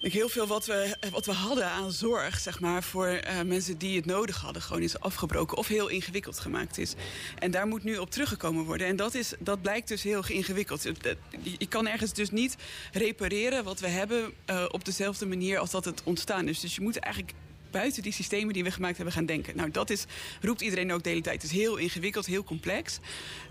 heel 0.00 0.28
veel 0.28 0.46
wat 0.46 0.66
we, 0.66 0.96
wat 1.10 1.26
we 1.26 1.32
hadden 1.32 1.66
aan 1.66 1.92
zorg, 1.92 2.38
zeg 2.38 2.60
maar, 2.60 2.82
voor 2.82 3.08
uh, 3.08 3.42
mensen 3.42 3.78
die 3.78 3.96
het 3.96 4.06
nodig 4.06 4.40
hadden, 4.40 4.62
gewoon 4.62 4.82
is 4.82 5.00
afgebroken 5.00 5.56
of 5.56 5.66
heel 5.66 5.88
ingewikkeld 5.88 6.38
gemaakt 6.38 6.78
is. 6.78 6.94
En 7.38 7.50
daar 7.50 7.66
moet 7.66 7.84
nu 7.84 7.96
op 7.96 8.10
teruggekomen 8.10 8.64
worden. 8.64 8.86
En 8.86 8.96
dat, 8.96 9.14
is, 9.14 9.32
dat 9.38 9.62
blijkt 9.62 9.88
dus 9.88 10.02
heel 10.02 10.24
ingewikkeld. 10.28 10.82
Je 11.58 11.68
kan 11.68 11.86
ergens 11.86 12.12
dus 12.12 12.30
niet 12.30 12.56
repareren 12.92 13.64
wat 13.64 13.80
we 13.80 13.88
hebben 13.88 14.32
uh, 14.50 14.64
op 14.68 14.84
dezelfde 14.84 15.26
manier 15.26 15.58
als 15.58 15.70
dat 15.70 15.84
het 15.84 16.02
ontstaan 16.04 16.48
is. 16.48 16.60
Dus 16.60 16.74
je 16.74 16.80
moet 16.80 16.98
eigenlijk 16.98 17.34
buiten 17.70 18.02
die 18.02 18.12
systemen 18.12 18.54
die 18.54 18.64
we 18.64 18.70
gemaakt 18.70 18.96
hebben 18.96 19.14
gaan 19.14 19.26
denken. 19.26 19.56
Nou, 19.56 19.70
dat 19.70 19.90
is, 19.90 20.04
roept 20.40 20.60
iedereen 20.60 20.92
ook 20.92 21.02
de 21.02 21.08
hele 21.08 21.20
tijd. 21.20 21.42
Het 21.42 21.50
is 21.50 21.58
heel 21.58 21.76
ingewikkeld, 21.76 22.26
heel 22.26 22.44
complex. 22.44 22.98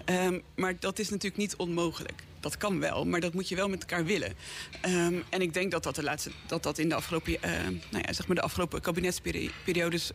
Um, 0.06 0.42
maar 0.56 0.80
dat 0.80 1.00
is 1.00 1.10
natuurlijk 1.10 1.38
niet 1.38 1.56
onmogelijk. 1.56 2.24
Dat 2.40 2.58
kan 2.58 2.80
wel, 2.80 3.06
maar 3.06 3.20
dat 3.20 3.34
moet 3.34 3.50
je 3.50 3.56
wel 3.56 3.70
met 3.70 3.82
elkaar 3.82 4.06
willen. 4.06 4.34
Um, 4.86 5.24
en 5.30 5.42
ik 5.42 5.54
denk 5.54 5.72
dat 5.72 5.84
dat, 5.84 5.96
de 5.96 6.04
laatste, 6.04 6.32
dat, 6.46 6.64
dat 6.64 6.78
in 6.78 6.90
de 6.90 6.96
afgelopen, 6.96 7.34
uh, 7.34 7.40
nou 7.92 8.04
ja, 8.06 8.14
zeg 8.14 8.28
maar 8.28 8.36
de 8.36 8.42
afgelopen 8.42 8.82
kabinetsperiodes 8.82 10.12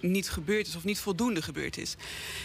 niet 0.00 0.30
gebeurd 0.30 0.66
is 0.66 0.76
of 0.76 0.84
niet 0.84 0.98
voldoende 0.98 1.42
gebeurd 1.42 1.76
is. 1.76 1.94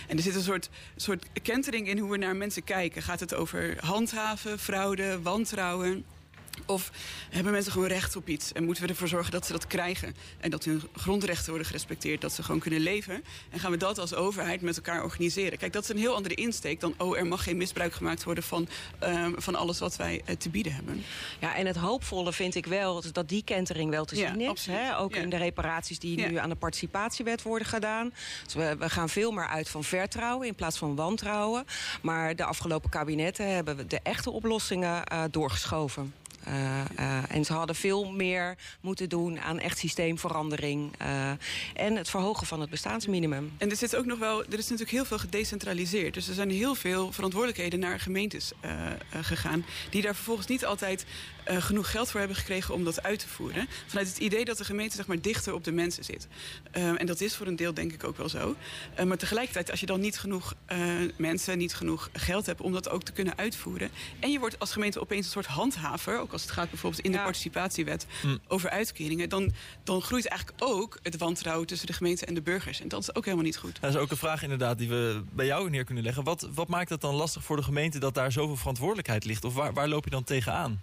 En 0.08 0.18
er 0.18 0.24
zit 0.24 0.36
een 0.36 0.42
soort, 0.42 0.70
soort 0.96 1.26
kentering 1.42 1.88
in 1.88 1.98
hoe 1.98 2.12
we 2.12 2.18
naar 2.18 2.36
mensen 2.36 2.64
kijken. 2.64 3.02
Gaat 3.02 3.20
het 3.20 3.34
over 3.34 3.78
handhaven, 3.80 4.60
fraude, 4.60 5.22
wantrouwen? 5.22 6.06
Of 6.66 6.92
hebben 7.30 7.52
mensen 7.52 7.72
gewoon 7.72 7.88
recht 7.88 8.16
op 8.16 8.28
iets 8.28 8.52
en 8.52 8.64
moeten 8.64 8.84
we 8.84 8.90
ervoor 8.90 9.08
zorgen 9.08 9.32
dat 9.32 9.46
ze 9.46 9.52
dat 9.52 9.68
krijgen 9.68 10.16
en 10.40 10.50
dat 10.50 10.64
hun 10.64 10.82
grondrechten 10.96 11.50
worden 11.50 11.68
gerespecteerd, 11.68 12.22
dat 12.22 12.34
ze 12.34 12.44
gewoon 12.44 12.60
kunnen 12.60 12.80
leven? 12.80 13.24
En 13.50 13.60
gaan 13.60 13.72
we 13.72 13.78
dat 13.78 14.00
als 14.00 14.14
overheid 14.14 14.62
met 14.62 14.76
elkaar 14.76 15.04
organiseren? 15.04 15.58
Kijk, 15.58 15.74
dat 15.74 15.84
is 15.84 15.90
een 15.90 15.98
heel 15.98 16.16
andere 16.16 16.36
insteek 16.36 16.80
dan 16.80 16.94
oh, 16.98 17.18
er 17.18 17.26
mag 17.26 17.44
geen 17.44 17.58
misbruik 17.58 17.94
gemaakt 17.94 18.24
worden 18.24 18.44
van, 18.44 18.68
uh, 19.04 19.28
van 19.36 19.56
alles 19.56 19.80
wat 19.80 19.96
wij 19.96 20.22
uh, 20.30 20.36
te 20.36 20.50
bieden 20.50 20.74
hebben. 20.74 21.04
Ja, 21.40 21.56
en 21.56 21.66
het 21.66 21.76
hoopvolle 21.76 22.34
vind 22.34 22.56
ik 22.56 22.66
wel 22.66 23.04
dat 23.12 23.30
die 23.30 23.44
kentering 23.44 23.90
wel 23.90 24.06
te 24.06 24.16
zien 24.16 24.40
ja, 24.40 24.52
is. 24.52 24.66
Hè? 24.66 24.98
Ook 24.98 25.16
ja. 25.16 25.22
in 25.22 25.30
de 25.30 25.38
reparaties 25.38 26.00
die 26.00 26.20
ja. 26.20 26.30
nu 26.30 26.38
aan 26.38 26.50
de 26.50 26.56
participatiewet 26.56 27.42
worden 27.42 27.68
gedaan. 27.68 28.14
Dus 28.44 28.54
we, 28.54 28.76
we, 28.80 28.90
gaan 28.90 29.10
veel 29.10 29.32
meer 29.32 29.48
uit 29.48 29.70
van 29.70 29.84
vertrouwen 29.84 30.48
in 30.48 30.56
plaats 30.56 30.78
van 30.78 30.96
wantrouwen. 30.96 31.66
Maar 32.02 32.36
de 32.36 32.44
afgelopen 32.44 32.90
kabinetten 32.90 33.54
hebben 33.54 33.76
we 33.76 33.88
de 33.88 34.00
echte 34.04 34.32
oplossingen 34.32 35.04
uh, 35.12 35.24
doorgeschoven. 35.32 36.14
Uh, 36.48 36.54
uh, 37.00 37.36
en 37.36 37.46
ze 37.46 37.54
hadden 37.54 37.76
veel 37.76 38.12
meer 38.12 38.56
moeten 38.82 39.10
doen 39.10 39.40
aan 39.40 39.60
echt 39.60 39.78
systeemverandering. 39.78 40.92
Uh, 41.02 41.30
en 41.74 41.96
het 41.96 42.10
verhogen 42.10 42.48
van 42.48 42.62
het 42.62 42.70
bestaansminimum. 42.70 43.52
En 43.58 43.70
er 43.70 43.76
zit 43.76 43.96
ook 43.96 44.06
nog 44.06 44.20
wel, 44.20 44.44
er 44.44 44.58
is 44.58 44.70
natuurlijk 44.70 44.92
heel 44.92 45.06
veel 45.06 45.20
gedecentraliseerd. 45.20 46.14
Dus 46.14 46.28
er 46.28 46.34
zijn 46.34 46.52
heel 46.52 46.76
veel 46.76 47.12
verantwoordelijkheden 47.12 47.80
naar 47.80 48.00
gemeentes 48.00 48.52
gegaan. 49.22 49.66
Die 49.90 50.02
daar 50.02 50.16
vervolgens 50.16 50.48
niet 50.48 50.66
altijd 50.66 51.06
genoeg 51.46 51.92
geld 51.92 52.12
voor 52.12 52.20
hebben 52.20 52.38
gekregen 52.38 52.74
om 52.74 52.84
dat 52.84 53.04
uit 53.04 53.20
te 53.20 53.28
voeren. 53.28 53.68
Vanuit 53.88 54.08
het 54.08 54.18
idee 54.18 54.46
dat 54.46 54.58
de 54.58 54.66
gemeente 54.66 54.96
zeg 54.96 55.08
maar, 55.08 55.22
dichter 55.22 55.54
op 55.54 55.64
de 55.64 55.72
mensen 55.72 56.04
zit. 56.04 56.28
en 56.72 57.06
dat 57.06 57.22
is 57.22 57.36
voor 57.36 57.48
een 57.48 57.56
deel 57.56 57.74
denk 57.74 57.94
ik 57.94 58.04
ook 58.04 58.18
wel 58.18 58.30
zo. 58.30 58.56
maar 59.06 59.18
tegelijkertijd, 59.18 59.72
als 59.72 59.80
je 59.80 59.86
dan 59.86 60.00
niet 60.00 60.20
genoeg 60.20 60.54
mensen, 61.16 61.58
niet 61.58 61.76
genoeg 61.76 62.10
geld 62.14 62.46
hebt 62.46 62.62
om 62.62 62.72
dat 62.72 62.90
ook 62.90 63.04
te 63.04 63.12
kunnen 63.12 63.38
uitvoeren. 63.38 63.90
En 64.20 64.32
je 64.32 64.40
wordt 64.40 64.60
als 64.60 64.72
gemeente 64.72 65.00
opeens 65.00 65.26
een 65.26 65.32
soort 65.32 65.46
handhaver. 65.46 66.20
Ook 66.20 66.32
als 66.32 66.42
het 66.42 66.52
gaat 66.52 66.70
bijvoorbeeld 66.70 67.04
in 67.04 67.12
de 67.12 67.18
ja. 67.18 67.24
participatiewet 67.24 68.06
mm. 68.24 68.40
over 68.48 68.70
uitkeringen, 68.70 69.30
dan, 69.30 69.54
dan 69.84 70.02
groeit 70.02 70.28
eigenlijk 70.28 70.64
ook 70.64 71.00
het 71.02 71.18
wantrouwen 71.18 71.68
tussen 71.68 71.88
de 71.88 71.94
gemeente 71.94 72.26
en 72.26 72.34
de 72.34 72.42
burgers. 72.42 72.82
En 72.82 72.88
dat 72.88 73.02
is 73.02 73.16
ook 73.16 73.24
helemaal 73.24 73.46
niet 73.46 73.58
goed. 73.58 73.82
Dat 73.82 73.90
is 73.90 74.00
ook 74.00 74.12
een 74.12 74.18
vraag 74.18 74.44
inderdaad 74.44 74.78
die 74.78 74.90
we 74.90 75.24
bij 75.32 75.46
jou 75.46 75.70
neer 75.70 75.84
kunnen 75.84 76.04
leggen. 76.04 76.24
Wat, 76.24 76.48
wat 76.54 76.68
maakt 76.68 76.90
het 76.90 77.02
dan 77.02 77.16
lastig 77.16 77.44
voor 77.44 77.56
de 77.56 77.64
gemeente 77.64 78.00
dat 78.00 78.14
daar 78.14 78.32
zoveel 78.32 78.58
verantwoordelijkheid 78.58 79.26
ligt? 79.26 79.44
Of 79.44 79.54
waar, 79.54 79.74
waar 79.74 79.88
loop 79.88 80.04
je 80.04 80.10
dan 80.10 80.24
tegenaan? 80.24 80.82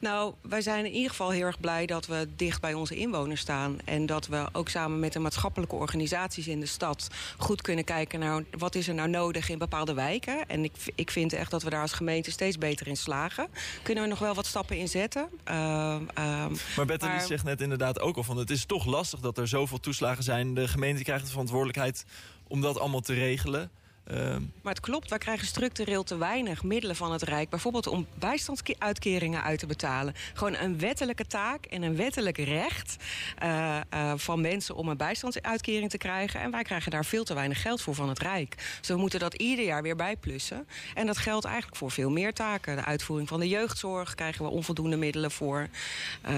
Nou, 0.00 0.34
wij 0.40 0.60
zijn 0.60 0.84
in 0.84 0.92
ieder 0.92 1.10
geval 1.10 1.30
heel 1.30 1.46
erg 1.46 1.60
blij 1.60 1.86
dat 1.86 2.06
we 2.06 2.28
dicht 2.36 2.60
bij 2.60 2.74
onze 2.74 2.96
inwoners 2.96 3.40
staan. 3.40 3.78
En 3.84 4.06
dat 4.06 4.26
we 4.26 4.48
ook 4.52 4.68
samen 4.68 4.98
met 4.98 5.12
de 5.12 5.18
maatschappelijke 5.18 5.74
organisaties 5.74 6.48
in 6.48 6.60
de 6.60 6.66
stad 6.66 7.08
goed 7.36 7.62
kunnen 7.62 7.84
kijken 7.84 8.20
naar 8.20 8.44
wat 8.58 8.74
is 8.74 8.88
er 8.88 8.94
nou 8.94 9.08
nodig 9.08 9.48
in 9.48 9.58
bepaalde 9.58 9.94
wijken. 9.94 10.48
En 10.48 10.64
ik, 10.64 10.72
ik 10.94 11.10
vind 11.10 11.32
echt 11.32 11.50
dat 11.50 11.62
we 11.62 11.70
daar 11.70 11.80
als 11.80 11.92
gemeente 11.92 12.30
steeds 12.30 12.58
beter 12.58 12.86
in 12.86 12.96
slagen. 12.96 13.48
Kunnen 13.82 14.04
we 14.04 14.10
nog 14.10 14.18
wel 14.18 14.34
wat 14.34 14.46
stappen 14.46 14.76
in 14.76 14.88
zetten. 14.88 15.28
Uh, 15.48 15.54
uh, 15.54 16.46
maar 16.76 16.86
maar... 17.00 17.20
zegt 17.20 17.44
net 17.44 17.60
inderdaad 17.60 18.00
ook 18.00 18.16
al 18.16 18.24
van 18.24 18.36
het 18.36 18.50
is 18.50 18.64
toch 18.64 18.86
lastig 18.86 19.20
dat 19.20 19.38
er 19.38 19.48
zoveel 19.48 19.80
toeslagen 19.80 20.24
zijn. 20.24 20.54
De 20.54 20.68
gemeente 20.68 21.02
krijgt 21.02 21.24
de 21.24 21.30
verantwoordelijkheid 21.30 22.04
om 22.48 22.60
dat 22.60 22.78
allemaal 22.78 23.00
te 23.00 23.14
regelen. 23.14 23.70
Uh... 24.10 24.36
Maar 24.62 24.72
het 24.72 24.80
klopt, 24.80 25.10
wij 25.10 25.18
krijgen 25.18 25.46
structureel 25.46 26.02
te 26.02 26.16
weinig 26.16 26.62
middelen 26.62 26.96
van 26.96 27.12
het 27.12 27.22
Rijk. 27.22 27.48
Bijvoorbeeld 27.48 27.86
om 27.86 28.06
bijstandsuitkeringen 28.18 29.42
uit 29.42 29.58
te 29.58 29.66
betalen. 29.66 30.14
Gewoon 30.34 30.54
een 30.54 30.78
wettelijke 30.78 31.26
taak 31.26 31.64
en 31.64 31.82
een 31.82 31.96
wettelijk 31.96 32.38
recht 32.38 32.96
uh, 33.42 33.80
uh, 33.94 34.12
van 34.16 34.40
mensen 34.40 34.74
om 34.74 34.88
een 34.88 34.96
bijstandsuitkering 34.96 35.90
te 35.90 35.98
krijgen. 35.98 36.40
En 36.40 36.50
wij 36.50 36.62
krijgen 36.62 36.90
daar 36.90 37.04
veel 37.04 37.24
te 37.24 37.34
weinig 37.34 37.62
geld 37.62 37.82
voor 37.82 37.94
van 37.94 38.08
het 38.08 38.18
Rijk. 38.18 38.56
Dus 38.78 38.88
we 38.88 38.96
moeten 38.96 39.20
dat 39.20 39.34
ieder 39.34 39.64
jaar 39.64 39.82
weer 39.82 39.96
bijplussen. 39.96 40.66
En 40.94 41.06
dat 41.06 41.18
geldt 41.18 41.44
eigenlijk 41.44 41.76
voor 41.76 41.90
veel 41.90 42.10
meer 42.10 42.32
taken. 42.32 42.76
De 42.76 42.84
uitvoering 42.84 43.28
van 43.28 43.40
de 43.40 43.48
jeugdzorg 43.48 44.14
krijgen 44.14 44.44
we 44.44 44.50
onvoldoende 44.50 44.96
middelen 44.96 45.30
voor. 45.30 45.68
Uh, 46.28 46.30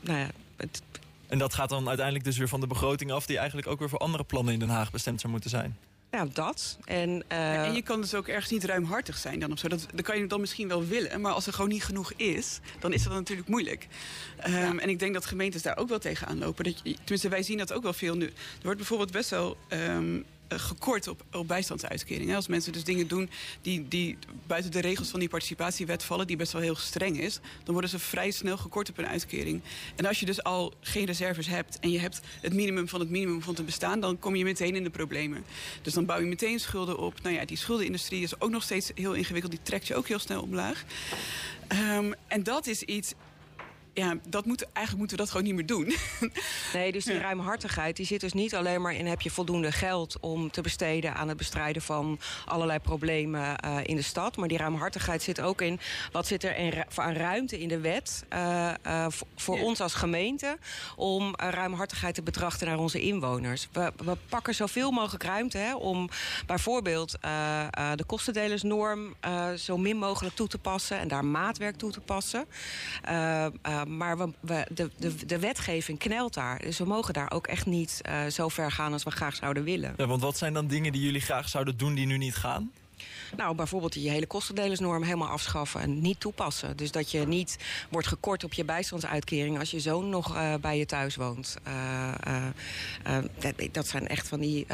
nou 0.00 0.18
ja, 0.18 0.28
het... 0.56 0.82
En 1.26 1.38
dat 1.38 1.54
gaat 1.54 1.68
dan 1.68 1.86
uiteindelijk 1.88 2.24
dus 2.24 2.38
weer 2.38 2.48
van 2.48 2.60
de 2.60 2.66
begroting 2.66 3.12
af... 3.12 3.26
die 3.26 3.38
eigenlijk 3.38 3.68
ook 3.68 3.78
weer 3.78 3.88
voor 3.88 3.98
andere 3.98 4.24
plannen 4.24 4.52
in 4.52 4.58
Den 4.58 4.68
Haag 4.68 4.90
bestemd 4.90 5.20
zou 5.20 5.32
moeten 5.32 5.50
zijn. 5.50 5.76
Nou, 6.10 6.28
dat. 6.32 6.78
En, 6.84 7.10
uh... 7.10 7.22
ja, 7.28 7.64
en 7.64 7.74
je 7.74 7.82
kan 7.82 8.00
dus 8.00 8.14
ook 8.14 8.28
ergens 8.28 8.50
niet 8.50 8.64
ruimhartig 8.64 9.16
zijn 9.16 9.38
dan 9.38 9.52
of 9.52 9.58
zo. 9.58 9.68
Dat, 9.68 9.86
dat 9.94 10.04
kan 10.04 10.18
je 10.18 10.26
dan 10.26 10.40
misschien 10.40 10.68
wel 10.68 10.86
willen. 10.86 11.20
Maar 11.20 11.32
als 11.32 11.46
er 11.46 11.52
gewoon 11.52 11.70
niet 11.70 11.84
genoeg 11.84 12.12
is, 12.12 12.60
dan 12.80 12.92
is 12.92 13.02
dat 13.02 13.12
natuurlijk 13.12 13.48
moeilijk. 13.48 13.86
Um, 14.46 14.52
ja. 14.52 14.76
En 14.78 14.88
ik 14.88 14.98
denk 14.98 15.14
dat 15.14 15.26
gemeentes 15.26 15.62
daar 15.62 15.76
ook 15.76 15.88
wel 15.88 15.98
tegenaan 15.98 16.38
lopen. 16.38 16.64
Dat 16.64 16.80
je, 16.82 16.94
tenminste, 16.94 17.28
wij 17.28 17.42
zien 17.42 17.58
dat 17.58 17.72
ook 17.72 17.82
wel 17.82 17.92
veel 17.92 18.16
nu. 18.16 18.26
Er 18.26 18.32
wordt 18.62 18.78
bijvoorbeeld 18.78 19.12
best 19.12 19.30
wel... 19.30 19.56
Um, 19.68 20.24
gekort 20.48 21.08
op, 21.08 21.24
op 21.32 21.48
bijstandsuitkeringen. 21.48 22.36
Als 22.36 22.46
mensen 22.46 22.72
dus 22.72 22.84
dingen 22.84 23.08
doen 23.08 23.30
die, 23.62 23.88
die 23.88 24.18
buiten 24.46 24.70
de 24.70 24.80
regels 24.80 25.08
van 25.08 25.20
die 25.20 25.28
participatiewet 25.28 26.02
vallen... 26.02 26.26
die 26.26 26.36
best 26.36 26.52
wel 26.52 26.62
heel 26.62 26.76
streng 26.76 27.20
is... 27.20 27.40
dan 27.64 27.72
worden 27.72 27.90
ze 27.90 27.98
vrij 27.98 28.30
snel 28.30 28.56
gekort 28.56 28.90
op 28.90 28.96
hun 28.96 29.06
uitkering. 29.06 29.60
En 29.96 30.06
als 30.06 30.20
je 30.20 30.26
dus 30.26 30.42
al 30.42 30.72
geen 30.80 31.04
reserves 31.04 31.46
hebt... 31.46 31.78
en 31.80 31.90
je 31.90 31.98
hebt 31.98 32.20
het 32.40 32.54
minimum 32.54 32.88
van 32.88 33.00
het 33.00 33.10
minimum 33.10 33.42
van 33.42 33.54
te 33.54 33.62
bestaan... 33.62 34.00
dan 34.00 34.18
kom 34.18 34.36
je 34.36 34.44
meteen 34.44 34.76
in 34.76 34.82
de 34.82 34.90
problemen. 34.90 35.44
Dus 35.82 35.92
dan 35.92 36.06
bouw 36.06 36.20
je 36.20 36.26
meteen 36.26 36.60
schulden 36.60 36.98
op. 36.98 37.22
Nou 37.22 37.34
ja, 37.34 37.44
die 37.44 37.56
schuldenindustrie 37.56 38.22
is 38.22 38.40
ook 38.40 38.50
nog 38.50 38.62
steeds 38.62 38.90
heel 38.94 39.12
ingewikkeld. 39.12 39.52
Die 39.52 39.62
trekt 39.62 39.86
je 39.86 39.94
ook 39.94 40.08
heel 40.08 40.18
snel 40.18 40.42
omlaag. 40.42 40.84
Um, 41.72 42.14
en 42.26 42.42
dat 42.42 42.66
is 42.66 42.82
iets 42.82 43.14
ja, 43.98 44.14
dat 44.28 44.44
moet, 44.44 44.62
eigenlijk 44.62 44.98
moeten 44.98 45.16
we 45.16 45.22
dat 45.22 45.30
gewoon 45.30 45.46
niet 45.46 45.54
meer 45.54 45.66
doen. 45.66 45.92
Nee, 46.72 46.92
dus 46.92 47.04
die 47.04 47.14
ja. 47.14 47.20
ruimhartigheid 47.20 47.96
die 47.96 48.06
zit 48.06 48.20
dus 48.20 48.32
niet 48.32 48.54
alleen 48.54 48.82
maar 48.82 48.94
in... 48.94 49.06
heb 49.06 49.20
je 49.20 49.30
voldoende 49.30 49.72
geld 49.72 50.16
om 50.20 50.50
te 50.50 50.60
besteden 50.60 51.14
aan 51.14 51.28
het 51.28 51.36
bestrijden 51.36 51.82
van 51.82 52.18
allerlei 52.44 52.78
problemen 52.78 53.56
uh, 53.64 53.76
in 53.82 53.96
de 53.96 54.02
stad. 54.02 54.36
Maar 54.36 54.48
die 54.48 54.58
ruimhartigheid 54.58 55.22
zit 55.22 55.40
ook 55.40 55.60
in 55.60 55.80
wat 56.12 56.26
zit 56.26 56.44
er 56.44 56.56
in, 56.56 56.84
aan 56.94 57.12
ruimte 57.12 57.60
in 57.60 57.68
de 57.68 57.80
wet... 57.80 58.24
Uh, 58.32 58.70
uh, 58.86 59.06
voor 59.36 59.56
ja. 59.56 59.62
ons 59.62 59.80
als 59.80 59.94
gemeente 59.94 60.58
om 60.96 61.34
ruimhartigheid 61.36 62.14
te 62.14 62.22
betrachten 62.22 62.66
naar 62.66 62.78
onze 62.78 63.00
inwoners. 63.00 63.68
We, 63.72 63.92
we 64.04 64.16
pakken 64.28 64.54
zoveel 64.54 64.90
mogelijk 64.90 65.24
ruimte 65.24 65.58
hè, 65.58 65.74
om 65.74 66.08
bijvoorbeeld 66.46 67.16
de 67.94 68.04
kostendelersnorm... 68.06 69.14
zo 69.56 69.76
min 69.76 69.96
mogelijk 69.96 70.34
toe 70.34 70.48
te 70.48 70.58
passen 70.58 70.98
en 70.98 71.08
daar 71.08 71.24
maatwerk 71.24 71.76
toe 71.76 71.92
te 71.92 72.00
passen 72.00 72.46
maar 73.96 74.18
we, 74.18 74.28
we, 74.40 74.66
de, 74.74 74.90
de, 74.96 75.26
de 75.26 75.38
wetgeving 75.38 75.98
knelt 75.98 76.34
daar. 76.34 76.60
Dus 76.60 76.78
we 76.78 76.84
mogen 76.84 77.14
daar 77.14 77.30
ook 77.30 77.46
echt 77.46 77.66
niet 77.66 78.00
uh, 78.08 78.26
zo 78.26 78.48
ver 78.48 78.70
gaan 78.70 78.92
als 78.92 79.02
we 79.02 79.10
graag 79.10 79.34
zouden 79.34 79.64
willen. 79.64 79.94
Ja, 79.96 80.06
want 80.06 80.22
wat 80.22 80.38
zijn 80.38 80.52
dan 80.52 80.66
dingen 80.66 80.92
die 80.92 81.02
jullie 81.02 81.20
graag 81.20 81.48
zouden 81.48 81.76
doen 81.76 81.94
die 81.94 82.06
nu 82.06 82.16
niet 82.16 82.34
gaan? 82.34 82.70
Nou, 83.36 83.54
bijvoorbeeld 83.54 83.94
je 83.94 84.10
hele 84.10 84.26
kostendelersnorm 84.26 85.02
helemaal 85.02 85.28
afschaffen 85.28 85.80
en 85.80 86.00
niet 86.00 86.20
toepassen. 86.20 86.76
Dus 86.76 86.90
dat 86.92 87.10
je 87.10 87.26
niet 87.26 87.56
wordt 87.90 88.06
gekort 88.06 88.44
op 88.44 88.52
je 88.52 88.64
bijstandsuitkering 88.64 89.58
als 89.58 89.70
je 89.70 89.80
zoon 89.80 90.08
nog 90.08 90.34
uh, 90.34 90.54
bij 90.54 90.78
je 90.78 90.86
thuis 90.86 91.16
woont. 91.16 91.56
Uh, 91.66 92.12
dat, 93.38 93.54
dat, 93.72 93.86
zijn 93.86 94.08
echt 94.08 94.28
van 94.28 94.40
die 94.40 94.66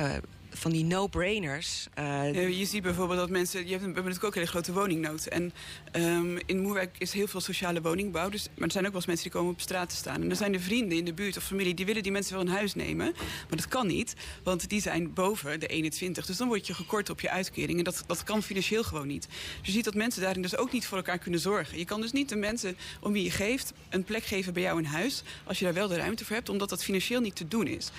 van 0.56 0.70
die 0.70 0.84
no-brainers. 0.84 1.86
Uh, 1.98 2.04
ja, 2.34 2.40
je 2.40 2.64
ziet 2.64 2.82
bijvoorbeeld 2.82 3.18
dat 3.18 3.30
mensen... 3.30 3.66
Je 3.66 3.70
hebt, 3.70 3.80
we 3.80 3.84
hebben 3.84 4.04
natuurlijk 4.04 4.24
ook 4.24 4.34
een 4.34 4.40
hele 4.40 4.50
grote 4.50 4.72
woningnood. 4.72 5.26
En 5.26 5.52
um, 5.96 6.38
in 6.46 6.60
Moerwijk 6.60 6.96
is 6.98 7.12
heel 7.12 7.26
veel 7.26 7.40
sociale 7.40 7.80
woningbouw. 7.80 8.28
Dus, 8.28 8.48
maar 8.54 8.66
er 8.66 8.72
zijn 8.72 8.84
ook 8.84 8.90
wel 8.90 9.00
eens 9.00 9.06
mensen 9.06 9.30
die 9.30 9.38
komen 9.38 9.52
op 9.52 9.60
straat 9.60 9.88
te 9.88 9.96
staan. 9.96 10.22
En 10.22 10.30
er 10.30 10.36
zijn 10.36 10.52
de 10.52 10.60
vrienden 10.60 10.98
in 10.98 11.04
de 11.04 11.12
buurt 11.12 11.36
of 11.36 11.44
familie... 11.44 11.74
die 11.74 11.86
willen 11.86 12.02
die 12.02 12.12
mensen 12.12 12.34
wel 12.34 12.42
een 12.42 12.52
huis 12.52 12.74
nemen. 12.74 13.12
Maar 13.48 13.56
dat 13.56 13.68
kan 13.68 13.86
niet, 13.86 14.14
want 14.42 14.68
die 14.68 14.80
zijn 14.80 15.12
boven 15.12 15.60
de 15.60 15.66
21. 15.66 16.26
Dus 16.26 16.36
dan 16.36 16.48
word 16.48 16.66
je 16.66 16.74
gekort 16.74 17.10
op 17.10 17.20
je 17.20 17.30
uitkering. 17.30 17.78
En 17.78 17.84
dat, 17.84 18.04
dat 18.06 18.22
kan 18.22 18.42
financieel 18.42 18.84
gewoon 18.84 19.06
niet. 19.06 19.26
Dus 19.58 19.66
je 19.66 19.72
ziet 19.72 19.84
dat 19.84 19.94
mensen 19.94 20.22
daarin 20.22 20.42
dus 20.42 20.56
ook 20.56 20.72
niet 20.72 20.86
voor 20.86 20.96
elkaar 20.96 21.18
kunnen 21.18 21.40
zorgen. 21.40 21.78
Je 21.78 21.84
kan 21.84 22.00
dus 22.00 22.12
niet 22.12 22.28
de 22.28 22.36
mensen 22.36 22.76
om 23.00 23.12
wie 23.12 23.24
je 23.24 23.30
geeft... 23.30 23.72
een 23.88 24.04
plek 24.04 24.24
geven 24.24 24.52
bij 24.52 24.62
jou 24.62 24.78
in 24.78 24.84
huis... 24.84 25.22
als 25.44 25.58
je 25.58 25.64
daar 25.64 25.74
wel 25.74 25.88
de 25.88 25.96
ruimte 25.96 26.24
voor 26.24 26.36
hebt... 26.36 26.48
omdat 26.48 26.68
dat 26.68 26.84
financieel 26.84 27.20
niet 27.20 27.36
te 27.36 27.48
doen 27.48 27.66
is. 27.66 27.90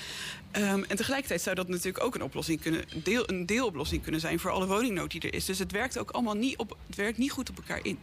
Um, 0.58 0.84
en 0.88 0.98
tegelijkertijd 0.98 1.42
zou 1.42 1.56
dat 1.56 1.68
natuurlijk 1.68 2.04
ook 2.04 2.16
een 2.16 2.24
oplossing 2.24 2.45
kunnen, 2.60 2.84
deel, 3.04 3.30
een 3.30 3.46
deeloplossing 3.46 4.02
kunnen 4.02 4.22
zijn 4.22 4.40
voor 4.40 4.52
alle 4.52 4.66
woningnood 4.66 5.12
die 5.12 5.22
er 5.22 5.34
is. 5.34 5.46
Dus 5.46 5.60
het 5.60 5.72
werkt 5.72 6.00
ook 6.00 6.12
allemaal 6.12 6.34
niet, 6.34 6.58
op, 6.58 6.78
het 6.88 6.96
werkt 6.96 7.18
niet 7.18 7.32
goed 7.32 7.50
op 7.50 7.58
elkaar 7.58 7.80
in. 7.84 7.98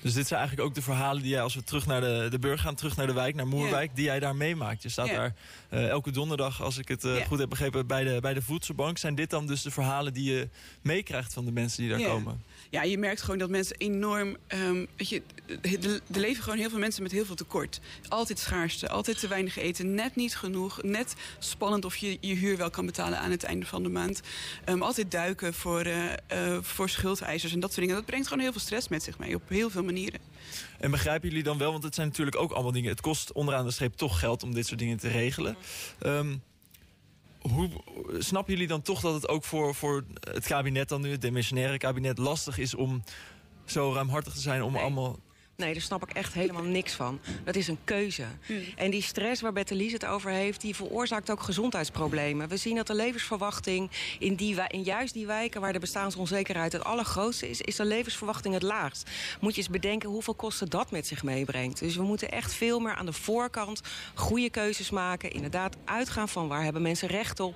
Dus 0.00 0.12
dit 0.12 0.26
zijn 0.26 0.40
eigenlijk 0.40 0.68
ook 0.68 0.74
de 0.74 0.82
verhalen 0.82 1.22
die 1.22 1.30
jij, 1.30 1.42
als 1.42 1.54
we 1.54 1.64
terug 1.64 1.86
naar 1.86 2.00
de, 2.00 2.26
de 2.30 2.38
burger 2.38 2.58
gaan, 2.58 2.74
terug 2.74 2.96
naar 2.96 3.06
de 3.06 3.12
wijk, 3.12 3.34
naar 3.34 3.46
Moerwijk, 3.46 3.84
yeah. 3.84 3.96
die 3.96 4.04
jij 4.04 4.20
daar 4.20 4.36
meemaakt. 4.36 4.82
Je 4.82 4.88
staat 4.88 5.06
yeah. 5.06 5.18
daar 5.18 5.34
uh, 5.70 5.88
elke 5.88 6.10
donderdag, 6.10 6.62
als 6.62 6.78
ik 6.78 6.88
het 6.88 7.04
uh, 7.04 7.14
yeah. 7.14 7.26
goed 7.26 7.38
heb 7.38 7.48
begrepen, 7.48 7.86
bij 7.86 8.04
de, 8.04 8.20
bij 8.20 8.34
de 8.34 8.42
voedselbank. 8.42 8.98
Zijn 8.98 9.14
dit 9.14 9.30
dan 9.30 9.46
dus 9.46 9.62
de 9.62 9.70
verhalen 9.70 10.12
die 10.12 10.32
je 10.32 10.48
meekrijgt 10.82 11.32
van 11.32 11.44
de 11.44 11.52
mensen 11.52 11.82
die 11.82 11.90
daar 11.90 12.08
komen? 12.08 12.42
Ja, 12.70 12.82
je 12.82 12.98
merkt 12.98 13.22
gewoon 13.22 13.38
dat 13.38 13.50
mensen 13.50 13.76
enorm... 13.76 14.36
Um, 14.48 14.86
weet 14.96 15.08
je, 15.08 15.22
er 15.62 16.00
leven 16.06 16.42
gewoon 16.42 16.58
heel 16.58 16.70
veel 16.70 16.78
mensen 16.78 17.02
met 17.02 17.12
heel 17.12 17.24
veel 17.24 17.34
tekort. 17.34 17.80
Altijd 18.08 18.38
schaarste, 18.38 18.88
altijd 18.88 19.18
te 19.20 19.28
weinig 19.28 19.56
eten, 19.56 19.94
net 19.94 20.16
niet 20.16 20.36
genoeg. 20.36 20.82
Net 20.82 21.14
spannend 21.38 21.84
of 21.84 21.96
je 21.96 22.18
je 22.20 22.34
huur 22.34 22.56
wel 22.56 22.70
kan 22.70 22.86
betalen 22.86 23.18
aan 23.18 23.30
het 23.30 23.44
einde 23.44 23.66
van 23.66 23.82
de 23.82 23.88
maand. 23.88 24.20
Um, 24.68 24.82
altijd 24.82 25.10
duiken 25.10 25.54
voor, 25.54 25.86
uh, 25.86 26.04
uh, 26.32 26.58
voor 26.62 26.88
schuldeisers 26.88 27.52
en 27.52 27.60
dat 27.60 27.70
soort 27.70 27.80
dingen. 27.80 27.96
Dat 27.96 28.06
brengt 28.06 28.26
gewoon 28.26 28.42
heel 28.42 28.52
veel 28.52 28.60
stress 28.60 28.88
met 28.88 29.02
zich 29.02 29.18
mee, 29.18 29.34
op 29.34 29.48
heel 29.48 29.70
veel 29.70 29.84
manieren. 29.84 30.20
En 30.78 30.90
begrijpen 30.90 31.28
jullie 31.28 31.44
dan 31.44 31.58
wel, 31.58 31.72
want 31.72 31.84
het 31.84 31.94
zijn 31.94 32.06
natuurlijk 32.06 32.36
ook 32.36 32.52
allemaal 32.52 32.72
dingen... 32.72 32.90
het 32.90 33.00
kost 33.00 33.32
onderaan 33.32 33.64
de 33.64 33.70
streep 33.70 33.96
toch 33.96 34.18
geld 34.18 34.42
om 34.42 34.54
dit 34.54 34.66
soort 34.66 34.78
dingen 34.78 34.98
te 34.98 35.08
regelen. 35.08 35.56
Um, 36.00 36.42
hoe 37.40 37.70
snappen 38.18 38.52
jullie 38.52 38.68
dan 38.68 38.82
toch 38.82 39.00
dat 39.00 39.14
het 39.14 39.28
ook 39.28 39.44
voor, 39.44 39.74
voor 39.74 40.04
het 40.20 40.46
kabinet 40.46 40.88
dan 40.88 41.00
nu, 41.00 41.10
het 41.10 41.20
demissionaire 41.20 41.78
kabinet, 41.78 42.18
lastig 42.18 42.58
is 42.58 42.74
om 42.74 43.02
zo 43.64 43.92
ruimhartig 43.92 44.32
te 44.32 44.40
zijn 44.40 44.62
om 44.62 44.76
allemaal 44.76 45.18
Nee, 45.56 45.72
daar 45.72 45.82
snap 45.82 46.02
ik 46.02 46.16
echt 46.16 46.34
helemaal 46.34 46.62
niks 46.62 46.92
van. 46.92 47.20
Dat 47.44 47.56
is 47.56 47.68
een 47.68 47.78
keuze. 47.84 48.24
En 48.76 48.90
die 48.90 49.02
stress 49.02 49.40
waar 49.40 49.52
Lies 49.68 49.92
het 49.92 50.06
over 50.06 50.30
heeft... 50.30 50.60
die 50.60 50.74
veroorzaakt 50.74 51.30
ook 51.30 51.42
gezondheidsproblemen. 51.42 52.48
We 52.48 52.56
zien 52.56 52.76
dat 52.76 52.86
de 52.86 52.94
levensverwachting 52.94 53.90
in, 54.18 54.34
die, 54.34 54.56
in 54.68 54.82
juist 54.82 55.14
die 55.14 55.26
wijken... 55.26 55.60
waar 55.60 55.72
de 55.72 55.78
bestaansonzekerheid 55.78 56.72
het 56.72 56.84
allergrootste 56.84 57.50
is... 57.50 57.60
is 57.60 57.76
de 57.76 57.84
levensverwachting 57.84 58.54
het 58.54 58.62
laagst. 58.62 59.10
Moet 59.40 59.54
je 59.54 59.60
eens 59.60 59.70
bedenken 59.70 60.08
hoeveel 60.08 60.34
kosten 60.34 60.68
dat 60.68 60.90
met 60.90 61.06
zich 61.06 61.22
meebrengt. 61.22 61.78
Dus 61.78 61.96
we 61.96 62.02
moeten 62.02 62.30
echt 62.30 62.54
veel 62.54 62.80
meer 62.80 62.94
aan 62.94 63.06
de 63.06 63.12
voorkant 63.12 63.80
goede 64.14 64.50
keuzes 64.50 64.90
maken. 64.90 65.30
Inderdaad 65.30 65.76
uitgaan 65.84 66.28
van 66.28 66.48
waar 66.48 66.62
hebben 66.62 66.82
mensen 66.82 67.08
recht 67.08 67.40
op. 67.40 67.54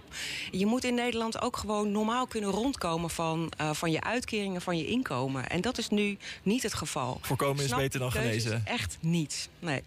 Je 0.51 0.67
moet 0.67 0.85
in 0.85 0.95
Nederland 0.95 1.41
ook 1.41 1.57
gewoon 1.57 1.93
normaal 1.93 2.27
kunnen 2.27 2.51
rondkomen... 2.51 3.11
van, 3.11 3.53
uh, 3.61 3.71
van 3.73 3.91
je 3.91 4.03
uitkeringen, 4.03 4.61
van 4.61 4.79
je 4.79 4.87
inkomen. 4.87 5.49
En 5.49 5.61
dat 5.61 5.79
is 5.79 5.89
nu 5.89 6.19
niet 6.43 6.63
het 6.63 6.75
geval. 6.75 7.19
Voorkomen 7.23 7.65
is 7.65 7.75
beter 7.75 7.90
dan 7.99 8.13
genezen. 8.13 8.67
Echt 8.67 8.99
niet, 9.01 9.49
nee. 9.59 9.83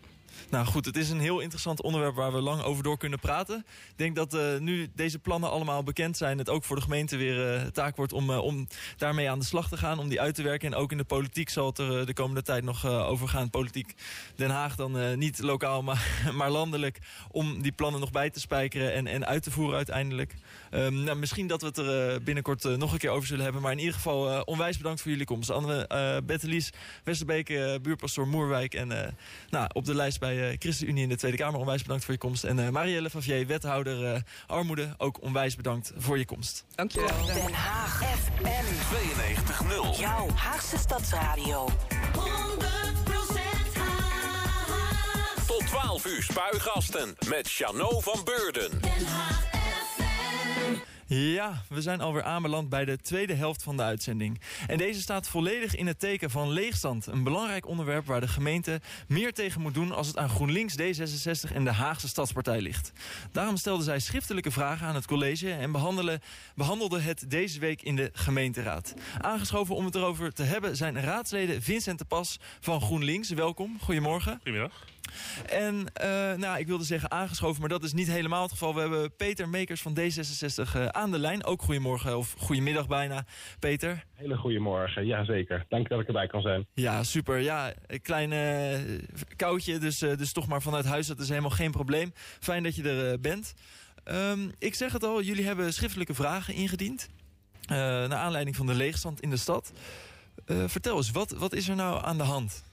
Nou 0.50 0.66
goed, 0.66 0.86
het 0.86 0.98
is 0.98 1.10
een 1.10 1.20
heel 1.20 1.40
interessant 1.40 1.82
onderwerp 1.82 2.16
waar 2.16 2.34
we 2.34 2.42
lang 2.42 2.62
over 2.62 2.84
door 2.84 2.98
kunnen 2.98 3.20
praten. 3.20 3.66
Ik 3.68 3.98
denk 3.98 4.16
dat 4.16 4.34
uh, 4.34 4.58
nu 4.58 4.90
deze 4.96 5.20
plannen 5.20 5.50
allemaal 5.50 5.84
bekend 5.84 6.18
zijn... 6.18 6.38
het 6.38 6.50
ook 6.50 6.64
voor 6.64 6.76
de 6.76 6.82
gemeente 6.82 7.18
weer 7.18 7.56
uh, 7.56 7.62
taak 7.68 7.96
wordt 7.96 8.14
om, 8.14 8.30
uh, 8.30 8.38
om 8.38 8.68
daarmee 8.98 9.30
aan 9.30 9.40
de 9.40 9.46
slag 9.46 9.70
te 9.70 9.78
gaan... 9.78 10.00
om 10.00 10.10
die 10.10 10.22
uit 10.22 10.36
te 10.36 10.44
werken. 10.44 10.74
En 10.74 10.78
ook 10.78 10.92
in 10.92 10.98
de 10.98 11.04
politiek 11.04 11.50
zal 11.50 11.66
het 11.66 11.78
er 11.78 12.06
de 12.06 12.14
komende 12.14 12.42
tijd 12.42 12.64
nog 12.64 12.86
over 12.86 13.28
gaan. 13.28 13.50
Politiek 13.50 13.94
Den 14.36 14.50
Haag 14.50 14.76
dan 14.76 15.18
niet 15.18 15.40
lokaal, 15.40 15.84
maar, 15.90 16.32
maar 16.34 16.50
landelijk... 16.50 17.00
om 17.32 17.62
die 17.62 17.72
plannen 17.72 18.00
nog 18.00 18.12
bij 18.12 18.30
te 18.30 18.40
spijkeren 18.40 18.94
en, 18.94 19.08
en 19.08 19.26
uit 19.26 19.44
te 19.44 19.52
voeren 19.52 19.76
uiteindelijk. 19.76 20.36
Um, 20.74 21.04
nou, 21.04 21.18
misschien 21.18 21.48
dat 21.48 21.62
we 21.62 21.68
het 21.68 21.78
er 21.78 22.24
binnenkort 22.24 22.64
nog 22.64 22.92
een 22.94 22.98
keer 22.98 23.10
over 23.10 23.28
zullen 23.28 23.44
hebben. 23.44 23.62
Maar 23.62 23.72
in 23.72 23.80
ieder 23.80 23.94
geval 23.94 24.42
onwijs 24.42 24.78
bedankt 24.78 25.02
voor 25.02 25.12
jullie 25.12 25.26
komst. 25.26 25.50
Anne, 25.50 25.90
uh, 25.92 26.18
Bettelies, 26.26 26.70
Westerbeek, 27.04 27.48
buurpastoor 27.82 28.28
Moerwijk... 28.28 28.74
en 28.74 29.16
nou, 29.50 29.70
op 29.74 29.86
de 29.86 29.96
lijst 29.96 30.20
bij 30.20 30.52
uh, 30.52 30.56
ChristenUnie 30.60 31.04
in 31.04 31.10
de 31.10 31.16
Tweede 31.16 31.38
Kamer. 31.38 31.60
Onwijs 31.60 31.82
bedankt 31.82 32.04
voor 32.04 32.14
je 32.14 32.20
komst. 32.20 32.44
En 32.44 32.58
uh, 32.58 32.70
Marielle 32.70 33.10
Favier, 33.10 33.48
wethouder 33.48 34.14
uh, 34.14 34.20
armoede, 34.48 34.94
ook 34.98 35.22
onwijs 35.22 35.56
bedankt 35.56 35.92
voor 35.98 36.18
je 36.18 36.26
komst. 36.26 36.66
Dankjewel. 36.76 37.26
Den 37.26 37.54
Haag 37.54 38.04
FM 38.04 38.44
92.0. 39.96 40.00
Jouw 40.00 40.30
Haagse 40.30 40.78
Stadsradio. 40.78 41.70
100% 41.70 41.74
Haag. 43.78 45.46
Tot 45.48 45.68
12 45.68 46.06
uur 46.06 46.24
spuigasten 46.24 47.16
met 47.30 47.48
Chano 47.52 48.00
van 48.00 48.24
Beurden. 48.24 48.82
Den 48.82 49.06
Haag 49.06 49.63
Bye. 50.56 50.93
Ja, 51.14 51.64
we 51.70 51.82
zijn 51.82 52.02
alweer 52.02 52.24
aanbeland 52.24 52.70
bij 52.70 52.86
de 52.86 52.98
tweede 52.98 53.34
helft 53.34 53.64
van 53.64 53.78
de 53.78 53.84
uitzending. 53.84 54.42
En 54.68 54.78
deze 54.78 55.02
staat 55.02 55.28
volledig 55.28 55.76
in 55.76 55.88
het 55.88 56.00
teken 56.00 56.30
van 56.30 56.50
leegstand. 56.50 57.06
Een 57.06 57.24
belangrijk 57.24 57.68
onderwerp 57.68 58.06
waar 58.06 58.22
de 58.22 58.28
gemeente 58.28 58.82
meer 59.08 59.34
tegen 59.34 59.62
moet 59.62 59.74
doen... 59.74 59.92
als 59.92 60.08
het 60.08 60.18
aan 60.18 60.30
GroenLinks, 60.30 60.76
D66 60.78 61.54
en 61.54 61.64
de 61.64 61.72
Haagse 61.72 62.08
Stadspartij 62.08 62.62
ligt. 62.62 62.92
Daarom 63.32 63.58
stelden 63.58 63.86
zij 63.86 64.00
schriftelijke 64.00 64.52
vragen 64.52 64.88
aan 64.88 64.96
het 64.96 65.08
college... 65.08 65.52
en 65.52 65.72
behandelde 66.56 67.00
het 67.00 67.30
deze 67.30 67.60
week 67.60 67.82
in 67.82 67.96
de 67.96 68.10
gemeenteraad. 68.14 68.94
Aangeschoven 69.22 69.76
om 69.76 69.86
het 69.86 69.96
erover 69.96 70.34
te 70.34 70.44
hebben 70.44 70.76
zijn 70.76 71.02
raadsleden 71.02 71.62
Vincent 71.62 72.00
de 72.00 72.06
Pas 72.06 72.40
van 72.60 72.82
GroenLinks. 72.82 73.30
Welkom, 73.30 73.78
goedemorgen. 73.82 74.34
Goedemiddag. 74.36 74.86
En 75.46 75.76
uh, 75.76 76.34
nou, 76.34 76.60
ik 76.60 76.68
wilde 76.68 76.84
zeggen 76.84 77.12
aangeschoven, 77.12 77.60
maar 77.60 77.70
dat 77.70 77.84
is 77.84 77.94
niet 77.94 78.08
helemaal 78.08 78.42
het 78.42 78.52
geval. 78.52 78.74
We 78.74 78.80
hebben 78.80 79.16
Peter 79.16 79.50
Mekers 79.50 79.82
van 79.82 79.98
D66 80.00 80.76
uh, 80.76 80.88
aan 81.04 81.12
de 81.12 81.20
lijn. 81.20 81.46
Ook 81.46 81.62
goedemorgen 81.62 82.18
of 82.18 82.36
goedemiddag 82.38 82.88
bijna, 82.88 83.26
Peter. 83.60 84.04
Hele 84.14 84.38
goedemorgen, 84.38 85.06
jazeker. 85.06 85.66
Dank 85.70 85.90
dat 85.90 86.00
ik 86.00 86.08
erbij 86.08 86.28
kan 86.28 86.42
zijn. 86.42 86.68
Ja, 86.74 87.04
super. 87.04 87.40
Ja, 87.40 87.74
een 87.88 88.02
klein 88.02 88.32
uh, 88.32 89.00
koudje, 89.36 89.78
dus, 89.78 89.98
dus 89.98 90.34
toch 90.34 90.48
maar 90.48 90.62
vanuit 90.62 90.86
huis. 90.86 91.08
Dat 91.08 91.20
is 91.20 91.30
helemaal 91.30 91.50
geen 91.50 91.72
probleem. 91.72 92.12
Fijn 92.40 92.64
dat 92.64 92.76
je 92.76 92.90
er 92.90 93.20
bent. 93.20 93.54
Um, 94.06 94.52
ik 94.60 94.76
zeg 94.76 94.94
het 94.94 95.04
al, 95.04 95.22
jullie 95.22 95.46
hebben 95.46 95.74
schriftelijke 95.74 96.14
vragen 96.14 96.54
ingediend. 96.54 97.10
naar 97.68 98.14
aanleiding 98.14 98.56
van 98.56 98.66
de 98.66 98.74
leegstand 98.74 99.22
in 99.22 99.30
de 99.30 99.38
stad. 99.38 99.74
vertel 100.46 100.98
eens, 100.98 101.12
wat, 101.12 101.32
wat 101.32 101.54
is 101.54 101.70
er 101.70 101.76
nou 101.76 102.06
aan 102.06 102.18
de 102.18 102.24
hand? 102.24 102.64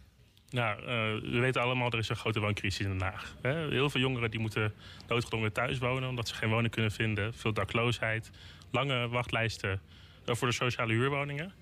Nou, 0.50 0.80
uh, 0.80 0.86
we 1.32 1.38
weten 1.38 1.62
allemaal, 1.62 1.90
er 1.90 1.98
is 1.98 2.08
een 2.08 2.16
grote 2.16 2.40
wooncrisis 2.40 2.86
in 2.86 2.98
Den 2.98 3.08
Haag. 3.08 3.34
Heel 3.42 3.90
veel 3.90 4.00
jongeren 4.00 4.30
die 4.30 4.40
moeten 4.40 4.74
noodgedwongen 5.08 5.52
thuis 5.52 5.78
wonen... 5.78 6.08
omdat 6.08 6.28
ze 6.28 6.34
geen 6.34 6.48
woning 6.48 6.72
kunnen 6.72 6.90
vinden. 6.90 7.34
Veel 7.34 7.52
dakloosheid, 7.52 8.30
lange 8.70 9.08
wachtlijsten 9.08 9.80
voor 10.24 10.48
de 10.48 10.54
sociale 10.54 10.92
huurwoningen. 10.92 11.52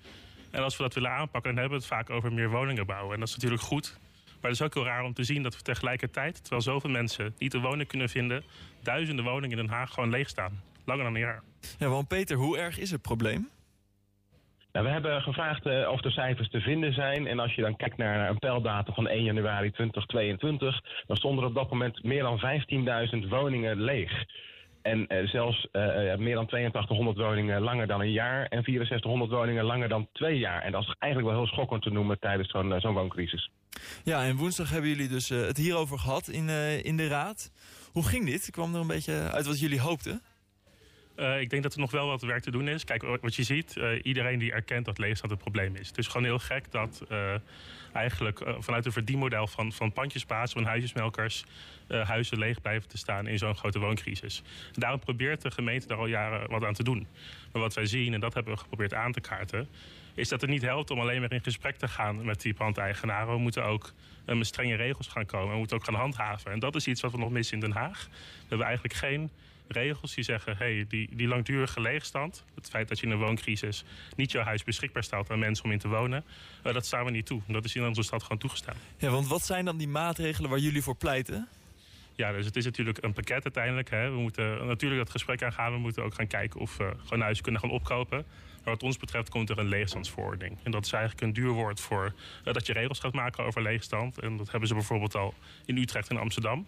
En 0.51 0.63
als 0.63 0.77
we 0.77 0.83
dat 0.83 0.93
willen 0.93 1.11
aanpakken, 1.11 1.51
dan 1.51 1.59
hebben 1.59 1.79
we 1.79 1.85
het 1.85 1.93
vaak 1.93 2.09
over 2.09 2.33
meer 2.33 2.49
woningen 2.49 2.85
bouwen. 2.85 3.13
En 3.13 3.19
dat 3.19 3.29
is 3.29 3.35
natuurlijk 3.35 3.61
goed. 3.61 3.97
Maar 4.25 4.51
het 4.51 4.59
is 4.59 4.65
ook 4.65 4.73
heel 4.73 4.85
raar 4.85 5.03
om 5.03 5.13
te 5.13 5.23
zien 5.23 5.43
dat 5.43 5.55
we 5.55 5.61
tegelijkertijd... 5.61 6.39
terwijl 6.39 6.61
zoveel 6.61 6.89
mensen 6.89 7.35
niet 7.37 7.53
een 7.53 7.61
woning 7.61 7.87
kunnen 7.87 8.09
vinden... 8.09 8.43
duizenden 8.83 9.25
woningen 9.25 9.57
in 9.57 9.65
Den 9.65 9.75
Haag 9.75 9.93
gewoon 9.93 10.09
leeg 10.09 10.29
staan. 10.29 10.61
Langer 10.85 11.03
dan 11.03 11.13
een 11.13 11.19
jaar. 11.19 11.43
Ja, 11.77 11.87
want 11.87 12.07
Peter, 12.07 12.37
hoe 12.37 12.57
erg 12.57 12.79
is 12.79 12.91
het 12.91 13.01
probleem? 13.01 13.49
Nou, 14.71 14.85
we 14.85 14.91
hebben 14.91 15.21
gevraagd 15.21 15.65
uh, 15.65 15.89
of 15.91 16.01
de 16.01 16.11
cijfers 16.11 16.49
te 16.49 16.61
vinden 16.61 16.93
zijn. 16.93 17.27
En 17.27 17.39
als 17.39 17.55
je 17.55 17.61
dan 17.61 17.75
kijkt 17.75 17.97
naar 17.97 18.29
een 18.29 18.39
pijldatum 18.39 18.93
van 18.93 19.07
1 19.07 19.23
januari 19.23 19.71
2022... 19.71 20.81
dan 21.07 21.17
stonden 21.17 21.43
er 21.43 21.49
op 21.49 21.55
dat 21.55 21.69
moment 21.69 22.03
meer 22.03 22.23
dan 22.23 22.41
15.000 23.23 23.27
woningen 23.29 23.81
leeg. 23.81 24.25
En 24.81 25.05
uh, 25.07 25.27
zelfs 25.27 25.67
uh, 25.71 26.15
meer 26.15 26.35
dan 26.35 26.45
8200 26.45 27.17
woningen 27.17 27.61
langer 27.61 27.87
dan 27.87 28.01
een 28.01 28.11
jaar... 28.11 28.45
en 28.45 28.63
6400 28.63 29.31
woningen 29.31 29.63
langer 29.63 29.89
dan 29.89 30.07
twee 30.13 30.37
jaar. 30.37 30.61
En 30.61 30.71
dat 30.71 30.81
is 30.81 30.95
eigenlijk 30.99 31.33
wel 31.33 31.41
heel 31.43 31.51
schokkend 31.51 31.81
te 31.81 31.89
noemen 31.89 32.19
tijdens 32.19 32.49
zo'n 32.49 32.79
zo'n 32.79 32.93
wooncrisis. 32.93 33.49
Ja, 34.03 34.23
en 34.23 34.35
woensdag 34.35 34.69
hebben 34.69 34.89
jullie 34.89 35.07
dus 35.07 35.29
het 35.29 35.57
hierover 35.57 35.99
gehad 35.99 36.27
in, 36.27 36.49
in 36.83 36.97
de 36.97 37.07
Raad. 37.07 37.51
Hoe 37.91 38.05
ging 38.05 38.25
dit? 38.25 38.49
Kwam 38.51 38.73
er 38.73 38.81
een 38.81 38.87
beetje 38.87 39.13
uit 39.13 39.45
wat 39.45 39.59
jullie 39.59 39.79
hoopten? 39.79 40.21
Uh, 41.19 41.39
ik 41.39 41.49
denk 41.49 41.63
dat 41.63 41.73
er 41.73 41.79
nog 41.79 41.91
wel 41.91 42.07
wat 42.07 42.21
werk 42.21 42.43
te 42.43 42.51
doen 42.51 42.67
is. 42.67 42.83
Kijk, 42.83 43.03
wat 43.21 43.35
je 43.35 43.43
ziet, 43.43 43.75
uh, 43.75 43.99
iedereen 44.03 44.39
die 44.39 44.51
erkent 44.51 44.85
dat 44.85 44.97
leegstand 44.97 45.31
het 45.31 45.41
probleem 45.41 45.75
is. 45.75 45.87
Het 45.87 45.97
is 45.97 46.07
gewoon 46.07 46.23
heel 46.23 46.39
gek 46.39 46.71
dat 46.71 47.05
uh, 47.11 47.33
eigenlijk 47.93 48.43
vanuit 48.59 48.85
een 48.85 48.91
verdienmodel 48.91 49.47
van, 49.47 49.71
van 49.71 49.91
pandjesbaas, 49.91 50.51
van 50.51 50.63
huisjesmelkers, 50.63 51.43
huizen 51.87 52.37
leeg 52.37 52.61
blijven 52.61 52.89
te 52.89 52.97
staan 52.97 53.27
in 53.27 53.37
zo'n 53.37 53.55
grote 53.55 53.79
wooncrisis. 53.79 54.41
Daarom 54.71 54.99
probeert 54.99 55.41
de 55.41 55.51
gemeente 55.51 55.87
daar 55.87 55.97
al 55.97 56.05
jaren 56.05 56.49
wat 56.49 56.63
aan 56.63 56.73
te 56.73 56.83
doen. 56.83 57.07
Maar 57.51 57.61
wat 57.61 57.73
wij 57.73 57.85
zien, 57.85 58.13
en 58.13 58.19
dat 58.19 58.33
hebben 58.33 58.53
we 58.53 58.59
geprobeerd 58.59 58.93
aan 58.93 59.11
te 59.11 59.21
kaarten, 59.21 59.67
is 60.13 60.29
dat 60.29 60.41
het 60.41 60.49
niet 60.49 60.61
helpt 60.61 60.91
om 60.91 60.99
alleen 60.99 61.21
maar 61.21 61.31
in 61.31 61.43
gesprek 61.43 61.75
te 61.75 61.87
gaan 61.87 62.25
met 62.25 62.41
die 62.41 62.53
pandeigenaren. 62.53 63.33
We 63.33 63.39
moeten 63.39 63.63
ook 63.63 63.93
met 64.25 64.47
strenge 64.47 64.75
regels 64.75 65.07
gaan 65.07 65.25
komen. 65.25 65.51
We 65.51 65.57
moeten 65.57 65.77
ook 65.77 65.85
gaan 65.85 65.93
handhaven. 65.93 66.51
En 66.51 66.59
dat 66.59 66.75
is 66.75 66.87
iets 66.87 67.01
wat 67.01 67.11
we 67.11 67.17
nog 67.17 67.29
missen 67.29 67.53
in 67.53 67.59
Den 67.59 67.71
Haag. 67.71 68.07
We 68.09 68.45
hebben 68.47 68.67
eigenlijk 68.67 68.95
geen 68.95 69.29
regels 69.71 70.15
die 70.15 70.23
zeggen... 70.23 70.57
hey, 70.57 70.85
die, 70.87 71.09
die 71.15 71.27
langdurige 71.27 71.81
leegstand, 71.81 72.43
het 72.55 72.69
feit 72.69 72.87
dat 72.87 72.99
je 72.99 73.05
in 73.05 73.11
een 73.11 73.17
wooncrisis... 73.17 73.83
niet 74.15 74.31
jouw 74.31 74.43
huis 74.43 74.63
beschikbaar 74.63 75.03
stelt 75.03 75.29
aan 75.29 75.39
mensen 75.39 75.65
om 75.65 75.71
in 75.71 75.79
te 75.79 75.87
wonen... 75.87 76.23
Uh, 76.65 76.73
dat 76.73 76.85
staan 76.85 77.05
we 77.05 77.11
niet 77.11 77.25
toe. 77.25 77.41
Dat 77.47 77.65
is 77.65 77.75
in 77.75 77.87
onze 77.87 78.03
stad 78.03 78.23
gewoon 78.23 78.37
toegestaan. 78.37 78.75
Ja, 78.97 79.09
want 79.09 79.27
wat 79.27 79.45
zijn 79.45 79.65
dan 79.65 79.77
die 79.77 79.87
maatregelen 79.87 80.49
waar 80.49 80.59
jullie 80.59 80.83
voor 80.83 80.95
pleiten? 80.95 81.47
Ja, 82.15 82.31
dus 82.31 82.45
het 82.45 82.55
is 82.55 82.65
natuurlijk 82.65 83.03
een 83.03 83.13
pakket 83.13 83.43
uiteindelijk. 83.43 83.89
Hè. 83.89 84.11
We 84.11 84.17
moeten 84.17 84.67
natuurlijk 84.67 85.01
dat 85.01 85.09
gesprek 85.09 85.43
aangaan. 85.43 85.71
We 85.71 85.79
moeten 85.79 86.03
ook 86.03 86.13
gaan 86.13 86.27
kijken 86.27 86.59
of 86.59 86.77
we 86.77 86.93
gewoon 87.03 87.21
huizen 87.21 87.43
kunnen 87.43 87.61
gaan 87.61 87.71
opkopen. 87.71 88.25
Maar 88.63 88.73
wat 88.73 88.83
ons 88.83 88.97
betreft 88.97 89.29
komt 89.29 89.49
er 89.49 89.59
een 89.59 89.67
leegstandsverordening. 89.67 90.57
En 90.63 90.71
dat 90.71 90.85
is 90.85 90.91
eigenlijk 90.91 91.23
een 91.23 91.33
duur 91.33 91.51
woord 91.51 91.79
voor 91.79 92.13
uh, 92.45 92.53
dat 92.53 92.65
je 92.65 92.73
regels 92.73 92.99
gaat 92.99 93.13
maken 93.13 93.43
over 93.43 93.61
leegstand. 93.61 94.19
En 94.19 94.37
dat 94.37 94.51
hebben 94.51 94.67
ze 94.67 94.73
bijvoorbeeld 94.73 95.15
al 95.15 95.33
in 95.65 95.77
Utrecht 95.77 96.09
en 96.09 96.17
Amsterdam 96.17 96.67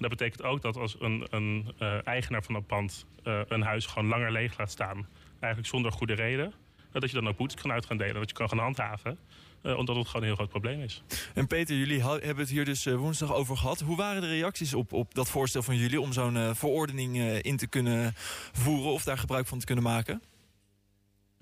dat 0.00 0.10
betekent 0.10 0.42
ook 0.42 0.62
dat 0.62 0.76
als 0.76 0.96
een, 0.98 1.26
een 1.30 1.74
uh, 1.82 2.06
eigenaar 2.06 2.42
van 2.42 2.54
een 2.54 2.66
pand 2.66 3.06
uh, 3.24 3.40
een 3.48 3.62
huis 3.62 3.86
gewoon 3.86 4.08
langer 4.08 4.32
leeg 4.32 4.58
laat 4.58 4.70
staan, 4.70 5.06
eigenlijk 5.30 5.72
zonder 5.72 5.92
goede 5.92 6.14
reden, 6.14 6.52
dat 6.92 7.10
je 7.10 7.16
dan 7.16 7.28
ook 7.28 7.36
boetes 7.36 7.60
kan 7.60 7.72
uit 7.72 7.86
gaan 7.86 7.96
delen, 7.96 8.14
dat 8.14 8.28
je 8.28 8.34
kan 8.34 8.48
gaan 8.48 8.58
handhaven. 8.58 9.18
Omdat 9.62 9.96
het 9.96 10.06
gewoon 10.06 10.22
een 10.22 10.26
heel 10.26 10.34
groot 10.34 10.48
probleem 10.48 10.80
is. 10.80 11.02
En 11.34 11.46
Peter, 11.46 11.76
jullie 11.76 12.02
hebben 12.02 12.36
het 12.36 12.48
hier 12.48 12.64
dus 12.64 12.84
woensdag 12.84 13.34
over 13.34 13.56
gehad. 13.56 13.80
Hoe 13.80 13.96
waren 13.96 14.22
de 14.22 14.28
reacties 14.28 14.74
op, 14.74 14.92
op 14.92 15.14
dat 15.14 15.30
voorstel 15.30 15.62
van 15.62 15.76
jullie 15.76 16.00
om 16.00 16.12
zo'n 16.12 16.54
verordening 16.54 17.16
in 17.18 17.56
te 17.56 17.66
kunnen 17.66 18.12
voeren 18.52 18.92
of 18.92 19.04
daar 19.04 19.18
gebruik 19.18 19.46
van 19.46 19.58
te 19.58 19.66
kunnen 19.66 19.84
maken? 19.84 20.22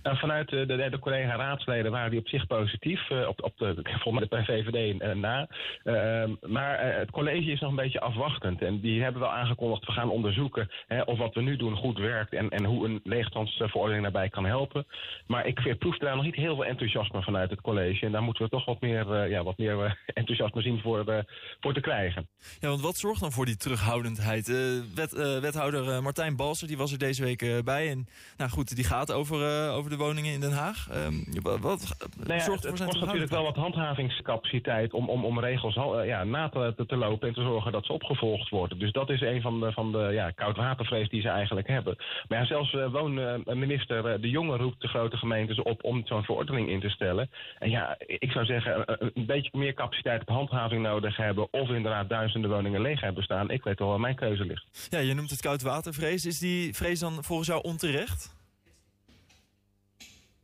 Nou, 0.03 0.19
vanuit 0.19 0.49
de, 0.49 0.67
de, 0.67 0.91
de 0.91 0.99
collega-raadsleden 0.99 1.91
waren 1.91 2.11
die 2.11 2.21
op 2.21 2.29
zich 2.29 2.47
positief. 2.47 3.11
Uh, 3.11 3.29
op, 3.29 3.43
op 3.43 3.59
de, 3.59 4.27
bij 4.29 4.45
VVD 4.45 5.15
na. 5.15 5.49
Uh, 5.85 6.25
maar 6.41 6.99
het 6.99 7.11
college 7.11 7.51
is 7.51 7.61
nog 7.61 7.71
een 7.71 7.77
beetje 7.77 8.01
afwachtend. 8.01 8.63
En 8.63 8.81
die 8.81 9.03
hebben 9.03 9.21
wel 9.21 9.31
aangekondigd, 9.31 9.87
we 9.87 9.93
gaan 9.93 10.11
onderzoeken 10.11 10.71
hè, 10.87 11.03
of 11.03 11.19
wat 11.19 11.35
we 11.35 11.43
nu 11.43 11.57
doen 11.57 11.77
goed 11.77 11.99
werkt. 11.99 12.33
En, 12.33 12.49
en 12.49 12.65
hoe 12.65 12.87
een 12.87 13.01
leegstandsverordening 13.05 14.03
daarbij 14.03 14.29
kan 14.29 14.45
helpen. 14.45 14.87
Maar 15.27 15.47
ik 15.47 15.79
proef 15.79 15.99
daar 15.99 16.15
nog 16.17 16.25
niet 16.25 16.35
heel 16.35 16.55
veel 16.55 16.65
enthousiasme 16.65 17.23
vanuit 17.23 17.51
het 17.51 17.61
college. 17.61 18.07
En 18.07 18.13
daar 18.13 18.23
moeten 18.23 18.45
we 18.45 18.51
toch 18.51 18.65
wat 18.65 18.81
meer, 18.81 19.29
ja, 19.29 19.43
wat 19.43 19.59
meer 19.59 19.99
enthousiasme 20.07 20.63
zien 20.63 20.81
voor, 20.81 21.25
voor 21.61 21.75
te 21.75 21.81
krijgen. 21.81 22.29
Ja, 22.61 22.69
want 22.69 22.81
wat 22.81 22.97
zorgt 22.97 23.21
dan 23.21 23.33
voor 23.33 23.47
die 23.47 23.57
terughoudendheid? 23.57 24.47
Wet, 24.95 25.13
wethouder 25.41 26.03
Martijn 26.03 26.37
Balser 26.37 26.69
die 26.69 26.77
was 26.77 26.93
er 26.93 26.99
deze 26.99 27.23
week 27.23 27.65
bij. 27.65 27.91
En 27.91 28.07
nou 28.37 28.51
goed, 28.51 28.77
die 28.77 28.85
gaat 28.85 29.13
over, 29.13 29.71
over 29.71 29.88
de 29.89 29.97
woningen 29.97 30.33
in 30.33 30.41
Den 30.41 30.53
Haag. 30.53 30.89
Um, 30.95 31.25
wat, 31.43 31.97
nou 32.17 32.41
ja, 32.41 32.53
het, 32.53 32.63
het 32.63 32.85
kost 32.85 33.01
natuurlijk 33.01 33.31
wel 33.31 33.43
wat 33.43 33.57
handhavingscapaciteit 33.57 34.93
om, 34.93 35.09
om, 35.09 35.25
om 35.25 35.41
regels 35.41 35.77
uh, 35.77 36.07
ja, 36.07 36.25
na 36.25 36.49
te, 36.49 36.85
te, 36.87 36.97
lopen 36.97 37.29
en 37.29 37.35
te 37.35 37.43
zorgen 37.43 37.73
dat 37.73 37.85
ze 37.85 37.93
opgevolgd 37.93 38.49
worden. 38.49 38.79
Dus 38.79 38.93
dat 38.93 39.11
is 39.11 39.21
een 39.21 39.41
van 39.41 39.61
de, 39.61 39.73
van 39.73 39.93
de 39.93 40.09
ja, 40.13 40.31
koudwatervrees 40.31 41.09
die 41.09 41.21
ze 41.21 41.29
eigenlijk 41.29 41.69
hebben. 41.69 41.97
Maar 42.29 42.39
ja, 42.39 42.47
zelfs 42.47 42.73
uh, 42.73 42.93
woonminister 42.93 44.13
uh, 44.15 44.21
De 44.21 44.31
Jonge 44.31 44.57
roept 44.57 44.81
de 44.81 44.89
grote 44.89 45.17
gemeentes 45.17 45.63
op 45.63 45.85
om 45.85 46.07
zo'n 46.07 46.25
verordening 46.25 46.69
in 46.69 46.81
te 46.81 46.89
stellen. 46.89 47.31
En 47.59 47.71
ja, 47.71 47.97
ik 48.07 48.31
zou 48.31 48.45
zeggen, 48.45 48.85
een 49.15 49.27
beetje 49.27 49.59
meer 49.59 49.75
capaciteit 49.75 50.21
op 50.21 50.29
handhaving 50.29 50.83
nodig 50.83 51.17
hebben 51.17 51.53
of 51.53 51.69
inderdaad 51.69 52.09
duizenden 52.09 52.51
woningen 52.51 52.81
leeg 52.81 53.01
hebben 53.01 53.23
staan. 53.23 53.51
Ik 53.51 53.65
weet 53.65 53.79
wel 53.79 53.89
waar 53.89 54.01
mijn 54.01 54.17
keuze 54.17 54.45
ligt. 54.45 54.89
Ja, 54.91 54.99
je 54.99 55.15
noemt 55.15 55.31
het 55.31 55.41
koudwatervrees. 55.41 56.27
Is 56.27 56.39
die 56.39 56.75
vrees 56.75 57.01
dan 57.01 57.25
volgens 57.25 57.49
jou 57.49 57.63
onterecht? 57.63 58.38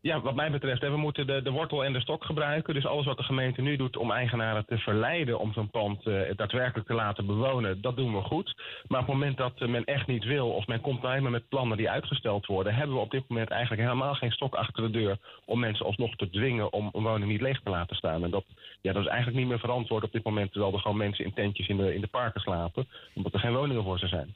Ja, 0.05 0.21
wat 0.21 0.35
mij 0.35 0.51
betreft, 0.51 0.81
we 0.81 0.97
moeten 0.97 1.27
de, 1.27 1.43
de 1.43 1.51
wortel 1.51 1.85
en 1.85 1.93
de 1.93 2.01
stok 2.01 2.25
gebruiken. 2.25 2.75
Dus 2.75 2.87
alles 2.87 3.07
wat 3.07 3.17
de 3.17 3.23
gemeente 3.23 3.62
nu 3.62 3.77
doet 3.77 3.97
om 3.97 4.11
eigenaren 4.11 4.67
te 4.67 4.79
verleiden 4.79 5.38
om 5.38 5.53
zo'n 5.53 5.71
pand 5.71 6.07
uh, 6.07 6.21
daadwerkelijk 6.37 6.87
te 6.87 6.95
laten 6.95 7.27
bewonen, 7.27 7.81
dat 7.81 7.97
doen 7.97 8.14
we 8.14 8.21
goed. 8.21 8.62
Maar 8.88 9.01
op 9.01 9.07
het 9.07 9.14
moment 9.14 9.37
dat 9.37 9.61
men 9.61 9.85
echt 9.85 10.07
niet 10.07 10.25
wil 10.25 10.51
of 10.51 10.67
men 10.67 10.81
komt 10.81 11.05
alleen 11.05 11.23
maar 11.23 11.31
met 11.31 11.49
plannen 11.49 11.77
die 11.77 11.90
uitgesteld 11.90 12.47
worden, 12.47 12.75
hebben 12.75 12.97
we 12.97 13.03
op 13.03 13.11
dit 13.11 13.29
moment 13.29 13.51
eigenlijk 13.51 13.83
helemaal 13.83 14.14
geen 14.14 14.31
stok 14.31 14.55
achter 14.55 14.83
de 14.83 14.90
deur 14.90 15.19
om 15.45 15.61
mensen 15.61 15.87
alsnog 15.87 16.17
te 16.17 16.31
dwingen 16.31 16.73
om 16.73 16.88
een 16.93 17.03
woning 17.03 17.31
niet 17.31 17.40
leeg 17.40 17.61
te 17.61 17.71
laten 17.71 17.97
staan. 17.97 18.25
En 18.25 18.31
dat, 18.31 18.45
ja, 18.81 18.93
dat 18.93 19.03
is 19.03 19.09
eigenlijk 19.09 19.38
niet 19.38 19.49
meer 19.49 19.59
verantwoord 19.59 20.05
op 20.05 20.12
dit 20.12 20.25
moment, 20.25 20.53
terwijl 20.53 20.73
er 20.73 20.81
gewoon 20.81 20.97
mensen 20.97 21.25
in 21.25 21.35
tentjes 21.35 21.69
in 21.69 21.77
de, 21.77 21.95
in 21.95 22.01
de 22.01 22.07
parken 22.07 22.40
slapen, 22.40 22.88
omdat 23.14 23.33
er 23.33 23.40
geen 23.40 23.55
woningen 23.55 23.85
voor 23.85 23.99
ze 23.99 24.07
zijn. 24.07 24.35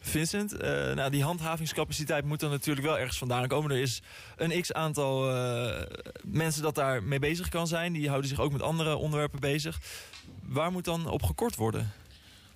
Vincent, 0.00 0.54
uh, 0.54 0.60
nou, 0.92 1.10
die 1.10 1.22
handhavingscapaciteit 1.22 2.24
moet 2.24 2.42
er 2.42 2.48
natuurlijk 2.48 2.86
wel 2.86 2.98
ergens 2.98 3.18
vandaan 3.18 3.48
komen. 3.48 3.70
Er 3.70 3.80
is 3.80 4.02
een 4.36 4.60
x-aantal 4.60 5.36
uh, 5.36 5.82
mensen 6.24 6.62
dat 6.62 6.74
daar 6.74 7.02
mee 7.02 7.18
bezig 7.18 7.48
kan 7.48 7.66
zijn. 7.66 7.92
Die 7.92 8.08
houden 8.08 8.28
zich 8.28 8.40
ook 8.40 8.52
met 8.52 8.62
andere 8.62 8.96
onderwerpen 8.96 9.40
bezig. 9.40 9.78
Waar 10.42 10.72
moet 10.72 10.84
dan 10.84 11.08
op 11.08 11.22
gekort 11.22 11.56
worden? 11.56 11.92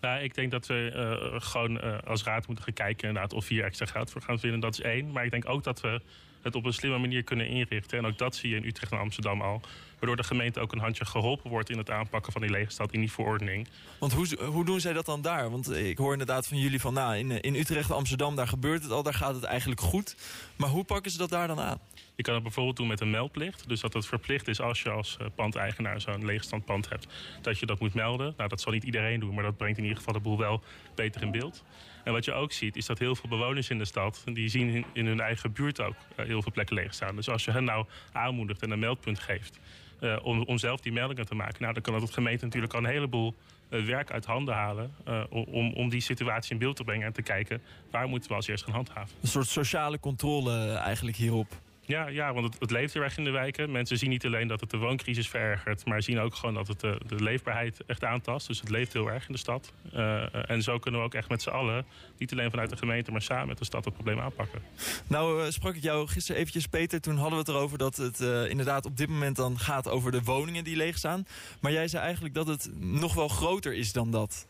Nou, 0.00 0.22
ik 0.22 0.34
denk 0.34 0.50
dat 0.50 0.66
we 0.66 0.92
uh, 0.94 1.40
gewoon 1.40 2.04
als 2.04 2.22
raad 2.22 2.46
moeten 2.46 2.64
gaan 2.64 2.74
kijken 2.74 3.32
of 3.32 3.48
hier 3.48 3.64
extra 3.64 3.86
geld 3.86 4.10
voor 4.10 4.22
gaan 4.22 4.38
vinden. 4.38 4.60
Dat 4.60 4.72
is 4.72 4.80
één. 4.80 5.12
Maar 5.12 5.24
ik 5.24 5.30
denk 5.30 5.48
ook 5.48 5.64
dat 5.64 5.80
we 5.80 6.00
het 6.44 6.54
op 6.54 6.64
een 6.64 6.72
slimme 6.72 6.98
manier 6.98 7.22
kunnen 7.22 7.48
inrichten. 7.48 7.98
En 7.98 8.06
ook 8.06 8.18
dat 8.18 8.36
zie 8.36 8.50
je 8.50 8.56
in 8.56 8.64
Utrecht 8.64 8.92
en 8.92 8.98
Amsterdam 8.98 9.40
al. 9.40 9.60
Waardoor 9.98 10.16
de 10.16 10.24
gemeente 10.24 10.60
ook 10.60 10.72
een 10.72 10.78
handje 10.78 11.04
geholpen 11.04 11.50
wordt 11.50 11.70
in 11.70 11.78
het 11.78 11.90
aanpakken 11.90 12.32
van 12.32 12.40
die 12.40 12.50
leegstand 12.50 12.92
in 12.92 13.00
die 13.00 13.12
verordening. 13.12 13.68
Want 13.98 14.12
hoe, 14.12 14.44
hoe 14.44 14.64
doen 14.64 14.80
zij 14.80 14.92
dat 14.92 15.06
dan 15.06 15.22
daar? 15.22 15.50
Want 15.50 15.76
ik 15.76 15.98
hoor 15.98 16.12
inderdaad 16.12 16.46
van 16.46 16.58
jullie 16.58 16.80
van 16.80 16.94
nou, 16.94 17.16
in, 17.16 17.40
in 17.40 17.54
Utrecht 17.54 17.90
en 17.90 17.96
Amsterdam, 17.96 18.36
daar 18.36 18.48
gebeurt 18.48 18.82
het 18.82 18.92
al, 18.92 19.02
daar 19.02 19.14
gaat 19.14 19.34
het 19.34 19.44
eigenlijk 19.44 19.80
goed. 19.80 20.16
Maar 20.56 20.68
hoe 20.68 20.84
pakken 20.84 21.10
ze 21.10 21.18
dat 21.18 21.30
daar 21.30 21.46
dan 21.46 21.60
aan? 21.60 21.80
Je 22.16 22.22
kan 22.22 22.34
het 22.34 22.42
bijvoorbeeld 22.42 22.76
doen 22.76 22.86
met 22.86 23.00
een 23.00 23.10
meldplicht. 23.10 23.68
Dus 23.68 23.80
dat 23.80 23.92
het 23.92 24.06
verplicht 24.06 24.48
is 24.48 24.60
als 24.60 24.82
je 24.82 24.90
als 24.90 25.16
eh, 25.20 25.26
pandeigenaar 25.34 26.00
zo'n 26.00 26.24
leegstandpand 26.24 26.88
hebt, 26.88 27.06
dat 27.42 27.58
je 27.58 27.66
dat 27.66 27.80
moet 27.80 27.94
melden. 27.94 28.34
Nou, 28.36 28.48
dat 28.48 28.60
zal 28.60 28.72
niet 28.72 28.84
iedereen 28.84 29.20
doen, 29.20 29.34
maar 29.34 29.44
dat 29.44 29.56
brengt 29.56 29.76
in 29.76 29.82
ieder 29.82 29.98
geval 29.98 30.14
de 30.14 30.20
boel 30.20 30.38
wel 30.38 30.62
beter 30.94 31.22
in 31.22 31.30
beeld. 31.30 31.64
En 32.04 32.12
wat 32.12 32.24
je 32.24 32.32
ook 32.32 32.52
ziet, 32.52 32.76
is 32.76 32.86
dat 32.86 32.98
heel 32.98 33.14
veel 33.14 33.28
bewoners 33.28 33.70
in 33.70 33.78
de 33.78 33.84
stad... 33.84 34.22
die 34.32 34.48
zien 34.48 34.84
in 34.92 35.06
hun 35.06 35.20
eigen 35.20 35.52
buurt 35.52 35.80
ook 35.80 35.94
eh, 36.16 36.26
heel 36.26 36.42
veel 36.42 36.52
plekken 36.52 36.76
leeg 36.76 36.94
staan. 36.94 37.16
Dus 37.16 37.28
als 37.28 37.44
je 37.44 37.50
hen 37.50 37.64
nou 37.64 37.86
aanmoedigt 38.12 38.62
en 38.62 38.70
een 38.70 38.78
meldpunt 38.78 39.18
geeft... 39.18 39.58
Uh, 40.00 40.16
om, 40.22 40.58
zelf 40.58 40.80
die 40.80 40.92
meldingen 40.92 41.26
te 41.26 41.34
maken... 41.34 41.62
Nou, 41.62 41.74
dan 41.74 41.82
kan 41.82 41.92
dat 41.92 42.02
het 42.02 42.12
gemeente 42.12 42.44
natuurlijk 42.44 42.72
al 42.72 42.78
een 42.78 42.90
heleboel 42.90 43.34
uh, 43.70 43.84
werk 43.84 44.10
uit 44.10 44.24
handen 44.24 44.54
halen... 44.54 44.94
Om, 45.30 45.72
om 45.72 45.88
die 45.88 46.00
situatie 46.00 46.52
in 46.52 46.58
beeld 46.58 46.76
te 46.76 46.84
brengen 46.84 47.06
en 47.06 47.12
te 47.12 47.22
kijken... 47.22 47.62
waar 47.90 48.08
moeten 48.08 48.30
we 48.30 48.36
als 48.36 48.46
eerst 48.46 48.64
gaan 48.64 48.74
handhaven. 48.74 49.16
Een 49.20 49.28
soort 49.28 49.46
sociale 49.46 50.00
controle 50.00 50.72
eigenlijk 50.72 51.16
hierop. 51.16 51.52
Ja, 51.86 52.08
ja 52.08 52.32
want 52.32 52.46
het, 52.46 52.60
het, 52.60 52.70
leeft 52.70 52.94
heel 52.94 53.02
erg 53.02 53.18
in 53.18 53.24
de 53.24 53.30
wijken. 53.30 53.70
Mensen 53.70 53.98
zien 53.98 54.10
niet 54.10 54.24
alleen 54.24 54.48
dat 54.48 54.60
het 54.60 54.70
de 54.70 54.76
wooncrisis 54.76 55.28
verergert... 55.28 55.84
maar 55.84 56.02
zien 56.02 56.18
ook 56.18 56.34
gewoon 56.34 56.54
dat 56.54 56.68
het 56.68 56.80
de, 56.80 56.98
leefbaarheid 57.06 57.80
echt 57.86 58.04
aantast. 58.04 58.46
Dus 58.46 58.60
het 58.60 58.70
leeft 58.70 58.92
heel 58.92 59.10
erg 59.10 59.26
in 59.26 59.32
de 59.32 59.38
stad. 59.38 59.72
Uh, 59.94 60.50
en 60.50 60.62
zo 60.62 60.78
kunnen 60.78 61.00
we 61.00 61.06
ook 61.06 61.14
echt 61.14 61.28
met 61.28 61.42
z'n 61.42 61.50
allen... 61.50 61.86
niet 62.18 62.32
alleen 62.32 62.50
vanuit 62.50 62.70
de 62.70 62.76
gemeente, 62.76 63.10
maar 63.10 63.22
samen 63.22 63.48
met 63.48 63.58
de 63.58 63.64
stad 63.64 63.84
het 63.84 63.94
probleem 63.94 64.20
aanpakken. 64.20 64.62
Nou 65.06 65.44
uh, 65.44 65.50
sprak 65.50 65.74
ik 65.74 65.82
jou 65.82 66.06
gisteren 66.08 66.40
eventjes, 66.40 66.66
Peter. 66.66 67.00
Toen 67.00 67.16
hadden 67.16 67.32
we 67.32 67.38
het 67.38 67.48
erover 67.48 67.78
dat 67.78 67.96
het 67.96 68.20
uh, 68.20 68.50
inderdaad 68.50 68.86
op 68.86 68.96
dit 68.96 69.08
moment 69.08 69.36
dan 69.36 69.58
gaat 69.58 69.88
over 69.88 70.12
de 70.12 70.22
woningen 70.22 70.64
die 70.64 70.76
leeg 70.76 70.98
staan. 70.98 71.26
Maar 71.60 71.72
jij 71.72 71.88
zei 71.88 72.02
eigenlijk 72.02 72.34
dat 72.34 72.46
het 72.46 72.70
nog 72.78 73.14
wel 73.14 73.28
groter 73.28 73.74
is 73.74 73.92
dan 73.92 74.10
dat. 74.10 74.46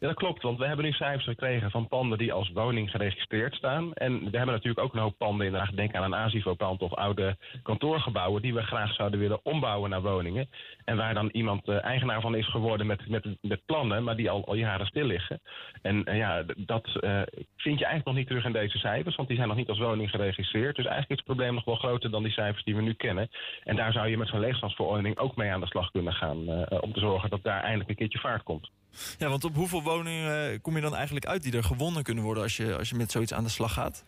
Ja, 0.00 0.06
dat 0.06 0.16
klopt, 0.16 0.42
want 0.42 0.58
we 0.58 0.66
hebben 0.66 0.84
nu 0.84 0.92
cijfers 0.92 1.24
gekregen 1.24 1.70
van 1.70 1.88
panden 1.88 2.18
die 2.18 2.32
als 2.32 2.50
woning 2.50 2.90
geregistreerd 2.90 3.54
staan. 3.54 3.92
En 3.94 4.12
we 4.12 4.36
hebben 4.36 4.54
natuurlijk 4.54 4.84
ook 4.84 4.94
een 4.94 5.00
hoop 5.00 5.18
panden 5.18 5.46
in 5.46 5.70
Denk 5.74 5.94
aan 5.94 6.02
een 6.02 6.14
ASIVO-pand 6.14 6.82
of 6.82 6.94
oude 6.94 7.36
kantoorgebouwen 7.62 8.42
die 8.42 8.54
we 8.54 8.62
graag 8.62 8.94
zouden 8.94 9.20
willen 9.20 9.44
ombouwen 9.44 9.90
naar 9.90 10.02
woningen. 10.02 10.48
En 10.84 10.96
waar 10.96 11.14
dan 11.14 11.28
iemand 11.32 11.68
uh, 11.68 11.84
eigenaar 11.84 12.20
van 12.20 12.34
is 12.34 12.46
geworden 12.46 12.86
met, 12.86 13.08
met, 13.08 13.24
met 13.40 13.64
plannen, 13.66 14.04
maar 14.04 14.16
die 14.16 14.30
al, 14.30 14.46
al 14.46 14.54
jaren 14.54 14.86
stil 14.86 15.04
liggen. 15.04 15.40
En 15.82 16.10
uh, 16.10 16.16
ja, 16.16 16.44
dat 16.56 16.86
uh, 16.86 17.20
vind 17.56 17.78
je 17.78 17.84
eigenlijk 17.84 18.04
nog 18.04 18.14
niet 18.14 18.26
terug 18.26 18.44
in 18.44 18.52
deze 18.52 18.78
cijfers, 18.78 19.16
want 19.16 19.28
die 19.28 19.36
zijn 19.36 19.48
nog 19.48 19.56
niet 19.56 19.68
als 19.68 19.78
woning 19.78 20.10
geregistreerd. 20.10 20.76
Dus 20.76 20.86
eigenlijk 20.86 21.20
is 21.20 21.26
het 21.26 21.36
probleem 21.36 21.54
nog 21.54 21.64
wel 21.64 21.76
groter 21.76 22.10
dan 22.10 22.22
die 22.22 22.32
cijfers 22.32 22.64
die 22.64 22.76
we 22.76 22.82
nu 22.82 22.92
kennen. 22.92 23.28
En 23.64 23.76
daar 23.76 23.92
zou 23.92 24.08
je 24.08 24.18
met 24.18 24.28
zo'n 24.28 24.40
leegstandsverordening 24.40 25.18
ook 25.18 25.36
mee 25.36 25.50
aan 25.50 25.60
de 25.60 25.66
slag 25.66 25.90
kunnen 25.90 26.12
gaan 26.12 26.68
om 26.80 26.92
te 26.92 27.00
zorgen 27.00 27.30
dat 27.30 27.42
daar 27.42 27.62
eindelijk 27.62 27.90
een 27.90 27.96
keertje 27.96 28.18
vaart 28.18 28.42
komt. 28.42 28.70
Ja, 29.18 29.28
want 29.28 29.44
op 29.44 29.54
hoeveel 29.54 29.82
woningen 29.82 30.52
eh, 30.52 30.58
kom 30.62 30.74
je 30.74 30.82
dan 30.82 30.94
eigenlijk 30.94 31.26
uit 31.26 31.42
die 31.42 31.52
er 31.52 31.64
gewonnen 31.64 32.02
kunnen 32.02 32.24
worden 32.24 32.42
als 32.42 32.56
je, 32.56 32.76
als 32.78 32.88
je 32.88 32.96
met 32.96 33.10
zoiets 33.10 33.32
aan 33.32 33.44
de 33.44 33.50
slag 33.50 33.72
gaat? 33.72 34.04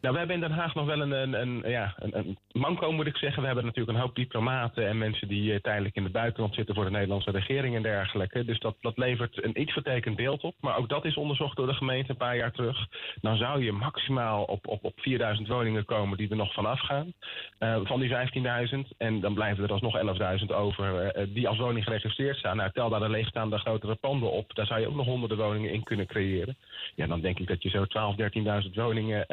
Nou, 0.00 0.12
we 0.12 0.18
hebben 0.18 0.36
in 0.36 0.48
Den 0.48 0.58
Haag 0.58 0.74
nog 0.74 0.86
wel 0.86 1.00
een, 1.00 1.10
een, 1.10 1.40
een 1.40 1.70
ja, 1.70 1.94
een, 1.98 2.18
een, 2.18 2.38
manco, 2.52 2.92
moet 2.92 3.06
ik 3.06 3.16
zeggen. 3.16 3.40
We 3.40 3.46
hebben 3.46 3.64
natuurlijk 3.64 3.96
een 3.96 4.02
hoop 4.02 4.14
diplomaten 4.14 4.88
en 4.88 4.98
mensen 4.98 5.28
die 5.28 5.52
uh, 5.52 5.58
tijdelijk 5.60 5.96
in 5.96 6.02
het 6.02 6.12
buitenland 6.12 6.54
zitten 6.54 6.74
voor 6.74 6.84
de 6.84 6.90
Nederlandse 6.90 7.30
regering 7.30 7.76
en 7.76 7.82
dergelijke. 7.82 8.44
Dus 8.44 8.58
dat, 8.58 8.76
dat 8.80 8.98
levert 8.98 9.44
een 9.44 9.60
iets 9.60 9.72
vertekend 9.72 10.16
beeld 10.16 10.42
op. 10.42 10.54
Maar 10.60 10.76
ook 10.76 10.88
dat 10.88 11.04
is 11.04 11.16
onderzocht 11.16 11.56
door 11.56 11.66
de 11.66 11.74
gemeente 11.74 12.10
een 12.10 12.16
paar 12.16 12.36
jaar 12.36 12.52
terug. 12.52 12.86
Dan 13.20 13.36
zou 13.36 13.64
je 13.64 13.72
maximaal 13.72 14.44
op, 14.44 14.66
op, 14.66 14.84
op 14.84 14.92
4000 14.96 15.48
woningen 15.48 15.84
komen 15.84 16.18
die 16.18 16.30
er 16.30 16.36
nog 16.36 16.52
vanaf 16.52 16.80
gaan. 16.80 17.12
Uh, 17.60 17.80
van 17.82 18.00
die 18.00 18.10
15.000. 18.10 18.96
En 18.98 19.20
dan 19.20 19.34
blijven 19.34 19.64
er 19.64 19.72
alsnog 19.72 19.98
11.000 20.40 20.46
over 20.46 21.16
uh, 21.16 21.34
die 21.34 21.48
als 21.48 21.58
woning 21.58 21.84
geregistreerd 21.84 22.36
staan. 22.36 22.56
Nou, 22.56 22.70
tel 22.72 22.88
daar 22.90 23.00
de 23.00 23.08
leegstaande 23.08 23.58
grotere 23.58 23.94
panden 23.94 24.30
op. 24.30 24.54
Daar 24.54 24.66
zou 24.66 24.80
je 24.80 24.88
ook 24.88 24.94
nog 24.94 25.06
honderden 25.06 25.38
woningen 25.38 25.72
in 25.72 25.82
kunnen 25.82 26.06
creëren. 26.06 26.56
Ja, 26.94 27.06
dan 27.06 27.20
denk 27.20 27.38
ik 27.38 27.46
dat 27.46 27.62
je 27.62 27.68
zo 27.68 27.84
12.000, 27.84 28.64
13.000 28.64 28.74
woningen 28.74 29.26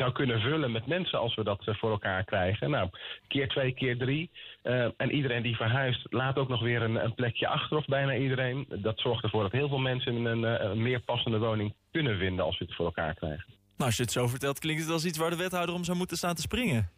zou 0.00 0.12
kunnen 0.12 0.40
vullen 0.40 0.72
met 0.72 0.86
mensen 0.86 1.18
als 1.18 1.34
we 1.34 1.44
dat 1.44 1.66
eh, 1.66 1.74
voor 1.74 1.90
elkaar 1.90 2.24
krijgen. 2.24 2.70
Nou, 2.70 2.88
keer 3.28 3.48
twee, 3.48 3.72
keer 3.72 3.98
drie. 3.98 4.30
Uh, 4.62 4.84
en 4.96 5.10
iedereen 5.10 5.42
die 5.42 5.56
verhuist 5.56 6.06
laat 6.10 6.36
ook 6.36 6.48
nog 6.48 6.60
weer 6.60 6.82
een, 6.82 7.04
een, 7.04 7.14
plekje 7.14 7.48
achter, 7.48 7.76
of 7.76 7.84
bijna 7.84 8.14
iedereen. 8.16 8.66
Dat 8.68 8.98
zorgt 8.98 9.24
ervoor 9.24 9.42
dat 9.42 9.52
heel 9.52 9.68
veel 9.68 9.78
mensen 9.78 10.24
een, 10.24 10.44
eh, 10.44 10.70
een 10.70 10.82
meer 10.82 11.00
passende 11.00 11.38
woning 11.38 11.74
kunnen 11.90 12.18
vinden 12.18 12.44
als 12.44 12.58
we 12.58 12.64
het 12.64 12.74
voor 12.74 12.84
elkaar 12.84 13.14
krijgen. 13.14 13.44
Nou, 13.48 13.90
als 13.90 13.96
je 13.96 14.02
het 14.02 14.12
zo 14.12 14.26
vertelt, 14.26 14.58
klinkt 14.58 14.82
het 14.82 14.90
als 14.90 15.04
iets 15.04 15.18
waar 15.18 15.30
de 15.30 15.36
wethouder 15.36 15.74
om 15.74 15.84
zou 15.84 15.96
moeten 15.96 16.16
staan 16.16 16.34
te 16.34 16.40
springen. 16.40 16.90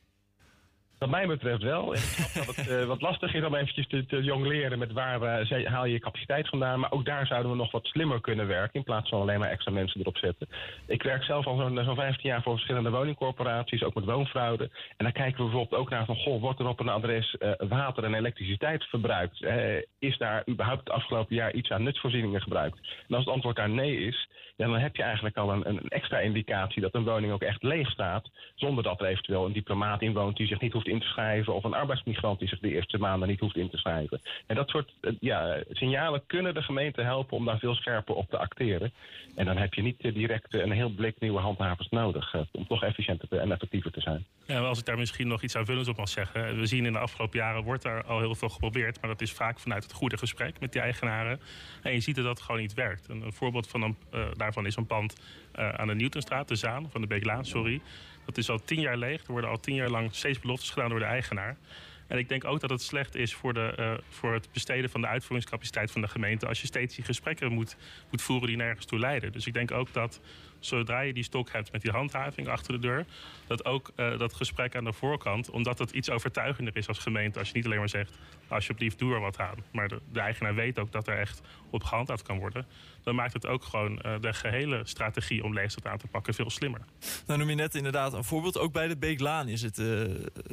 Wat 1.02 1.10
mij 1.10 1.26
betreft 1.26 1.62
wel. 1.62 1.86
Dat 2.34 2.56
het 2.56 2.68
uh, 2.68 2.84
wat 2.84 3.00
lastig 3.00 3.34
is 3.34 3.44
om 3.44 3.54
eventjes 3.54 3.86
te, 3.88 4.06
te 4.06 4.22
jongleren 4.22 4.78
met 4.78 4.92
waar 4.92 5.20
haal 5.64 5.84
je 5.84 5.98
capaciteit 5.98 6.48
vandaan. 6.48 6.80
Maar 6.80 6.92
ook 6.92 7.04
daar 7.04 7.26
zouden 7.26 7.50
we 7.50 7.56
nog 7.56 7.70
wat 7.70 7.86
slimmer 7.86 8.20
kunnen 8.20 8.46
werken 8.46 8.74
in 8.74 8.84
plaats 8.84 9.08
van 9.08 9.20
alleen 9.20 9.38
maar 9.38 9.50
extra 9.50 9.72
mensen 9.72 10.00
erop 10.00 10.16
zetten. 10.16 10.48
Ik 10.86 11.02
werk 11.02 11.24
zelf 11.24 11.46
al 11.46 11.56
zo'n 11.56 11.84
zo 11.84 11.94
15 11.94 12.30
jaar 12.30 12.42
voor 12.42 12.52
verschillende 12.52 12.90
woningcorporaties, 12.90 13.82
ook 13.82 13.94
met 13.94 14.04
woonfraude. 14.04 14.64
En 14.96 15.04
dan 15.04 15.12
kijken 15.12 15.36
we 15.36 15.50
bijvoorbeeld 15.50 15.80
ook 15.80 15.90
naar 15.90 16.04
van, 16.04 16.16
goh, 16.16 16.40
wordt 16.40 16.60
er 16.60 16.68
op 16.68 16.80
een 16.80 16.88
adres 16.88 17.36
uh, 17.38 17.52
water 17.68 18.04
en 18.04 18.14
elektriciteit 18.14 18.84
verbruikt? 18.84 19.44
is 19.98 20.18
daar 20.18 20.42
überhaupt 20.48 20.80
het 20.80 20.90
afgelopen 20.90 21.36
jaar 21.36 21.52
iets 21.52 21.70
aan 21.70 21.82
nutsvoorzieningen 21.82 22.42
gebruikt? 22.42 22.78
En 23.08 23.14
als 23.14 23.24
het 23.24 23.34
antwoord 23.34 23.56
daar 23.56 23.70
nee 23.70 24.06
is, 24.06 24.28
ja, 24.62 24.68
dan 24.68 24.80
heb 24.80 24.96
je 24.96 25.02
eigenlijk 25.02 25.36
al 25.36 25.52
een, 25.52 25.68
een 25.68 25.88
extra 25.88 26.18
indicatie 26.18 26.82
dat 26.82 26.94
een 26.94 27.04
woning 27.04 27.32
ook 27.32 27.42
echt 27.42 27.62
leeg 27.62 27.90
staat. 27.90 28.30
Zonder 28.54 28.84
dat 28.84 29.00
er 29.00 29.06
eventueel 29.06 29.46
een 29.46 29.52
diplomaat 29.52 30.02
in 30.02 30.12
woont 30.12 30.36
die 30.36 30.46
zich 30.46 30.60
niet 30.60 30.72
hoeft 30.72 30.86
in 30.86 31.00
te 31.00 31.06
schrijven. 31.06 31.54
Of 31.54 31.64
een 31.64 31.74
arbeidsmigrant 31.74 32.38
die 32.38 32.48
zich 32.48 32.58
de 32.58 32.72
eerste 32.72 32.98
maanden 32.98 33.28
niet 33.28 33.40
hoeft 33.40 33.56
in 33.56 33.70
te 33.70 33.76
schrijven. 33.76 34.20
En 34.46 34.56
dat 34.56 34.68
soort 34.68 34.92
ja, 35.20 35.62
signalen 35.70 36.22
kunnen 36.26 36.54
de 36.54 36.62
gemeente 36.62 37.02
helpen 37.02 37.36
om 37.36 37.44
daar 37.44 37.58
veel 37.58 37.74
scherper 37.74 38.14
op 38.14 38.30
te 38.30 38.38
acteren. 38.38 38.92
En 39.34 39.44
dan 39.44 39.56
heb 39.56 39.74
je 39.74 39.82
niet 39.82 40.00
direct 40.00 40.54
een 40.54 40.72
heel 40.72 40.90
blik 40.90 41.20
nieuwe 41.20 41.40
handhavers 41.40 41.88
nodig. 41.88 42.34
om 42.52 42.66
toch 42.66 42.82
efficiënter 42.82 43.38
en 43.38 43.52
effectiever 43.52 43.92
te 43.92 44.00
zijn. 44.00 44.26
Ja, 44.46 44.58
als 44.58 44.78
ik 44.78 44.84
daar 44.84 44.98
misschien 44.98 45.28
nog 45.28 45.42
iets 45.42 45.56
aanvullends 45.56 45.88
op 45.88 45.96
mag 45.96 46.08
zeggen. 46.08 46.58
We 46.58 46.66
zien 46.66 46.86
in 46.86 46.92
de 46.92 46.98
afgelopen 46.98 47.38
jaren 47.38 47.62
wordt 47.62 47.82
daar 47.82 48.04
al 48.04 48.18
heel 48.18 48.34
veel 48.34 48.48
geprobeerd. 48.48 49.00
Maar 49.00 49.10
dat 49.10 49.20
is 49.20 49.32
vaak 49.32 49.60
vanuit 49.60 49.82
het 49.82 49.92
goede 49.92 50.18
gesprek 50.18 50.60
met 50.60 50.72
die 50.72 50.80
eigenaren. 50.80 51.40
En 51.82 51.92
je 51.92 52.00
ziet 52.00 52.16
dat 52.16 52.24
dat 52.24 52.40
gewoon 52.40 52.60
niet 52.60 52.74
werkt. 52.74 53.08
Een, 53.08 53.32
voorbeeld 53.32 53.68
van 53.68 53.82
een, 53.82 53.96
daarvan 54.52 54.66
is 54.66 54.76
een 54.76 54.86
pand 54.86 55.20
aan 55.52 55.86
de 55.86 55.94
Newtonstraat, 55.94 56.48
de 56.48 56.56
Zaan, 56.56 56.90
van 56.90 57.00
de 57.00 57.06
Beeklaan, 57.06 57.44
sorry. 57.44 57.80
Dat 58.24 58.38
is 58.38 58.50
al 58.50 58.64
tien 58.64 58.80
jaar 58.80 58.96
leeg. 58.96 59.24
Er 59.24 59.32
worden 59.32 59.50
al 59.50 59.60
tien 59.60 59.74
jaar 59.74 59.90
lang 59.90 60.14
steeds 60.14 60.40
beloftes 60.40 60.70
gedaan 60.70 60.88
door 60.88 60.98
de 60.98 61.04
eigenaar. 61.04 61.56
En 62.06 62.18
ik 62.18 62.28
denk 62.28 62.44
ook 62.44 62.60
dat 62.60 62.70
het 62.70 62.82
slecht 62.82 63.14
is 63.14 63.34
voor, 63.34 63.54
de, 63.54 63.74
uh, 63.78 63.92
voor 64.08 64.32
het 64.32 64.48
besteden 64.52 64.90
van 64.90 65.00
de 65.00 65.06
uitvoeringscapaciteit 65.06 65.90
van 65.90 66.00
de 66.00 66.08
gemeente... 66.08 66.46
als 66.46 66.60
je 66.60 66.66
steeds 66.66 66.94
die 66.94 67.04
gesprekken 67.04 67.52
moet, 67.52 67.76
moet 68.10 68.22
voeren 68.22 68.46
die 68.46 68.56
nergens 68.56 68.86
toe 68.86 68.98
leiden. 68.98 69.32
Dus 69.32 69.46
ik 69.46 69.52
denk 69.52 69.70
ook 69.70 69.92
dat 69.92 70.20
zodra 70.66 71.00
je 71.00 71.12
die 71.12 71.22
stok 71.22 71.52
hebt 71.52 71.72
met 71.72 71.82
die 71.82 71.90
handhaving 71.90 72.48
achter 72.48 72.72
de 72.72 72.78
deur... 72.78 73.06
dat 73.46 73.64
ook 73.64 73.90
uh, 73.96 74.18
dat 74.18 74.34
gesprek 74.34 74.76
aan 74.76 74.84
de 74.84 74.92
voorkant, 74.92 75.50
omdat 75.50 75.78
het 75.78 75.90
iets 75.90 76.10
overtuigender 76.10 76.76
is 76.76 76.88
als 76.88 76.98
gemeente... 76.98 77.38
als 77.38 77.48
je 77.48 77.54
niet 77.54 77.64
alleen 77.64 77.78
maar 77.78 77.88
zegt, 77.88 78.18
alsjeblieft 78.48 78.98
doe 78.98 79.14
er 79.14 79.20
wat 79.20 79.38
aan. 79.38 79.56
Maar 79.72 79.88
de, 79.88 80.20
eigenaar 80.20 80.54
weet 80.54 80.78
ook 80.78 80.92
dat 80.92 81.08
er 81.08 81.18
echt 81.18 81.40
op 81.70 81.84
gehandhaafd 81.84 82.22
kan 82.22 82.38
worden 82.38 82.66
dan 83.02 83.14
maakt 83.14 83.32
het 83.32 83.46
ook 83.46 83.64
gewoon 83.64 83.92
uh, 84.06 84.14
de 84.20 84.32
gehele 84.32 84.80
strategie 84.84 85.44
om 85.44 85.54
leegstand 85.54 85.86
aan 85.86 85.98
te 85.98 86.06
pakken 86.06 86.34
veel 86.34 86.50
slimmer. 86.50 86.80
Nou 87.26 87.38
noem 87.38 87.48
je 87.48 87.54
net 87.54 87.74
inderdaad 87.74 88.12
een 88.12 88.24
voorbeeld. 88.24 88.58
Ook 88.58 88.72
bij 88.72 88.88
de 88.88 88.96
Beeklaan 88.96 89.48
is 89.48 89.62
het, 89.62 89.78
uh, 89.78 90.04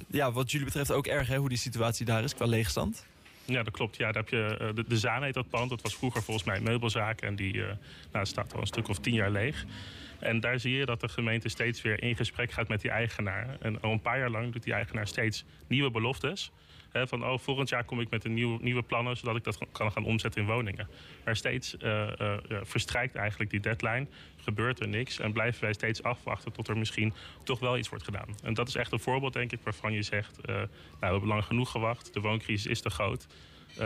ja, 0.08 0.32
wat 0.32 0.52
jullie 0.52 0.66
betreft, 0.66 0.92
ook 0.92 1.08
erg 1.08 1.28
hè, 1.28 1.38
hoe 1.38 1.50
die 1.50 1.58
situatie 1.58 2.06
daar 2.06 2.24
is 2.24 2.36
qua 2.36 2.46
leegstand. 2.46 3.06
Ja, 3.50 3.64
dat 3.64 3.74
klopt. 3.74 3.98
Ja, 3.98 4.12
daar 4.12 4.24
heb 4.24 4.30
je, 4.30 4.58
uh, 4.62 4.76
de, 4.76 4.84
de 4.88 4.98
Zaan 4.98 5.24
heet 5.24 5.34
dat 5.34 5.50
pand. 5.50 5.70
Dat 5.70 5.82
was 5.82 5.96
vroeger 5.96 6.24
volgens 6.24 6.46
mij 6.46 6.58
een 6.58 6.64
meubelzaak. 6.64 7.22
En 7.22 7.36
die 7.36 7.64
nou, 8.12 8.26
staat 8.26 8.54
al 8.54 8.62
een 8.62 8.68
stuk 8.68 8.88
of 8.88 9.00
tien 9.00 9.14
jaar 9.14 9.32
leeg. 9.32 9.66
En 10.20 10.40
daar 10.40 10.60
zie 10.60 10.76
je 10.76 10.86
dat 10.86 11.02
de 11.02 11.10
gemeente 11.10 11.50
steeds 11.50 11.82
weer 11.82 12.04
in 12.04 12.16
gesprek 12.16 12.52
gaat 12.52 12.68
met 12.68 12.82
die 12.82 12.92
eigenaar. 12.92 13.58
En 13.60 13.82
al 13.82 13.92
een 13.92 14.02
paar 14.02 14.20
jaar 14.20 14.30
lang 14.30 14.52
doet 14.54 14.64
die 14.64 14.74
eigenaar 14.74 15.08
steeds 15.08 15.46
nieuwe 15.68 15.92
beloftes 15.92 16.52
van 16.92 17.26
oh, 17.26 17.40
volgend 17.40 17.70
jaar 17.70 17.84
kom 17.84 18.00
ik 18.00 18.10
met 18.10 18.26
een 18.26 18.34
nieuw, 18.34 18.58
nieuwe 18.62 18.82
plannen, 18.82 19.18
zodat 19.18 19.36
ik 19.36 19.44
dat 19.44 19.58
kan 19.72 19.92
gaan 19.92 20.06
omzetten 20.06 20.42
in 20.42 20.48
woningen. 20.48 20.88
Maar 21.26 21.36
steeds 21.36 21.76
uh, 21.84 22.08
uh, 22.22 22.38
verstrijkt 22.64 23.16
eigenlijk 23.16 23.50
die 23.50 23.60
deadline, 23.60 24.08
gebeurt 24.38 24.80
er 24.80 24.88
niks 24.88 25.20
en 25.20 25.34
blijven 25.34 25.62
wij 25.62 25.74
steeds 25.74 26.04
afwachten 26.04 26.52
tot 26.52 26.68
er 26.68 26.78
misschien 26.78 27.14
toch 27.44 27.60
wel 27.60 27.78
iets 27.78 27.90
wordt 27.90 28.04
gedaan. 28.04 28.36
En 28.44 28.54
dat 28.54 28.68
is 28.68 28.76
echt 28.76 28.92
een 28.92 29.00
voorbeeld, 29.00 29.34
denk 29.34 29.52
ik, 29.52 29.60
waarvan 29.64 29.94
je 29.94 30.02
zegt, 30.02 30.40
nou, 30.46 30.68
we 31.00 31.06
hebben 31.06 31.28
lang 31.28 31.44
genoeg 31.44 31.72
gewacht, 31.72 32.14
de 32.14 32.20
wooncrisis 32.20 32.66
is 32.66 32.82
te 32.82 32.90
groot. 32.90 33.28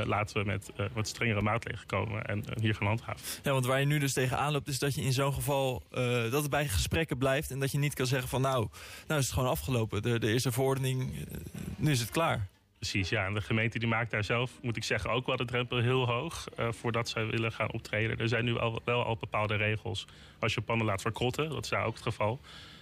Laten 0.06 0.38
we 0.38 0.46
met 0.46 0.72
wat 0.94 1.08
strengere 1.08 1.42
maatregelen 1.42 1.88
komen 1.88 2.26
en 2.26 2.44
hier 2.60 2.76
gaan 2.76 2.88
handhaven. 2.88 3.26
Ja, 3.44 3.52
want 3.52 3.66
waar 3.66 3.80
je 3.80 3.86
nu 3.86 4.00
dus 4.00 4.14
tegenaan 4.14 4.52
loopt 4.52 4.68
is 4.68 4.80
dat 4.80 4.96
je 4.96 5.02
in 5.02 5.14
zo'n 5.14 5.34
geval 5.34 5.84
dat 6.30 6.42
het 6.42 6.50
bij 6.50 6.68
gesprekken 6.68 7.18
blijft 7.18 7.52
en 7.52 7.60
dat 7.60 7.72
je 7.72 7.78
niet 7.78 7.94
kan 7.94 8.08
zeggen 8.08 8.30
van 8.30 8.42
nou, 8.42 8.68
nou 9.08 9.20
is 9.20 9.26
het 9.26 9.34
gewoon 9.34 9.50
afgelopen. 9.50 10.02
Er, 10.02 10.24
er 10.24 10.34
is 10.34 10.44
een 10.46 10.52
verordening, 10.52 11.28
nu 11.76 11.92
is 11.92 12.00
het 12.00 12.10
klaar. 12.10 12.48
Precies, 12.84 13.10
ja. 13.10 13.26
En 13.26 13.34
de 13.34 13.42
gemeente 13.42 13.80
die 13.80 13.88
maakt 13.88 14.12
daar 14.12 14.24
zelf, 14.24 14.52
moet 14.62 14.78
ik 14.78 14.84
zeggen, 14.84 15.10
ook 15.10 15.26
wel 15.26 15.36
de 15.36 15.46
drempel 15.46 15.78
heel 15.78 16.06
hoog 16.06 16.48
uh, 16.60 16.72
voordat 16.72 17.10
zij 17.10 17.26
willen 17.26 17.52
gaan 17.52 17.72
optreden. 17.72 18.18
Er 18.18 18.28
zijn 18.28 18.46
nu 18.46 18.58
al, 18.58 18.82
wel 18.84 19.06
al 19.06 19.18
bepaalde 19.18 19.56
regels 19.56 20.06
als 20.40 20.54
je 20.54 20.62
pannen 20.62 20.86
laat 20.86 21.02
verkrotten. 21.02 21.50
Dat 21.50 21.64
is 21.64 21.70
daar 21.70 21.86
ook 21.86 21.94
het 21.94 22.04
geval. 22.04 22.40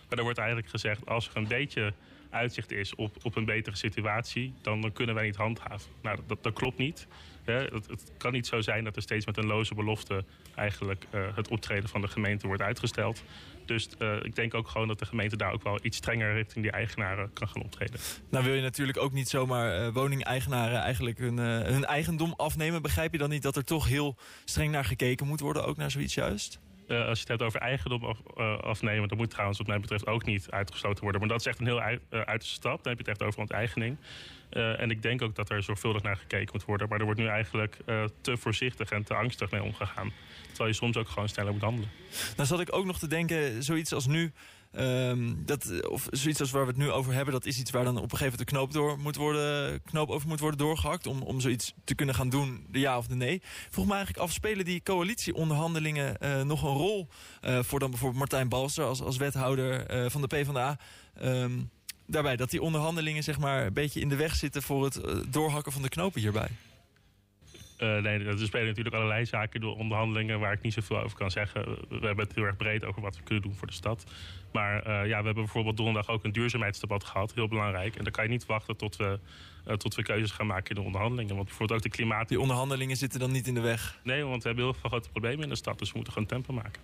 Maar 0.10 0.18
er 0.18 0.24
wordt 0.24 0.38
eigenlijk 0.38 0.70
gezegd, 0.70 1.06
als 1.06 1.30
er 1.30 1.38
een 1.38 1.48
beetje 1.48 1.94
uitzicht 2.32 2.72
is 2.72 2.96
op, 2.96 3.16
op 3.22 3.36
een 3.36 3.46
betere 3.46 3.76
situatie, 3.76 4.54
dan, 4.62 4.92
kunnen 4.94 5.16
wij 5.16 5.26
niet 5.26 5.36
handhaven. 5.36 5.92
Nou, 6.02 6.20
dat, 6.28 6.44
dat 6.44 6.54
klopt 6.54 6.78
niet. 6.78 7.08
Het, 7.46 8.12
kan 8.18 8.32
niet 8.32 8.48
zo 8.48 8.62
zijn 8.62 8.84
dat 8.84 8.96
er 8.96 9.02
steeds 9.02 9.26
met 9.26 9.38
een 9.38 9.46
loze 9.46 9.76
belofte 9.76 10.24
eigenlijk 10.56 11.06
uh, 11.16 11.36
het 11.36 11.48
optreden 11.48 11.90
van 11.90 12.02
de 12.02 12.08
gemeente 12.08 12.48
wordt 12.48 12.62
uitgesteld. 12.62 13.24
Dus 13.66 13.90
uh, 14.00 14.16
ik 14.24 14.36
denk 14.36 14.54
ook 14.54 14.68
gewoon 14.68 14.88
dat 14.88 15.00
de 15.00 15.06
gemeente 15.06 15.38
daar 15.38 15.54
ook 15.54 15.64
wel 15.64 15.80
iets 15.82 15.98
strenger 15.98 16.34
richting 16.34 16.64
die 16.64 16.74
eigenaren 16.74 17.34
kan 17.34 17.48
gaan 17.48 17.64
optreden. 17.64 18.00
Nou 18.30 18.46
wil 18.46 18.54
je 18.54 18.62
natuurlijk 18.62 18.98
ook 18.98 19.12
niet 19.12 19.30
zomaar 19.30 19.82
uh, 19.82 19.94
woningeigenaren 19.94 20.80
eigenlijk 20.80 21.18
hun, 21.18 21.38
hun 21.38 21.86
eigendom 21.86 22.34
afnemen. 22.38 22.82
Begrijp 22.82 23.12
je 23.12 23.18
dan 23.18 23.30
niet 23.30 23.44
dat 23.44 23.56
er 23.56 23.64
toch 23.64 23.88
heel 23.88 24.16
streng 24.46 24.72
naar 24.72 24.86
gekeken 24.86 25.28
moet 25.28 25.40
worden, 25.40 25.66
ook 25.66 25.78
naar 25.78 25.92
zoiets 25.92 26.14
juist? 26.14 26.60
Uh, 26.92 27.08
als 27.08 27.18
je 27.18 27.20
het 27.20 27.28
hebt 27.28 27.42
over 27.42 27.60
eigendom 27.60 28.04
uh, 28.38 28.58
afnemen, 28.58 29.10
dat 29.10 29.18
moet 29.18 29.30
trouwens 29.30 29.58
wat 29.58 29.68
mij 29.68 29.80
betreft 29.80 30.08
ook 30.08 30.26
niet 30.26 30.52
uitgesloten 30.52 31.04
worden. 31.04 31.22
Maar 31.22 31.30
dat 31.30 31.40
is 31.40 31.46
echt 31.46 31.60
een 31.60 31.66
heel 31.66 31.82
uit, 31.82 32.02
uh, 32.10 32.20
uiterste 32.20 32.56
stap. 32.56 32.84
Dan 32.84 32.94
heb 32.94 33.06
je 33.06 33.12
het 33.12 33.20
echt 33.20 33.28
over 33.28 33.40
onteigening. 33.40 33.98
en 34.50 34.92
ik 34.92 35.02
denk 35.02 35.22
ook 35.22 35.36
dat 35.36 35.50
er 35.50 35.64
zorgvuldig 35.64 36.02
naar 36.02 36.16
gekeken 36.16 36.50
moet 36.54 36.66
worden. 36.66 36.90
Maar 36.90 37.00
er 37.00 37.06
wordt 37.06 37.20
nu 37.20 37.28
eigenlijk 37.28 37.78
te 38.22 38.38
voorzichtig 38.38 38.92
en 38.92 39.04
te 39.04 39.14
angstig 39.14 39.52
mee 39.52 39.64
omgegaan. 39.64 40.12
Terwijl 40.48 40.70
je 40.70 40.76
soms 40.76 40.98
ook 40.98 41.08
gewoon 41.08 41.30
sneller 41.30 41.52
moet 41.52 41.62
handelen. 41.62 41.90
Nou 42.36 42.48
zat 42.48 42.60
ik 42.60 42.76
ook 42.76 42.86
nog 42.86 43.00
te 43.00 43.08
denken, 43.08 43.64
zoiets 43.64 43.94
als 43.94 44.08
nu... 44.08 44.32
Um, 44.80 45.46
dat, 45.46 45.88
of 45.88 46.08
zoiets 46.10 46.40
als 46.40 46.52
waar 46.52 46.62
we 46.62 46.68
het 46.68 46.78
nu 46.78 46.92
over 46.92 47.14
hebben, 47.14 47.34
dat 47.34 47.46
is 47.46 47.60
iets 47.60 47.72
waar 47.72 47.84
dan 47.84 47.98
op 47.98 48.04
een 48.04 48.18
gegeven 48.18 48.32
moment 48.32 48.50
de 48.50 48.56
knoop, 48.56 48.74
door 48.74 49.00
moet 49.00 49.16
worden, 49.16 49.82
knoop 49.84 50.10
over 50.10 50.28
moet 50.28 50.40
worden 50.40 50.60
doorgehakt. 50.60 51.08
Om, 51.08 51.22
om 51.22 51.40
zoiets 51.40 51.74
te 51.84 51.96
kunnen 51.96 52.16
gaan 52.16 52.30
doen, 52.30 52.66
de 52.70 52.80
ja 52.80 52.98
of 52.98 53.08
de 53.08 53.16
nee. 53.16 53.42
Vroeg 53.70 53.86
me 53.86 53.94
eigenlijk 53.94 54.24
af, 54.24 54.32
spelen 54.32 54.66
die 54.66 54.84
coalitieonderhandelingen 54.84 56.16
uh, 56.20 56.42
nog 56.42 56.64
een 56.64 56.74
rol 56.74 57.08
uh, 57.42 57.60
voor 57.60 57.80
dan 57.80 57.90
bijvoorbeeld 57.90 58.20
Martijn 58.20 58.50
Balster 58.50 58.86
als, 58.86 59.02
als 59.02 59.18
wethouder 59.18 60.04
uh, 60.04 60.10
van 60.10 60.22
de 60.22 60.28
PvdA? 60.28 60.78
Um, 61.24 61.70
daarbij 62.08 62.36
dat 62.36 62.50
die 62.50 62.62
onderhandelingen 62.62 63.24
zeg 63.24 63.40
maar 63.40 63.66
een 63.66 63.74
beetje 63.74 64.00
in 64.00 64.10
de 64.10 64.16
weg 64.16 64.36
zitten 64.36 64.62
voor 64.62 64.84
het 64.84 65.02
doorhakken 65.30 65.72
van 65.72 65.82
de 65.82 65.90
knopen 65.90 66.22
hierbij. 66.22 66.50
Uh, 67.80 68.02
nee, 68.02 68.24
er 68.24 68.40
spelen 68.40 68.68
natuurlijk 68.68 68.96
allerlei 68.96 69.26
zaken 69.26 69.62
door 69.62 69.76
onderhandelingen 69.78 70.40
waar 70.40 70.54
ik 70.54 70.62
niet 70.62 70.74
zoveel 70.74 71.02
over 71.02 71.18
kan 71.18 71.32
zeggen. 71.32 71.62
We 71.90 72.06
hebben 72.06 72.26
het 72.26 72.36
heel 72.36 72.44
erg 72.44 72.58
breed 72.58 72.84
over 72.84 73.02
wat 73.02 73.18
we 73.18 73.24
kunnen 73.24 73.44
doen 73.44 73.56
voor 73.56 73.68
de 73.68 73.74
stad. 73.74 74.04
Maar 74.52 74.88
uh, 74.88 75.08
ja, 75.08 75.20
we 75.20 75.26
hebben 75.26 75.34
bijvoorbeeld 75.34 75.78
donderdag 75.78 76.10
ook 76.10 76.24
een 76.24 76.32
duurzaamheidsdebat 76.32 77.04
gehad, 77.04 77.34
heel 77.34 77.48
belangrijk. 77.48 77.96
En 77.96 78.04
dan 78.04 78.14
kan 78.14 78.24
je 78.24 78.30
niet 78.30 78.46
wachten 78.46 78.78
tot 78.78 78.96
we, 78.96 79.20
uh, 79.68 79.74
tot 79.74 79.96
we 79.96 80.04
keuzes 80.04 80.32
gaan 80.32 80.48
maken 80.48 80.70
in 80.70 80.76
de 80.76 80.88
onderhandelingen. 80.88 81.36
Want 81.36 81.48
bijvoorbeeld 81.48 81.80
ook 81.80 81.92
de 81.92 81.98
klimaat... 81.98 82.28
Die 82.28 82.40
onderhandelingen 82.40 82.98
zitten 82.98 83.20
dan 83.20 83.32
niet 83.32 83.48
in 83.48 83.54
de 83.54 83.60
weg? 83.60 84.00
Nee, 84.04 84.24
want 84.24 84.42
we 84.42 84.48
hebben 84.48 84.66
heel 84.66 84.74
veel 84.74 84.90
grote 84.90 85.10
problemen 85.10 85.44
in 85.44 85.50
de 85.50 85.56
stad, 85.56 85.80
dus 85.80 85.90
we 85.90 85.96
moeten 85.96 86.14
gewoon 86.14 86.28
tempo 86.28 86.54
maken. 86.54 86.82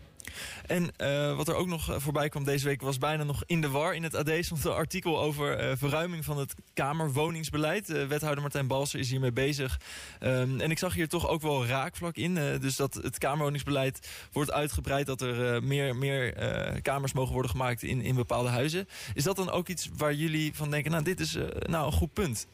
En 0.65 0.91
uh, 1.01 1.35
wat 1.35 1.47
er 1.47 1.55
ook 1.55 1.67
nog 1.67 1.95
voorbij 1.97 2.29
kwam 2.29 2.43
deze 2.43 2.65
week 2.65 2.81
was 2.81 2.97
bijna 2.97 3.23
nog 3.23 3.43
in 3.45 3.61
de 3.61 3.69
war. 3.69 3.95
In 3.95 4.03
het 4.03 4.15
AD 4.15 4.31
stond 4.39 4.65
een 4.65 4.71
artikel 4.71 5.19
over 5.19 5.69
uh, 5.69 5.71
verruiming 5.75 6.25
van 6.25 6.37
het 6.37 6.55
Kamerwoningsbeleid. 6.73 7.89
Uh, 7.89 8.05
wethouder 8.05 8.41
Martijn 8.41 8.67
Balser 8.67 8.99
is 8.99 9.09
hiermee 9.09 9.31
bezig. 9.31 9.79
Um, 10.23 10.59
en 10.59 10.71
ik 10.71 10.77
zag 10.77 10.93
hier 10.93 11.09
toch 11.09 11.27
ook 11.27 11.41
wel 11.41 11.65
raakvlak 11.65 12.15
in. 12.15 12.59
dus 12.61 12.75
dat 12.75 12.93
het 12.93 13.17
Kamerwoningsbeleid 13.17 14.09
wordt 14.31 14.51
uitgebreid. 14.51 15.05
Dat 15.05 15.21
er 15.21 15.63
meer, 15.63 15.95
meer 15.95 16.33
kamers 16.81 17.13
mogen 17.13 17.33
worden 17.33 17.51
gemaakt 17.51 17.83
in, 17.83 18.01
in 18.01 18.15
bepaalde 18.15 18.49
huizen. 18.49 18.87
Is 19.13 19.23
dat 19.23 19.35
dan 19.35 19.49
ook 19.49 19.67
iets 19.67 19.89
waar 19.97 20.13
jullie 20.13 20.53
van 20.53 20.71
denken, 20.71 20.91
nou 20.91 21.03
dit 21.03 21.19
is 21.19 21.37
nou 21.59 21.85
een 21.85 21.91
goed 21.91 22.13
punt? 22.13 22.47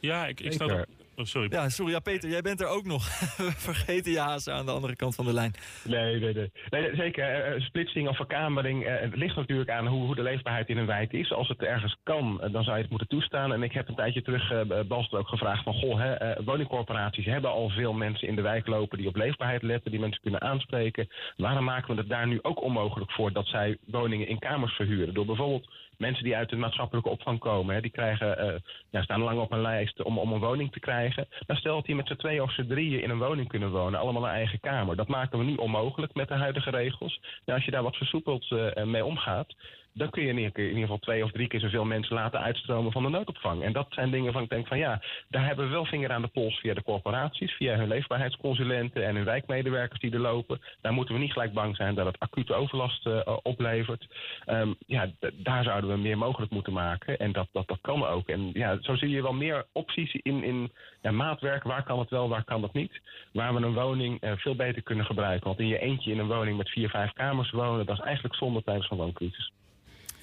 Ja, 0.00 0.26
ik, 0.26 0.40
ik 0.40 0.52
snap 0.52 0.68
dat. 0.68 0.86
Oh, 1.22 1.28
sorry. 1.28 1.48
Ja, 1.50 1.68
sorry. 1.68 1.92
Ja, 1.92 2.00
Peter, 2.00 2.28
jij 2.30 2.42
bent 2.42 2.60
er 2.60 2.66
ook 2.66 2.84
nog. 2.84 3.04
Vergeten 3.68 4.12
je 4.12 4.18
hazen 4.18 4.54
aan 4.54 4.66
de 4.66 4.72
andere 4.72 4.96
kant 4.96 5.14
van 5.14 5.24
de 5.24 5.32
lijn. 5.32 5.52
Nee, 5.84 6.20
nee, 6.20 6.34
nee. 6.34 6.50
nee 6.70 6.96
zeker. 6.96 7.54
Uh, 7.56 7.60
splitsing 7.60 8.08
of 8.08 8.16
verkamering. 8.16 8.86
Uh, 8.86 9.00
het 9.00 9.16
ligt 9.16 9.36
natuurlijk 9.36 9.70
aan 9.70 9.86
hoe, 9.86 10.04
hoe, 10.04 10.14
de 10.14 10.22
leefbaarheid 10.22 10.68
in 10.68 10.76
een 10.76 10.86
wijk 10.86 11.12
is. 11.12 11.32
Als 11.32 11.48
het 11.48 11.62
ergens 11.62 11.96
kan, 12.02 12.40
uh, 12.44 12.52
dan 12.52 12.64
zou 12.64 12.76
je 12.76 12.82
het 12.82 12.90
moeten 12.90 13.08
toestaan. 13.08 13.52
En 13.52 13.62
ik 13.62 13.72
heb 13.72 13.88
een 13.88 13.94
tijdje 13.94 14.22
terug 14.22 14.52
uh, 14.52 14.80
Balster 14.88 15.18
ook 15.18 15.28
gevraagd 15.28 15.62
van... 15.62 15.74
Goh, 15.74 15.98
hè, 15.98 16.42
woningcorporaties 16.44 17.24
hebben 17.24 17.50
al 17.50 17.68
veel 17.68 17.92
mensen 17.92 18.28
in 18.28 18.36
de 18.36 18.42
wijk 18.42 18.66
lopen... 18.66 18.98
die 18.98 19.08
op 19.08 19.16
leefbaarheid 19.16 19.62
letten, 19.62 19.90
die 19.90 20.00
mensen 20.00 20.22
kunnen 20.22 20.40
aanspreken. 20.40 21.08
Waarom 21.36 21.64
maken 21.64 21.94
we 21.94 22.00
het 22.00 22.10
daar 22.10 22.26
nu 22.26 22.38
ook 22.42 22.62
onmogelijk 22.62 23.10
voor... 23.10 23.32
dat 23.32 23.46
zij 23.46 23.76
woningen 23.86 24.28
in 24.28 24.38
kamers 24.38 24.74
verhuren? 24.74 25.14
Door 25.14 25.26
bijvoorbeeld 25.26 25.68
mensen 26.02 26.24
die 26.24 26.36
uit 26.36 26.48
de 26.48 26.56
maatschappelijke 26.56 27.08
opvang 27.08 27.38
komen, 27.38 27.74
hè, 27.74 27.80
die 27.80 27.90
krijgen, 27.90 28.44
uh, 28.44 28.54
ja, 28.90 29.02
staan 29.02 29.22
lang 29.22 29.40
op 29.40 29.52
een 29.52 29.60
lijst 29.60 30.02
om, 30.02 30.18
om 30.18 30.32
een 30.32 30.40
woning 30.40 30.72
te 30.72 30.80
krijgen. 30.80 31.26
Dan 31.46 31.56
stel 31.56 31.74
dat 31.74 31.86
die 31.86 31.94
met 31.94 32.06
z'n 32.06 32.16
tweeën 32.16 32.42
of 32.42 32.52
z'n 32.52 32.66
drieën 32.66 33.02
in 33.02 33.10
een 33.10 33.18
woning 33.18 33.48
kunnen 33.48 33.70
wonen, 33.70 34.00
allemaal 34.00 34.24
een 34.24 34.40
eigen 34.42 34.60
kamer. 34.60 34.96
Dat 34.96 35.08
maken 35.08 35.38
we 35.38 35.44
nu 35.44 35.54
onmogelijk 35.54 36.14
met 36.14 36.28
de 36.28 36.34
huidige 36.34 36.70
regels. 36.70 37.20
Nou, 37.44 37.58
als 37.58 37.64
je 37.64 37.70
daar 37.70 37.82
wat 37.82 37.96
versoepeld 37.96 38.50
uh, 38.50 38.84
mee 38.84 39.04
omgaat, 39.04 39.54
dan 39.94 40.10
kun 40.10 40.22
je 40.22 40.28
in 40.28 40.36
ieder 40.36 40.80
geval 40.80 40.98
twee 40.98 41.24
of 41.24 41.30
drie 41.30 41.48
keer 41.48 41.60
zoveel 41.60 41.84
mensen 41.84 42.14
laten 42.14 42.40
uitstromen 42.40 42.92
van 42.92 43.02
de 43.02 43.08
noodopvang. 43.08 43.62
En 43.62 43.72
dat 43.72 43.86
zijn 43.90 44.10
dingen 44.10 44.24
waarvan 44.24 44.42
ik 44.42 44.48
denk 44.48 44.66
van 44.66 44.78
ja, 44.78 45.02
daar 45.28 45.46
hebben 45.46 45.64
we 45.66 45.72
wel 45.72 45.84
vinger 45.84 46.12
aan 46.12 46.22
de 46.22 46.28
pols 46.28 46.60
via 46.60 46.74
de 46.74 46.82
corporaties, 46.82 47.52
via 47.52 47.76
hun 47.76 47.88
leefbaarheidsconsulenten 47.88 49.06
en 49.06 49.14
hun 49.14 49.24
wijkmedewerkers 49.24 50.00
die 50.00 50.12
er 50.12 50.18
lopen. 50.18 50.60
Daar 50.80 50.92
moeten 50.92 51.14
we 51.14 51.20
niet 51.20 51.32
gelijk 51.32 51.52
bang 51.52 51.76
zijn 51.76 51.94
dat 51.94 52.06
het 52.06 52.18
acute 52.18 52.54
overlast 52.54 53.06
uh, 53.06 53.20
oplevert. 53.42 54.06
Um, 54.46 54.76
ja, 54.86 55.10
daar 55.32 55.64
zouden 55.64 55.90
we 55.90 55.96
meer 55.96 56.18
mogelijk 56.18 56.52
moeten 56.52 56.72
maken. 56.72 57.18
En 57.18 57.32
dat, 57.32 57.48
dat, 57.52 57.68
dat 57.68 57.78
kan 57.80 58.06
ook. 58.06 58.28
En 58.28 58.50
ja, 58.52 58.78
zo 58.80 58.96
zie 58.96 59.08
je 59.08 59.22
wel 59.22 59.32
meer 59.32 59.66
opties 59.72 60.14
in, 60.14 60.44
in 60.44 60.72
ja, 61.02 61.10
maatwerk. 61.10 61.62
Waar 61.62 61.84
kan 61.84 61.98
het 61.98 62.10
wel, 62.10 62.28
waar 62.28 62.44
kan 62.44 62.62
het 62.62 62.72
niet? 62.72 63.00
Waar 63.32 63.54
we 63.54 63.60
een 63.60 63.74
woning 63.74 64.24
uh, 64.24 64.32
veel 64.36 64.56
beter 64.56 64.82
kunnen 64.82 65.04
gebruiken. 65.04 65.46
Want 65.46 65.60
in 65.60 65.66
je 65.66 65.78
eentje 65.78 66.10
in 66.10 66.18
een 66.18 66.26
woning 66.26 66.56
met 66.56 66.70
vier, 66.70 66.88
vijf 66.88 67.12
kamers 67.12 67.50
wonen, 67.50 67.86
dat 67.86 67.98
is 67.98 68.04
eigenlijk 68.04 68.34
zonde 68.34 68.62
tijdens 68.62 68.90
een 68.90 68.96
wooncrisis. 68.96 69.52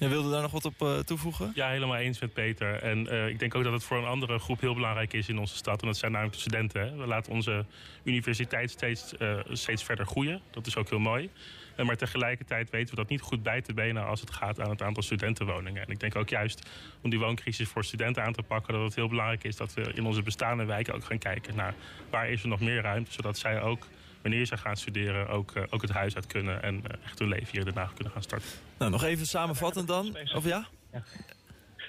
Jij 0.00 0.08
wilde 0.08 0.30
daar 0.30 0.42
nog 0.42 0.50
wat 0.50 0.64
op 0.64 0.82
uh, 0.82 0.98
toevoegen? 0.98 1.52
Ja, 1.54 1.68
helemaal 1.68 1.96
eens 1.96 2.20
met 2.20 2.32
Peter. 2.32 2.82
En 2.82 3.06
uh, 3.06 3.28
ik 3.28 3.38
denk 3.38 3.54
ook 3.54 3.64
dat 3.64 3.72
het 3.72 3.84
voor 3.84 3.98
een 3.98 4.04
andere 4.04 4.38
groep 4.38 4.60
heel 4.60 4.74
belangrijk 4.74 5.12
is 5.12 5.28
in 5.28 5.38
onze 5.38 5.56
stad. 5.56 5.80
En 5.80 5.86
dat 5.86 5.96
zijn 5.96 6.12
namelijk 6.12 6.36
de 6.36 6.42
studenten. 6.42 6.80
Hè. 6.80 6.96
We 6.96 7.06
laten 7.06 7.32
onze 7.32 7.64
universiteit 8.02 8.70
steeds, 8.70 9.14
uh, 9.18 9.38
steeds 9.52 9.84
verder 9.84 10.06
groeien. 10.06 10.40
Dat 10.50 10.66
is 10.66 10.76
ook 10.76 10.88
heel 10.88 10.98
mooi. 10.98 11.30
Maar 11.76 11.96
tegelijkertijd 11.96 12.70
weten 12.70 12.90
we 12.90 13.00
dat 13.00 13.08
niet 13.08 13.20
goed 13.20 13.42
bij 13.42 13.60
te 13.60 13.72
benen 13.72 14.06
als 14.06 14.20
het 14.20 14.30
gaat 14.30 14.60
aan 14.60 14.70
het 14.70 14.82
aantal 14.82 15.02
studentenwoningen. 15.02 15.82
En 15.82 15.90
ik 15.90 16.00
denk 16.00 16.16
ook 16.16 16.28
juist 16.28 16.68
om 17.00 17.10
die 17.10 17.18
wooncrisis 17.18 17.68
voor 17.68 17.84
studenten 17.84 18.24
aan 18.24 18.32
te 18.32 18.42
pakken, 18.42 18.74
dat 18.74 18.82
het 18.82 18.94
heel 18.94 19.08
belangrijk 19.08 19.44
is 19.44 19.56
dat 19.56 19.74
we 19.74 19.92
in 19.94 20.06
onze 20.06 20.22
bestaande 20.22 20.64
wijken 20.64 20.94
ook 20.94 21.04
gaan 21.04 21.18
kijken 21.18 21.56
naar 21.56 21.74
waar 22.10 22.30
is 22.30 22.42
er 22.42 22.48
nog 22.48 22.60
meer 22.60 22.82
ruimte, 22.82 23.12
zodat 23.12 23.38
zij 23.38 23.62
ook 23.62 23.86
wanneer 24.22 24.46
ze 24.46 24.56
gaan 24.56 24.76
studeren 24.76 25.28
ook, 25.28 25.56
uh, 25.56 25.62
ook 25.70 25.82
het 25.82 25.90
huis 25.90 26.14
uit 26.14 26.26
kunnen 26.26 26.62
en 26.62 26.74
uh, 26.74 27.04
echt 27.04 27.18
hun 27.18 27.28
leven 27.28 27.48
hier 27.50 27.64
daarna 27.64 27.90
kunnen 27.94 28.12
gaan 28.12 28.22
starten. 28.22 28.48
Nou, 28.78 28.90
nog 28.90 29.04
even 29.04 29.26
samenvattend 29.26 29.88
dan, 29.88 30.16
of 30.34 30.44
ja? 30.44 30.66
ja. 30.92 31.02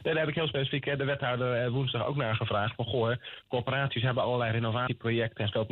Daar 0.02 0.18
heb 0.18 0.28
ik 0.28 0.36
heel 0.36 0.47
specifiek 0.47 0.97
de 0.97 1.06
wethouder 1.06 1.72
woensdag 1.72 2.06
ook 2.06 2.16
naar 2.16 2.36
gevraagd. 2.36 2.76
Van 2.76 2.86
goh, 2.86 3.16
corporaties 3.47 4.04
hebben 4.04 4.24
allerlei 4.24 4.52
renovatieprojecten 4.52 5.45
en 5.45 5.52
groot. 5.52 5.70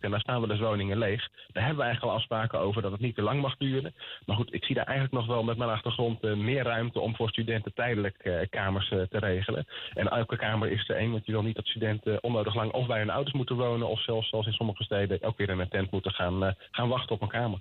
En 0.00 0.10
daar 0.10 0.20
staan 0.20 0.40
we 0.40 0.46
dus 0.46 0.60
woningen 0.60 0.98
leeg. 0.98 1.28
Daar 1.52 1.64
hebben 1.64 1.76
we 1.76 1.82
eigenlijk 1.82 2.12
al 2.12 2.18
afspraken 2.18 2.58
over 2.58 2.82
dat 2.82 2.92
het 2.92 3.00
niet 3.00 3.14
te 3.14 3.22
lang 3.22 3.40
mag 3.40 3.56
duren. 3.56 3.94
Maar 4.26 4.36
goed, 4.36 4.54
ik 4.54 4.64
zie 4.64 4.74
daar 4.74 4.84
eigenlijk 4.84 5.16
nog 5.16 5.26
wel 5.26 5.42
met 5.42 5.56
mijn 5.56 5.70
achtergrond 5.70 6.22
meer 6.22 6.62
ruimte 6.62 7.00
om 7.00 7.16
voor 7.16 7.28
studenten 7.28 7.74
tijdelijk 7.74 8.46
kamers 8.50 8.88
te 8.88 9.06
regelen. 9.10 9.66
En 9.94 10.08
elke 10.08 10.36
kamer 10.36 10.70
is 10.70 10.88
er 10.88 10.96
één, 10.96 11.10
want 11.10 11.26
je 11.26 11.32
wil 11.32 11.42
niet 11.42 11.56
dat 11.56 11.66
studenten 11.66 12.22
onnodig 12.22 12.54
lang 12.54 12.72
of 12.72 12.86
bij 12.86 12.98
hun 12.98 13.10
ouders 13.10 13.34
moeten 13.34 13.56
wonen. 13.56 13.88
Of 13.88 14.02
zelfs 14.02 14.28
zoals 14.28 14.46
in 14.46 14.52
sommige 14.52 14.84
steden 14.84 15.22
ook 15.22 15.36
weer 15.38 15.50
in 15.50 15.58
een 15.58 15.68
tent 15.68 15.90
moeten 15.90 16.12
gaan, 16.12 16.54
gaan 16.70 16.88
wachten 16.88 17.14
op 17.14 17.22
een 17.22 17.28
kamer. 17.28 17.58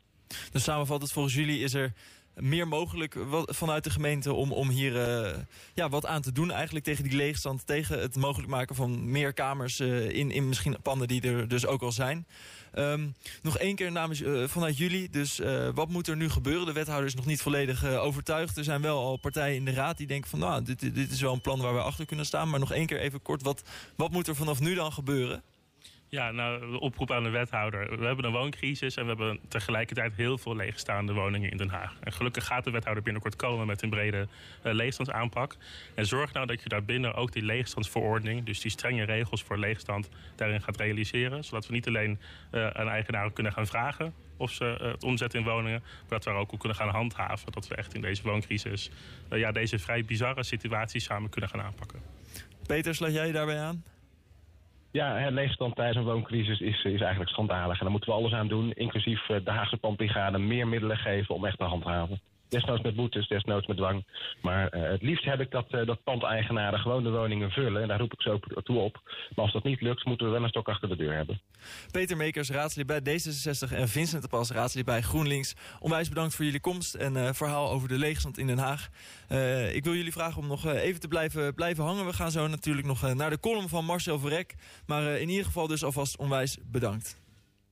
Dus 0.52 0.64
samenvattend, 0.64 1.12
volgens 1.12 1.36
jullie 1.36 1.60
is 1.60 1.74
er 1.74 1.92
meer 2.36 2.68
mogelijk 2.68 3.16
vanuit 3.46 3.84
de 3.84 3.90
gemeente 3.90 4.34
om, 4.34 4.52
om 4.52 4.70
hier 4.70 4.94
uh, 4.94 5.38
ja, 5.74 5.90
wat 5.90 6.06
aan 6.06 6.22
te 6.22 6.32
doen 6.32 6.52
eigenlijk 6.52 6.86
tegen 6.86 7.04
die 7.04 7.16
leegstand. 7.16 7.66
Tegen 7.66 8.00
het 8.00 8.16
mogelijk 8.16 8.50
maken 8.50 8.76
van 8.76 9.12
meer 9.12 9.34
kamers 9.34 9.80
uh, 9.80 10.10
in, 10.10 10.32
in 10.32 10.48
misschien 10.48 10.78
panden 10.82 11.08
die 11.08 11.22
er 11.22 11.48
dus 11.48 11.66
ook 11.66 11.82
al 11.82 11.92
zijn. 11.92 12.28
Um, 12.76 13.16
nog 13.42 13.58
één 13.58 13.76
keer 13.76 13.92
namens, 13.92 14.22
uh, 14.22 14.48
vanuit 14.48 14.78
jullie. 14.78 15.10
Dus 15.10 15.42
wat 15.74 15.90
moet 15.90 16.08
er 16.08 16.16
nu 16.16 16.30
gebeuren? 16.30 16.66
De 16.66 16.74
wethouder 16.74 17.08
is 17.08 17.16
nog 17.16 17.26
niet 17.26 17.42
volledig 17.42 17.86
overtuigd. 17.86 18.58
Er 18.58 18.64
zijn 18.64 18.82
wel 18.82 19.00
al 19.00 19.18
partijen 19.18 19.56
in 19.56 19.66
de 19.66 19.74
raad 19.74 19.98
die 19.98 20.08
denken 20.08 20.30
van 20.30 20.40
nou, 20.40 20.64
dit, 20.64 20.80
dit 20.80 21.12
is 21.12 21.22
wel 21.22 21.34
een 21.34 21.42
plan 21.42 21.60
waar 21.60 21.74
we 21.74 21.82
achter 21.82 22.06
kunnen 22.06 22.26
staan. 22.26 22.50
Maar 22.50 22.60
nog 22.60 22.72
één 22.72 22.86
keer 22.86 23.00
even 23.00 23.22
kort, 23.22 23.42
wat, 23.42 23.64
wat 23.96 24.12
moet 24.12 24.28
er 24.28 24.36
vanaf 24.36 24.60
nu 24.60 24.76
dan 24.76 24.92
gebeuren? 24.92 25.44
Ja, 26.14 26.32
nou, 26.32 26.72
de 26.72 26.80
oproep 26.80 27.12
aan 27.12 27.24
de 27.24 27.30
wethouder. 27.30 28.00
We 28.00 28.06
hebben 28.06 28.26
een 28.26 28.32
wooncrisis 28.32 28.96
en 28.96 29.04
we 29.04 29.08
hebben 29.10 29.40
tegelijkertijd 29.48 30.14
heel 30.16 30.38
veel 30.38 30.56
leegstaande 30.56 31.14
woningen 31.14 31.52
in 31.52 31.58
Den 31.58 31.70
Haag. 31.70 31.96
En 32.00 32.14
gelukkig 32.14 32.46
gaat 32.46 32.64
de 32.64 32.72
wethouder 32.72 33.04
binnenkort 33.04 33.36
komen 33.36 33.68
met 33.68 33.82
een 33.82 33.90
brede 33.90 34.28
uh, 34.64 34.74
leegstandsaanpak. 34.74 35.56
En 35.96 36.06
zorg 36.06 36.34
nou 36.34 36.46
dat 36.46 36.64
je 36.64 36.70
daarbinnen 36.70 37.14
ook 37.14 37.32
die 37.32 37.44
leegstandsverordening, 37.44 38.44
dus 38.46 38.60
die 38.60 38.72
strenge 38.72 39.04
regels 39.04 39.44
voor 39.44 39.58
leegstand, 39.58 40.10
daarin 40.36 40.62
gaat 40.62 40.78
realiseren. 40.78 41.44
Zodat 41.44 41.68
we 41.68 41.74
niet 41.74 41.88
alleen 41.88 42.20
uh, 42.52 42.68
aan 42.68 42.88
eigenaren 42.88 43.34
kunnen 43.34 43.54
gaan 43.54 43.68
vragen 43.68 44.14
of 44.38 44.52
ze 44.52 44.78
uh, 44.82 44.92
het 44.92 45.04
omzetten 45.04 45.40
in 45.40 45.46
woningen, 45.46 45.80
maar 45.82 46.10
dat 46.10 46.24
we 46.24 46.30
er 46.30 46.36
ook 46.36 46.52
op 46.52 46.60
kunnen 46.60 46.78
gaan 46.78 46.90
handhaven. 46.90 47.52
Dat 47.52 47.68
we 47.68 47.76
echt 47.76 47.94
in 47.94 48.02
deze 48.02 48.24
wooncrisis 48.24 48.92
ja, 49.30 49.52
deze 49.52 49.80
vrij 49.80 50.06
bizarre 50.06 50.44
situatie 50.44 51.00
samen 51.00 51.30
kunnen 51.30 51.50
gaan 51.50 51.62
aanpakken. 51.62 52.00
Peter, 52.68 52.96
sluit 52.96 53.14
jij 53.14 53.32
daarbij 53.32 53.60
aan? 53.60 53.84
Ja, 54.94 55.30
leegstand 55.30 55.76
tijdens 55.76 55.98
een 55.98 56.04
wooncrisis 56.04 56.60
is, 56.60 56.84
is 56.84 57.02
eigenlijk 57.02 57.30
schandalig. 57.30 57.78
En 57.78 57.82
daar 57.82 57.92
moeten 57.92 58.10
we 58.10 58.16
alles 58.16 58.34
aan 58.34 58.48
doen, 58.48 58.74
inclusief 58.74 59.26
de 59.26 59.52
Haagse 59.52 59.78
Pandbrigade, 59.78 60.38
meer 60.38 60.68
middelen 60.68 60.98
geven 60.98 61.36
om 61.36 61.46
echt 61.46 61.58
te 61.58 61.64
handhaven. 61.64 62.22
Desnoods 62.54 62.82
met 62.82 62.96
boetes, 62.96 63.28
desnoods 63.28 63.68
met 63.68 63.78
dwang. 63.78 64.06
Maar 64.42 64.76
uh, 64.76 64.82
het 64.90 65.02
liefst 65.02 65.26
heb 65.26 65.40
ik 65.40 65.52
dat, 65.52 65.66
uh, 65.72 65.86
dat 65.86 66.04
pandeigenaren 66.04 66.80
gewoon 66.80 67.04
de 67.04 67.10
woningen 67.10 67.52
vullen. 67.52 67.82
En 67.82 67.88
daar 67.88 68.00
roep 68.00 68.14
ik 68.14 68.22
zo 68.22 68.40
toe 68.64 68.78
op. 68.78 69.02
Maar 69.36 69.46
als 69.46 69.54
dat 69.54 69.64
niet 69.64 69.82
lukt, 69.82 70.06
moeten 70.06 70.26
we 70.26 70.32
wel 70.32 70.44
een 70.44 70.50
stok 70.50 70.68
achter 70.68 70.90
de 70.90 70.96
deur 70.96 71.16
hebben. 71.16 71.42
Peter 71.92 72.18
Mekers, 72.18 72.50
raadslid 72.50 72.86
bij 72.86 73.00
D66 73.00 73.74
en 73.74 73.90
Vincent 73.90 74.22
de 74.22 74.28
Pas, 74.28 74.52
raadslid 74.52 74.86
bij 74.86 75.02
GroenLinks. 75.02 75.56
Onwijs 75.80 76.10
bedankt 76.10 76.36
voor 76.36 76.46
jullie 76.46 76.60
komst 76.60 76.94
en 76.94 77.16
uh, 77.16 77.30
verhaal 77.32 77.72
over 77.72 77.88
de 77.88 77.98
leegstand 77.98 78.38
in 78.38 78.48
Den 78.48 78.58
Haag. 78.58 78.90
ik 79.74 79.84
wil 79.84 79.94
jullie 79.94 80.12
vragen 80.12 80.42
om 80.42 80.48
nog 80.48 80.66
even 80.66 81.00
te 81.00 81.08
blijven, 81.08 81.54
blijven 81.54 81.84
hangen. 81.84 82.06
We 82.06 82.14
gaan 82.14 82.32
zo 82.32 82.48
natuurlijk 82.48 82.88
nog 82.88 83.14
naar 83.14 83.30
de 83.30 83.40
column 83.40 83.70
van 83.70 83.86
Marcel 83.86 84.20
Verrek. 84.20 84.56
Maar 84.86 85.04
in 85.04 85.30
ieder 85.30 85.46
geval 85.46 85.68
dus 85.68 85.84
alvast 85.84 86.18
onwijs 86.18 86.58
bedankt. 86.72 87.23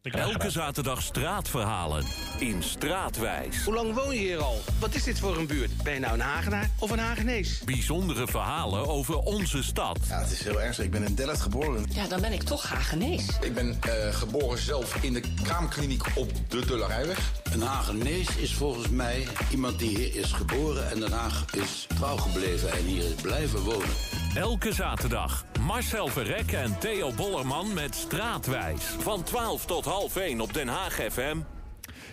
Elke 0.02 0.49
zaterdag 0.49 1.02
straatverhalen 1.02 2.06
in 2.39 2.64
Straatwijs. 2.64 3.64
Hoe 3.64 3.74
lang 3.74 3.93
woon 3.93 4.14
je 4.14 4.20
hier 4.20 4.41
al? 4.43 4.62
Wat 4.80 4.95
is 4.95 5.04
dit 5.04 5.20
voor 5.20 5.38
een 5.38 5.47
buurt? 5.47 5.84
Ben 5.84 5.93
je 5.93 5.99
nou 5.99 6.14
een 6.14 6.20
Hagenaar 6.20 6.70
of 6.80 6.91
een 6.91 6.99
Hagenees? 6.99 7.62
Bijzondere 7.66 8.28
verhalen 8.28 8.88
over 8.88 9.18
onze 9.18 9.64
stad. 9.64 9.99
Ja, 10.08 10.20
het 10.20 10.32
is 10.32 10.43
heel 10.43 10.62
ernstig. 10.62 10.86
Ik 10.86 10.91
ben 10.91 11.04
in 11.04 11.16
Delft 11.16 11.41
geboren. 11.41 11.86
Ja, 11.89 12.08
dan 12.08 12.22
ben 12.22 12.34
ik 12.34 12.43
toch 12.43 12.70
Hagenees. 12.70 13.26
Ik 13.41 13.54
ben 13.54 13.68
uh, 13.68 14.14
geboren 14.14 14.58
zelf 14.58 15.04
in 15.04 15.14
de 15.14 15.22
kraamkliniek 15.43 16.04
op 16.16 16.32
de 16.47 16.66
Dullarijweg. 16.66 17.32
Een 17.54 17.62
Hagenees 17.62 18.36
is 18.36 18.54
volgens 18.54 18.89
mij 18.89 19.28
iemand 19.52 19.80
die 19.80 19.97
hier 19.97 20.16
is 20.16 20.32
geboren 20.32 20.91
en 20.91 20.99
Den 20.99 21.12
Haag 21.12 21.45
is 21.54 21.88
trouw 21.97 22.18
gebleven 22.18 22.72
en 22.72 22.86
hier 22.86 23.04
is 23.04 23.22
blijven 23.22 23.60
wonen. 23.60 24.11
Elke 24.36 24.74
zaterdag 24.74 25.46
Marcel 25.62 26.08
Verrek 26.08 26.52
en 26.52 26.80
Theo 26.80 27.12
Bollerman 27.14 27.74
met 27.74 27.96
Straatwijs. 27.96 28.84
Van 28.84 29.24
12 29.24 29.66
tot 29.66 29.86
half 29.86 30.16
1 30.16 30.42
op 30.42 30.54
Den 30.54 30.68
Haag 30.68 30.94
FM. 30.94 31.38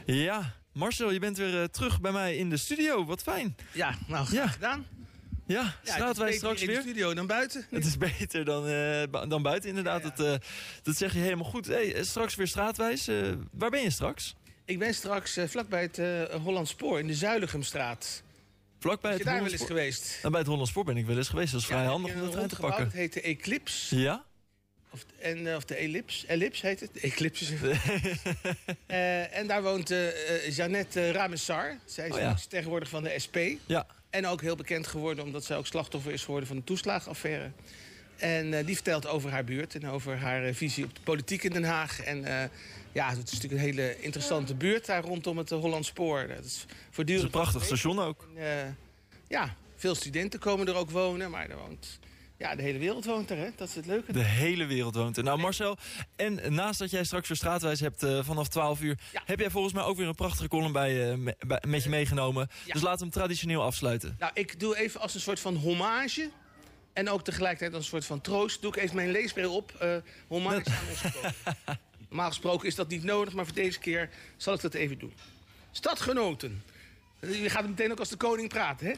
Ja, 0.07 0.55
Marcel, 0.73 1.11
je 1.11 1.19
bent 1.19 1.37
weer 1.37 1.55
uh, 1.55 1.65
terug 1.65 2.01
bij 2.01 2.13
mij 2.13 2.37
in 2.37 2.51
de 2.51 2.57
studio. 2.57 3.05
Wat 3.05 3.23
fijn. 3.23 3.57
Ja, 3.73 3.95
nou, 4.07 4.27
graag 4.27 4.45
ja. 4.45 4.47
gedaan. 4.47 4.87
Ja, 5.47 5.63
ja 5.63 5.93
Straatwijs 5.93 6.37
straks 6.37 6.61
weer. 6.61 6.69
in 6.69 6.75
de 6.75 6.81
studio 6.81 7.15
dan 7.15 7.27
buiten. 7.27 7.67
Het 7.71 7.85
is 7.85 7.99
beter 7.99 8.45
dan, 8.45 8.69
uh, 8.69 9.03
dan 9.29 9.43
buiten, 9.43 9.69
inderdaad. 9.69 10.03
Ja, 10.03 10.09
ja. 10.09 10.15
Dat, 10.17 10.27
uh, 10.27 10.49
dat 10.83 10.97
zeg 10.97 11.13
je 11.13 11.19
helemaal 11.19 11.51
goed. 11.51 11.67
Hey, 11.67 12.05
straks 12.05 12.35
weer 12.35 12.47
Straatwijs. 12.47 13.11
waar 13.53 13.71
ben 13.71 13.83
je 13.83 13.91
straks? 13.91 14.35
Ik 14.65 14.79
ben 14.79 14.95
straks 14.95 15.39
vlakbij 15.47 15.91
het 15.93 16.31
Holland 16.43 16.69
Spoor 16.69 16.99
in 16.99 17.07
de 17.07 17.15
Zuiligumstraat. 18.79 19.01
Vlakbij 19.01 19.11
ben 19.11 19.11
je 19.11 19.17
het 19.17 19.25
daar 19.25 19.43
wel 19.43 19.53
eens 19.53 19.63
geweest? 19.67 20.19
Nou, 20.19 20.31
bij 20.31 20.41
het 20.41 20.49
Holland 20.49 20.69
Spoor 20.69 20.85
ben 20.85 20.97
ik 20.97 21.07
wel 21.07 21.17
eens 21.17 21.29
geweest. 21.29 21.53
Dat 21.53 21.61
is 21.61 21.67
vrij 21.67 21.85
handig 21.85 22.15
om 22.15 22.21
de 22.21 22.29
trein 22.29 22.49
te 22.49 22.57
pakken. 22.57 22.85
Het 22.85 22.93
heet 22.93 23.13
de 23.13 23.21
Eclipse. 23.21 23.99
Ja? 23.99 24.25
Of, 24.91 25.05
en, 25.19 25.39
uh, 25.39 25.57
of 25.57 25.65
de 25.65 25.75
Ellipse. 25.75 26.27
Ellipse 26.27 26.67
heet 26.67 26.81
het. 26.81 26.91
Eclipse. 27.01 27.55
uh, 28.87 29.37
en 29.39 29.47
daar 29.47 29.63
woont 29.63 29.91
uh, 29.91 30.49
Jeannette 30.57 31.13
Ramessar. 31.13 31.77
Zij 31.85 32.09
is 32.09 32.15
oh, 32.15 32.21
ja. 32.21 32.37
tegenwoordig 32.49 32.89
van 32.89 33.03
de 33.03 33.19
SP. 33.25 33.37
Ja. 33.67 33.87
En 34.11 34.27
ook 34.27 34.41
heel 34.41 34.57
bekend 34.57 34.87
geworden 34.87 35.25
omdat 35.25 35.45
zij 35.45 35.57
ook 35.57 35.67
slachtoffer 35.67 36.13
is 36.13 36.25
geworden 36.25 36.49
van 36.49 36.57
de 36.57 36.65
toeslagenaffaire. 36.65 37.51
En 38.17 38.65
die 38.65 38.75
vertelt 38.75 39.07
over 39.07 39.31
haar 39.31 39.45
buurt 39.45 39.75
en 39.75 39.89
over 39.89 40.17
haar 40.17 40.53
visie 40.55 40.85
op 40.85 40.95
de 40.95 41.01
politiek 41.01 41.43
in 41.43 41.53
Den 41.53 41.65
Haag. 41.65 42.01
En 42.01 42.51
ja, 42.93 43.09
het 43.09 43.27
is 43.27 43.33
natuurlijk 43.33 43.53
een 43.53 43.69
hele 43.69 44.01
interessante 44.01 44.55
buurt 44.55 44.87
daar 44.87 45.03
rondom 45.03 45.39
het 45.39 45.51
Hollandspoor. 45.51 46.27
Dat 46.29 46.45
is 46.45 46.65
voortdurend. 46.91 47.09
Het 47.09 47.17
is 47.17 47.23
een 47.23 47.31
prachtig 47.31 47.65
station 47.65 47.99
ook. 47.99 48.29
En, 48.37 48.77
ja, 49.29 49.55
veel 49.77 49.95
studenten 49.95 50.41
komen 50.41 50.69
er 50.69 50.75
ook 50.75 50.91
wonen, 50.91 51.31
maar 51.31 51.51
er 51.51 51.57
woont... 51.57 51.99
Ja, 52.39 52.55
de 52.55 52.63
hele 52.63 52.79
wereld 52.79 53.05
woont 53.05 53.31
er, 53.31 53.37
hè? 53.37 53.49
Dat 53.57 53.69
is 53.69 53.75
het 53.75 53.87
leuke. 53.87 54.13
De 54.13 54.23
hele 54.23 54.67
wereld 54.67 54.95
woont 54.95 55.17
er. 55.17 55.25
Nou, 55.25 55.39
Marcel, 55.39 55.77
en 56.17 56.55
naast 56.55 56.79
dat 56.79 56.91
jij 56.91 57.05
straks 57.05 57.29
weer 57.29 57.37
straatwijs 57.37 57.81
hebt 57.81 58.03
uh, 58.03 58.25
vanaf 58.25 58.49
12 58.49 58.81
uur... 58.81 58.99
Ja. 59.13 59.23
heb 59.25 59.39
jij 59.39 59.51
volgens 59.51 59.75
mij 59.75 59.83
ook 59.83 59.97
weer 59.97 60.07
een 60.07 60.15
prachtige 60.15 60.49
column 60.49 60.73
bij, 60.73 61.11
uh, 61.11 61.15
me, 61.15 61.37
bij, 61.47 61.63
met 61.67 61.83
je 61.83 61.89
meegenomen. 61.89 62.49
Ja. 62.65 62.73
Dus 62.73 62.83
laten 62.83 62.99
we 62.99 63.05
hem 63.05 63.13
traditioneel 63.13 63.63
afsluiten. 63.63 64.17
Nou, 64.19 64.33
ik 64.35 64.61
doe 64.61 64.77
even 64.77 65.01
als 65.01 65.15
een 65.15 65.21
soort 65.21 65.41
van 65.41 65.55
hommage... 65.57 66.31
en 66.93 67.11
ook 67.11 67.25
tegelijkertijd 67.25 67.75
als 67.75 67.83
een 67.83 67.89
soort 67.89 68.05
van 68.05 68.21
troost... 68.21 68.63
doe 68.63 68.71
ik 68.71 68.83
even 68.83 68.97
mijn 68.97 69.11
leesbril 69.11 69.55
op. 69.55 69.79
Uh, 69.83 69.97
hommage 70.29 70.71
aan 70.71 70.89
onze 70.91 71.11
Normaal 72.09 72.29
gesproken 72.29 72.67
is 72.67 72.75
dat 72.75 72.89
niet 72.89 73.05
nodig, 73.05 73.35
maar 73.35 73.45
voor 73.45 73.55
deze 73.55 73.79
keer 73.79 74.11
zal 74.37 74.55
ik 74.55 74.61
dat 74.61 74.75
even 74.75 74.99
doen. 74.99 75.13
Stadgenoten... 75.71 76.63
Je 77.21 77.51
gaat 77.51 77.69
meteen 77.69 77.91
ook 77.91 77.99
als 77.99 78.09
de 78.09 78.17
koning 78.17 78.49
praten, 78.49 78.87
hè? 78.87 78.93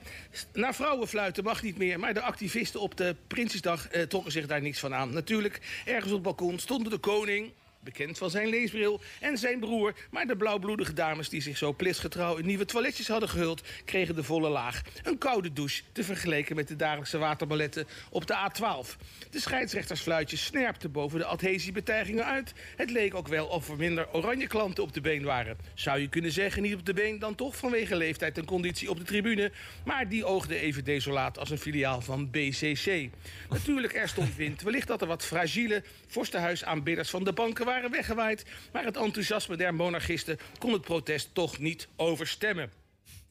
Naar 0.53 0.75
vrouwenfluiten 0.75 1.45
mag 1.45 1.63
niet 1.63 1.79
meer, 1.79 1.99
maar 1.99 2.15
de 2.15 2.23
activisten 2.23 2.81
op 2.81 2.97
de 2.97 3.17
Prinsjesdag 3.27 3.89
eh, 3.89 4.03
trokken 4.03 4.33
zich 4.33 4.47
daar 4.47 4.61
niets 4.61 4.81
van 4.81 4.95
aan. 4.95 5.13
Natuurlijk, 5.13 5.61
ergens 5.85 6.13
op 6.13 6.13
het 6.13 6.23
balkon 6.23 6.59
stonden 6.59 6.93
de 6.93 6.99
koning, 6.99 7.53
bekend 7.81 8.19
van 8.19 8.31
zijn 8.31 8.49
leesbril, 8.49 9.01
en 9.21 9.39
zijn 9.39 9.61
broer. 9.61 9.95
Maar 10.11 10.27
de 10.27 10.37
blauwbloedige 10.37 10.93
dames 10.93 11.29
die 11.29 11.41
zich 11.41 11.57
zo 11.57 11.73
plisgetrouw 11.73 12.37
in 12.37 12.47
nieuwe 12.47 12.65
toiletjes 12.65 13.09
hadden 13.09 13.29
gehuld... 13.29 13.63
kregen 13.85 14.15
de 14.15 14.23
volle 14.23 14.49
laag. 14.49 14.83
Een 15.03 15.19
koude 15.19 15.53
douche 15.53 15.83
te 15.93 16.05
vergelijken 16.05 16.57
met 16.57 16.69
de 16.69 16.77
dagelijkse 16.77 17.19
waterballetten 17.19 17.87
op 18.11 18.27
de 18.27 18.35
A12. 18.35 18.97
De 19.31 19.41
scheidsrechtersfluitjes 19.41 20.45
snerpten 20.45 20.93
boven 20.93 21.19
de 21.19 21.25
adhesiebetuigingen 21.25 22.25
uit. 22.25 22.53
Het 22.77 22.91
leek 22.91 23.15
ook 23.15 23.29
wel 23.29 23.47
of 23.47 23.69
er 23.69 23.77
minder 23.77 24.13
oranje 24.13 24.47
klanten 24.47 24.83
op 24.83 24.93
de 24.93 25.01
been 25.01 25.25
waren. 25.25 25.57
Zou 25.75 26.01
je 26.01 26.09
kunnen 26.09 26.33
zeggen, 26.33 26.63
niet 26.63 26.75
op 26.75 26.87
de 26.87 26.95
been, 26.95 27.19
dan 27.19 27.35
toch 27.35 27.57
vanwege 27.57 27.97
leeftijd 27.97 28.39
en 28.39 28.45
conditie 28.45 28.91
op 28.91 28.99
de 28.99 29.05
tribune. 29.05 29.53
Maar 29.85 30.09
die 30.09 30.25
oogde 30.25 30.57
even 30.57 30.85
desolaat 30.85 31.39
als 31.39 31.51
een 31.51 31.59
filiaal 31.59 32.01
van 32.01 32.31
BCC. 32.31 33.09
Natuurlijk, 33.49 33.95
er 33.95 34.09
stond 34.09 34.37
wind. 34.37 34.63
Wellicht 34.63 34.87
dat 34.87 35.01
er 35.01 35.07
wat 35.07 35.25
fragiele 35.25 35.83
vorstenhuisaanbidders 36.07 37.11
van 37.11 37.25
de 37.25 37.33
banken 37.33 37.67
waren 37.71 37.91
weggewaaid. 37.91 38.45
Maar 38.73 38.85
het 38.85 38.97
enthousiasme 38.97 39.57
der 39.57 39.75
monarchisten 39.75 40.39
kon 40.59 40.73
het 40.73 40.83
protest 40.83 41.35
toch 41.35 41.59
niet 41.59 41.89
overstemmen. 41.97 42.71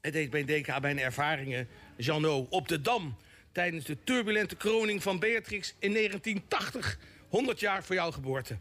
Het 0.02 0.14
deed 0.14 0.32
mij 0.32 0.46
denken 0.46 0.74
aan 0.74 0.82
mijn 0.82 1.00
ervaringen, 1.00 1.68
Jeannot, 1.98 2.50
op 2.50 2.68
de 2.68 2.82
Dam... 2.82 3.18
tijdens 3.52 3.86
de 3.86 3.98
turbulente 4.04 4.56
kroning 4.56 5.04
van 5.04 5.20
Beatrix 5.20 5.74
in 5.80 5.94
1980... 5.94 7.00
100 7.30 7.60
jaar 7.60 7.84
voor 7.84 7.96
jouw 7.96 8.12
geboorte. 8.12 8.58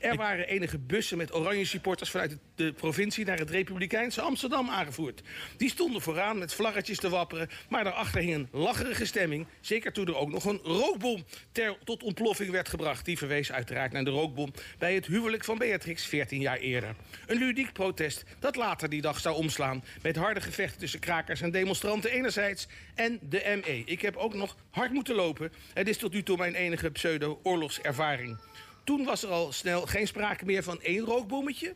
Er 0.00 0.16
waren 0.16 0.48
enige 0.48 0.78
bussen 0.78 1.16
met 1.16 1.34
oranje 1.34 1.64
supporters 1.64 2.10
vanuit 2.10 2.38
de 2.54 2.72
provincie 2.72 3.24
naar 3.24 3.38
het 3.38 3.50
Republikeinse 3.50 4.20
Amsterdam 4.20 4.68
aangevoerd. 4.68 5.22
Die 5.56 5.70
stonden 5.70 6.00
vooraan 6.02 6.38
met 6.38 6.54
vlaggetjes 6.54 6.98
te 6.98 7.08
wapperen, 7.08 7.48
maar 7.68 7.84
daarachter 7.84 8.20
hing 8.20 8.34
een 8.34 8.48
lacherige 8.52 9.06
stemming. 9.06 9.46
Zeker 9.60 9.92
toen 9.92 10.06
er 10.06 10.16
ook 10.16 10.30
nog 10.30 10.44
een 10.44 10.60
rookbom 10.62 11.24
ter, 11.52 11.76
tot 11.84 12.02
ontploffing 12.02 12.50
werd 12.50 12.68
gebracht. 12.68 13.04
Die 13.04 13.18
verwees 13.18 13.52
uiteraard 13.52 13.92
naar 13.92 14.04
de 14.04 14.10
rookbom 14.10 14.52
bij 14.78 14.94
het 14.94 15.06
huwelijk 15.06 15.44
van 15.44 15.58
Beatrix 15.58 16.06
14 16.06 16.40
jaar 16.40 16.58
eerder. 16.58 16.94
Een 17.26 17.38
ludiek 17.38 17.72
protest 17.72 18.24
dat 18.38 18.56
later 18.56 18.88
die 18.88 19.00
dag 19.00 19.20
zou 19.20 19.36
omslaan 19.36 19.84
met 20.02 20.16
harde 20.16 20.40
gevechten 20.40 20.78
tussen 20.78 21.00
krakers 21.00 21.40
en 21.40 21.50
demonstranten 21.50 22.10
enerzijds 22.10 22.68
en 22.94 23.18
de 23.22 23.62
ME. 23.64 23.82
Ik 23.84 24.00
heb 24.00 24.16
ook 24.16 24.34
nog 24.34 24.56
hard 24.70 24.92
moeten 24.92 25.14
lopen. 25.14 25.52
Het 25.74 25.88
is 25.88 25.96
tot 25.96 26.12
nu 26.12 26.22
toe 26.22 26.36
mijn 26.36 26.54
enige 26.54 26.90
pseudo-oorlogservaring. 26.90 28.09
Toen 28.84 29.04
was 29.04 29.22
er 29.22 29.28
al 29.28 29.52
snel 29.52 29.86
geen 29.86 30.06
sprake 30.06 30.44
meer 30.44 30.62
van 30.62 30.82
één 30.82 31.04
rookbommetje. 31.04 31.74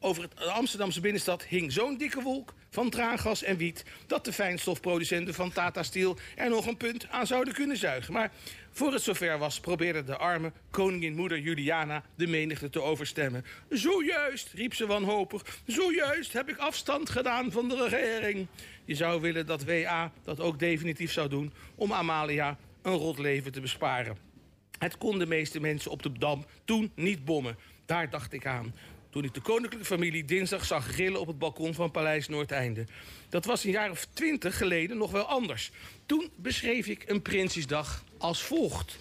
Over 0.00 0.22
het 0.22 0.46
Amsterdamse 0.46 1.00
binnenstad 1.00 1.44
hing 1.44 1.72
zo'n 1.72 1.96
dikke 1.96 2.22
wolk 2.22 2.54
van 2.70 2.90
traangas 2.90 3.42
en 3.42 3.56
wiet... 3.56 3.84
dat 4.06 4.24
de 4.24 4.32
fijnstofproducenten 4.32 5.34
van 5.34 5.52
Tata 5.52 5.82
Steel 5.82 6.16
er 6.36 6.50
nog 6.50 6.66
een 6.66 6.76
punt 6.76 7.08
aan 7.10 7.26
zouden 7.26 7.54
kunnen 7.54 7.76
zuigen. 7.76 8.12
Maar 8.12 8.32
voor 8.70 8.92
het 8.92 9.02
zover 9.02 9.38
was, 9.38 9.60
probeerde 9.60 10.04
de 10.04 10.16
arme 10.16 10.52
koningin 10.70 11.14
moeder 11.14 11.38
Juliana 11.38 12.02
de 12.14 12.26
menigte 12.26 12.70
te 12.70 12.82
overstemmen. 12.82 13.44
Zojuist, 13.68 14.52
riep 14.54 14.74
ze 14.74 14.86
wanhopig, 14.86 15.60
zojuist 15.66 16.32
heb 16.32 16.48
ik 16.48 16.56
afstand 16.56 17.10
gedaan 17.10 17.52
van 17.52 17.68
de 17.68 17.88
regering. 17.88 18.46
Je 18.84 18.94
zou 18.94 19.20
willen 19.20 19.46
dat 19.46 19.64
WA 19.64 20.12
dat 20.24 20.40
ook 20.40 20.58
definitief 20.58 21.12
zou 21.12 21.28
doen... 21.28 21.52
om 21.74 21.92
Amalia 21.92 22.58
een 22.82 22.92
rot 22.92 23.18
leven 23.18 23.52
te 23.52 23.60
besparen. 23.60 24.35
Het 24.78 24.98
kon 24.98 25.18
de 25.18 25.26
meeste 25.26 25.60
mensen 25.60 25.90
op 25.90 26.02
de 26.02 26.12
Dam 26.12 26.44
toen 26.64 26.90
niet 26.94 27.24
bommen. 27.24 27.56
Daar 27.86 28.10
dacht 28.10 28.32
ik 28.32 28.46
aan. 28.46 28.74
Toen 29.10 29.24
ik 29.24 29.34
de 29.34 29.40
koninklijke 29.40 29.86
familie 29.86 30.24
dinsdag 30.24 30.64
zag 30.64 30.86
grillen 30.86 31.20
op 31.20 31.26
het 31.26 31.38
balkon 31.38 31.74
van 31.74 31.90
Paleis 31.90 32.28
Noordeinde. 32.28 32.84
Dat 33.28 33.44
was 33.44 33.64
een 33.64 33.70
jaar 33.70 33.90
of 33.90 34.06
twintig 34.12 34.56
geleden 34.56 34.96
nog 34.96 35.10
wel 35.10 35.24
anders. 35.24 35.70
Toen 36.06 36.30
beschreef 36.36 36.86
ik 36.86 37.04
een 37.06 37.22
Prinsjesdag 37.22 38.04
als 38.18 38.42
volgt. 38.42 38.98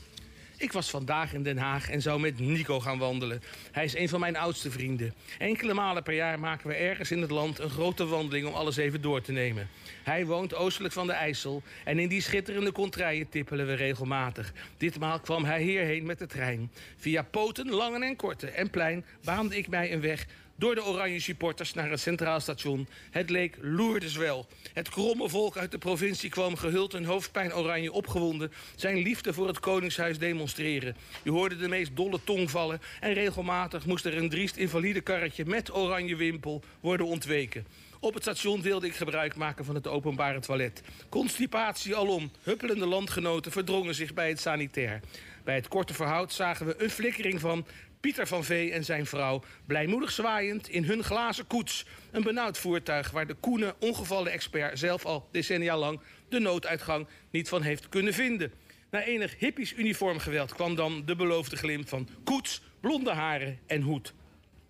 Ik 0.66 0.72
was 0.72 0.90
vandaag 0.90 1.34
in 1.34 1.44
Den 1.44 1.58
Haag 1.58 1.90
en 1.90 2.02
zou 2.02 2.20
met 2.20 2.40
Nico 2.40 2.80
gaan 2.80 2.98
wandelen. 2.98 3.42
Hij 3.72 3.84
is 3.84 3.96
een 3.96 4.10
van 4.10 4.20
mijn 4.20 4.38
oudste 4.38 4.72
vrienden. 4.72 5.14
Enkele 5.38 5.74
malen 5.74 6.04
per 6.04 6.14
jaar 6.14 6.40
maken 6.40 6.68
we 6.68 6.74
ergens 6.74 7.12
in 7.12 7.22
het 7.22 7.32
land 7.32 7.60
een 7.60 7.70
grote 7.70 8.06
wandeling 8.06 8.48
om 8.48 8.54
alles 8.54 8.78
even 8.78 9.02
door 9.02 9.22
te 9.22 9.32
nemen. 9.32 9.70
Hij 10.04 10.26
woont 10.26 10.56
oostelijk 10.56 10.94
van 10.94 11.08
de 11.08 11.14
IJssel 11.14 11.64
en 11.84 12.00
in 12.00 12.08
die 12.08 12.22
schitterende 12.22 12.72
contraien 12.72 13.30
tippelen 13.30 13.68
we 13.68 13.74
regelmatig. 13.74 14.54
Ditmaal 14.78 15.20
kwam 15.20 15.46
hij 15.46 15.62
hierheen 15.62 16.06
met 16.06 16.20
de 16.20 16.28
trein. 16.28 16.72
Via 16.98 17.22
poten, 17.22 17.70
lange 17.70 18.06
en 18.06 18.16
korte 18.16 18.48
en 18.48 18.70
plein 18.70 19.06
baande 19.24 19.58
ik 19.58 19.68
mij 19.68 19.94
een 19.94 20.02
weg 20.02 20.26
door 20.56 20.76
de 20.76 20.86
oranje 20.86 21.20
supporters 21.20 21.74
naar 21.74 21.90
het 21.90 22.00
centraal 22.00 22.40
station. 22.40 22.88
Het 23.12 23.30
leek 23.30 23.58
Lourdes 23.62 24.16
wel. 24.16 24.48
Het 24.74 24.90
kromme 24.90 25.30
volk 25.30 25.58
uit 25.58 25.72
de 25.72 25.78
provincie 25.78 26.30
kwam 26.30 26.56
gehuld 26.56 26.94
in 26.94 27.04
hoofdpijn 27.04 27.54
oranje 27.54 27.92
opgewonden... 27.92 28.52
zijn 28.76 28.98
liefde 28.98 29.34
voor 29.34 29.48
het 29.48 29.60
Koningshuis 29.60 30.18
demonstreren. 30.18 30.96
Je 31.24 31.32
hoorde 31.32 31.58
de 31.58 31.68
meest 31.68 31.96
dolle 31.96 32.20
tong 32.24 32.52
vallen... 32.52 32.82
en 33.00 33.14
regelmatig 33.14 33.86
moest 33.86 34.06
er 34.06 34.18
een 34.18 34.30
driest 34.30 34.56
invalide 34.56 35.02
karretje 35.02 35.46
met 35.46 35.76
oranje 35.76 36.16
wimpel 36.16 36.64
worden 36.80 37.06
ontweken. 37.06 37.66
Op 38.00 38.14
het 38.14 38.24
station 38.24 38.62
wilde 38.62 38.88
ik 38.88 38.96
gebruik 38.96 39.36
maken 39.36 39.66
van 39.66 39.76
het 39.76 39.88
openbare 39.88 40.40
toilet. 40.40 40.82
Constipatie 41.10 41.96
alom. 41.96 42.32
Huppelende 42.44 42.86
landgenoten 42.86 43.52
verdrongen 43.52 43.96
zich 43.96 44.14
bij 44.14 44.30
het 44.30 44.40
sanitair. 44.40 45.00
Bij 45.44 45.56
het 45.56 45.68
korte 45.68 45.94
verhoud 45.94 46.34
zagen 46.34 46.66
we 46.66 46.84
een 46.84 46.90
flikkering 46.90 47.40
van 47.40 47.66
Pieter 48.06 48.28
van 48.28 48.44
Vee 48.44 48.72
en 48.72 48.84
zijn 48.84 49.06
vrouw 49.06 49.44
blijmoedig 49.66 50.12
zwaaiend 50.12 50.70
in 50.70 50.84
hun 50.84 51.04
glazen 51.04 51.48
koets. 51.48 51.86
Een 52.12 52.24
benauwd 52.24 52.58
voertuig 52.58 53.12
waar 53.12 53.28
de 53.28 53.34
koene, 53.34 53.76
ongevallen 53.80 54.32
expert 54.32 54.80
zelf 54.80 55.06
al 55.06 55.28
decennia 55.32 55.78
lang 55.78 56.00
de 56.30 56.40
nooduitgang 56.40 57.08
niet 57.32 57.50
van 57.50 57.62
heeft 57.62 57.90
kunnen 57.90 58.14
vinden. 58.14 58.52
Na 58.92 59.04
enig 59.04 59.40
hippies 59.40 59.74
uniformgeweld 59.74 60.54
kwam 60.54 60.76
dan 60.76 61.06
de 61.06 61.16
beloofde 61.16 61.56
glimp 61.56 61.88
van 61.88 62.08
koets, 62.24 62.62
blonde 62.80 63.12
haren 63.12 63.60
en 63.66 63.82
hoed. 63.82 64.14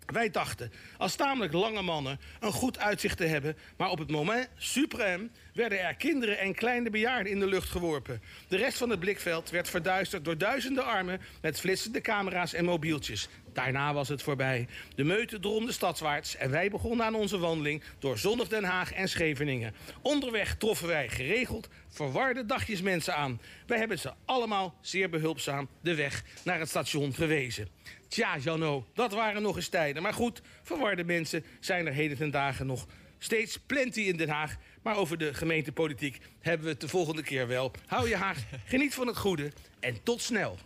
Wij 0.06 0.30
dachten 0.30 0.72
als 0.98 1.14
tamelijk 1.14 1.52
lange 1.52 1.82
mannen 1.82 2.20
een 2.40 2.52
goed 2.52 2.78
uitzicht 2.78 3.16
te 3.16 3.24
hebben... 3.24 3.56
maar 3.76 3.90
op 3.90 3.98
het 3.98 4.10
moment 4.10 4.48
suprême 4.58 5.30
werden 5.52 5.80
er 5.80 5.94
kinderen 5.94 6.38
en 6.38 6.54
kleine 6.54 6.90
bejaarden 6.90 7.32
in 7.32 7.38
de 7.38 7.46
lucht 7.46 7.70
geworpen. 7.70 8.22
De 8.48 8.56
rest 8.56 8.78
van 8.78 8.90
het 8.90 9.00
blikveld 9.00 9.50
werd 9.50 9.68
verduisterd 9.68 10.24
door 10.24 10.38
duizenden 10.38 10.84
armen... 10.84 11.20
met 11.40 11.60
flitsende 11.60 12.00
camera's 12.00 12.52
en 12.52 12.64
mobieltjes. 12.64 13.28
Daarna 13.56 13.94
was 13.94 14.08
het 14.08 14.22
voorbij. 14.22 14.66
De 14.94 15.04
meute 15.04 15.40
dromde 15.40 15.72
stadswaarts 15.72 16.36
en 16.36 16.50
wij 16.50 16.70
begonnen 16.70 17.06
aan 17.06 17.14
onze 17.14 17.38
wandeling... 17.38 17.82
door 17.98 18.18
zonnig 18.18 18.48
Den 18.48 18.64
Haag 18.64 18.92
en 18.92 19.08
Scheveningen. 19.08 19.74
Onderweg 20.02 20.56
troffen 20.56 20.86
wij 20.88 21.08
geregeld 21.08 21.68
verwarde 21.88 22.46
dagjes 22.46 22.82
mensen 22.82 23.16
aan. 23.16 23.40
Wij 23.66 23.78
hebben 23.78 23.98
ze 23.98 24.12
allemaal 24.24 24.74
zeer 24.80 25.10
behulpzaam 25.10 25.68
de 25.80 25.94
weg 25.94 26.24
naar 26.44 26.58
het 26.58 26.68
station 26.68 27.14
gewezen. 27.14 27.68
Tja, 28.08 28.38
Jano, 28.38 28.86
dat 28.94 29.12
waren 29.12 29.42
nog 29.42 29.56
eens 29.56 29.68
tijden. 29.68 30.02
Maar 30.02 30.14
goed, 30.14 30.42
verwarde 30.62 31.04
mensen 31.04 31.44
zijn 31.60 31.86
er 31.86 31.92
heden 31.92 32.16
ten 32.16 32.30
dagen 32.30 32.66
nog 32.66 32.86
steeds 33.18 33.58
plenty 33.58 34.00
in 34.00 34.16
Den 34.16 34.28
Haag. 34.28 34.56
Maar 34.82 34.96
over 34.96 35.18
de 35.18 35.34
gemeentepolitiek 35.34 36.18
hebben 36.40 36.66
we 36.66 36.72
het 36.72 36.80
de 36.80 36.88
volgende 36.88 37.22
keer 37.22 37.46
wel. 37.46 37.70
Hou 37.86 38.08
je 38.08 38.16
Haag, 38.16 38.38
geniet 38.64 38.94
van 38.94 39.06
het 39.06 39.16
goede 39.16 39.52
en 39.80 40.02
tot 40.02 40.22
snel. 40.22 40.58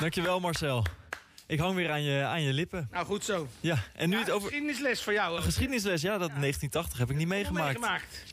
Dankjewel 0.00 0.40
Marcel. 0.40 0.84
Ik 1.54 1.60
hang 1.60 1.74
weer 1.74 1.90
aan 1.90 2.02
je, 2.02 2.22
aan 2.22 2.42
je 2.42 2.52
lippen. 2.52 2.88
Nou, 2.92 3.06
goed 3.06 3.24
zo. 3.24 3.48
Ja, 3.60 3.84
en 3.94 4.08
nu 4.08 4.14
Ja, 4.14 4.20
het 4.22 4.30
over... 4.30 4.48
Geschiedenisles 4.48 5.02
voor 5.02 5.12
jou. 5.12 5.36
Een 5.36 5.42
geschiedenisles, 5.42 6.02
ja, 6.02 6.18
dat 6.18 6.28
1980 6.28 6.98
heb 6.98 7.10
ik 7.10 7.16
niet 7.16 7.28
meegemaakt. 7.28 7.80
meegemaakt. 7.80 8.24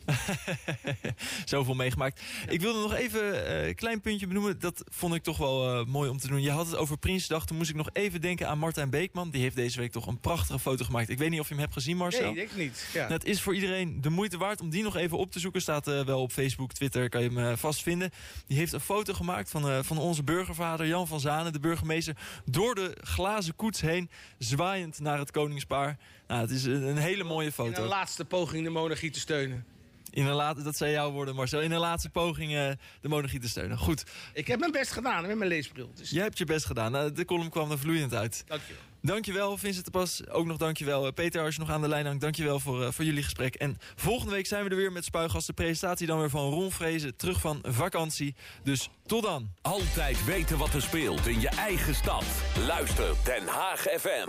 Zoveel 1.44 1.74
meegemaakt. 1.74 2.22
Ik 2.48 2.60
wilde 2.60 2.80
nog 2.80 2.94
even 2.94 3.46
eh, 3.46 3.66
een 3.66 3.74
klein 3.74 4.00
puntje 4.00 4.26
benoemen. 4.26 4.58
Dat 4.58 4.84
vond 4.88 5.14
ik 5.14 5.22
toch 5.22 5.36
wel 5.36 5.78
eh, 5.80 5.86
mooi 5.86 6.10
om 6.10 6.18
te 6.18 6.28
doen. 6.28 6.42
Je 6.42 6.50
had 6.50 6.66
het 6.66 6.76
over 6.76 6.98
Prinsdag. 6.98 7.46
Toen 7.46 7.56
moest 7.56 7.70
ik 7.70 7.76
nog 7.76 7.88
even 7.92 8.20
denken 8.20 8.48
aan 8.48 8.58
Martijn 8.58 8.90
Beekman. 8.90 9.30
Die 9.30 9.42
heeft 9.42 9.56
deze 9.56 9.78
week 9.80 9.92
toch 9.92 10.06
een 10.06 10.20
prachtige 10.20 10.58
foto 10.58 10.84
gemaakt. 10.84 11.08
Ik 11.08 11.18
weet 11.18 11.30
niet 11.30 11.40
of 11.40 11.46
je 11.48 11.54
hem 11.54 11.62
hebt 11.62 11.74
gezien, 11.74 11.96
Marcel. 11.96 12.32
Nee, 12.32 12.42
ik 12.42 12.56
niet. 12.56 12.88
Ja. 12.92 13.00
Nou, 13.00 13.12
het 13.12 13.24
is 13.24 13.40
voor 13.42 13.54
iedereen 13.54 14.00
de 14.00 14.10
moeite 14.10 14.38
waard 14.38 14.60
om 14.60 14.70
die 14.70 14.82
nog 14.82 14.96
even 14.96 15.18
op 15.18 15.32
te 15.32 15.40
zoeken. 15.40 15.60
Staat 15.60 15.88
eh, 15.88 16.04
wel 16.04 16.20
op 16.20 16.32
Facebook, 16.32 16.72
Twitter, 16.72 17.08
kan 17.08 17.22
je 17.22 17.30
hem 17.30 17.56
vast 17.56 17.82
vinden. 17.82 18.10
Die 18.46 18.58
heeft 18.58 18.72
een 18.72 18.80
foto 18.80 19.12
gemaakt 19.12 19.50
van, 19.50 19.84
van 19.84 19.98
onze 19.98 20.22
burgervader 20.22 20.86
Jan 20.86 21.06
van 21.06 21.20
Zanen, 21.20 21.52
de 21.52 21.60
burgemeester. 21.60 22.16
Door 22.44 22.74
de 22.74 22.96
glazen 23.12 23.56
koets 23.56 23.80
heen, 23.80 24.10
zwaaiend 24.38 25.00
naar 25.00 25.18
het 25.18 25.30
koningspaar. 25.30 25.98
Nou, 26.26 26.40
het 26.40 26.50
is 26.50 26.64
een, 26.64 26.82
een 26.82 26.96
hele 26.96 27.24
mooie 27.24 27.46
In 27.46 27.52
foto. 27.52 27.82
een 27.82 27.88
laatste 27.88 28.24
poging 28.24 28.64
de 28.64 28.70
monarchie 28.70 29.10
te 29.10 29.20
steunen. 29.20 29.64
In 30.10 30.26
een 30.26 30.34
laat, 30.34 30.64
dat 30.64 30.76
zijn 30.76 30.92
jouw 30.92 31.10
woorden, 31.10 31.34
Marcel. 31.34 31.60
In 31.60 31.72
een 31.72 31.78
laatste 31.80 32.08
poging 32.10 32.54
eh, 32.54 32.70
de 33.00 33.08
monarchie 33.08 33.40
te 33.40 33.48
steunen. 33.48 33.78
Goed, 33.78 34.04
Ik 34.34 34.46
heb 34.46 34.58
mijn 34.60 34.72
best 34.72 34.90
gedaan 34.92 35.26
met 35.26 35.36
mijn 35.36 35.48
leesbril. 35.50 35.90
Dus 35.94 36.10
jij 36.10 36.22
hebt 36.22 36.38
je 36.38 36.44
best 36.44 36.64
gedaan. 36.66 36.92
Nou, 36.92 37.12
de 37.12 37.24
column 37.24 37.50
kwam 37.50 37.70
er 37.70 37.78
vloeiend 37.78 38.14
uit. 38.14 38.44
dankjewel. 38.46 38.82
Dankjewel, 39.04 39.56
Vincent 39.58 39.84
de 39.84 39.90
Pas. 39.90 40.28
Ook 40.28 40.46
nog 40.46 40.56
dankjewel. 40.56 41.06
Eh, 41.06 41.12
Peter, 41.12 41.44
als 41.44 41.54
je 41.54 41.60
nog 41.60 41.70
aan 41.70 41.80
de 41.80 41.88
lijn 41.88 42.06
hangt, 42.06 42.20
dankjewel 42.20 42.60
voor, 42.60 42.82
eh, 42.84 42.92
voor 42.92 43.04
jullie 43.04 43.22
gesprek. 43.22 43.54
En 43.54 43.78
volgende 43.94 44.32
week 44.32 44.46
zijn 44.46 44.64
we 44.64 44.70
er 44.70 44.76
weer 44.76 44.92
met 44.92 45.04
Spuigas. 45.04 45.46
De 45.46 45.52
presentatie 45.52 46.06
dan 46.06 46.18
weer 46.18 46.30
van 46.30 46.50
Ron 46.50 46.70
Vrezen, 46.70 47.16
terug 47.16 47.40
van 47.40 47.58
vakantie. 47.62 48.34
Dus 48.62 48.88
tot 49.06 49.22
dan. 49.22 49.50
Altijd 49.62 50.24
weten 50.24 50.58
wat 50.58 50.74
er 50.74 50.82
speelt 50.82 51.26
in 51.26 51.40
je 51.40 51.48
eigen 51.48 51.94
stad. 51.94 52.24
Luister 52.66 53.14
Den 53.24 53.46
Haag 53.46 53.80
FM. 53.80 54.20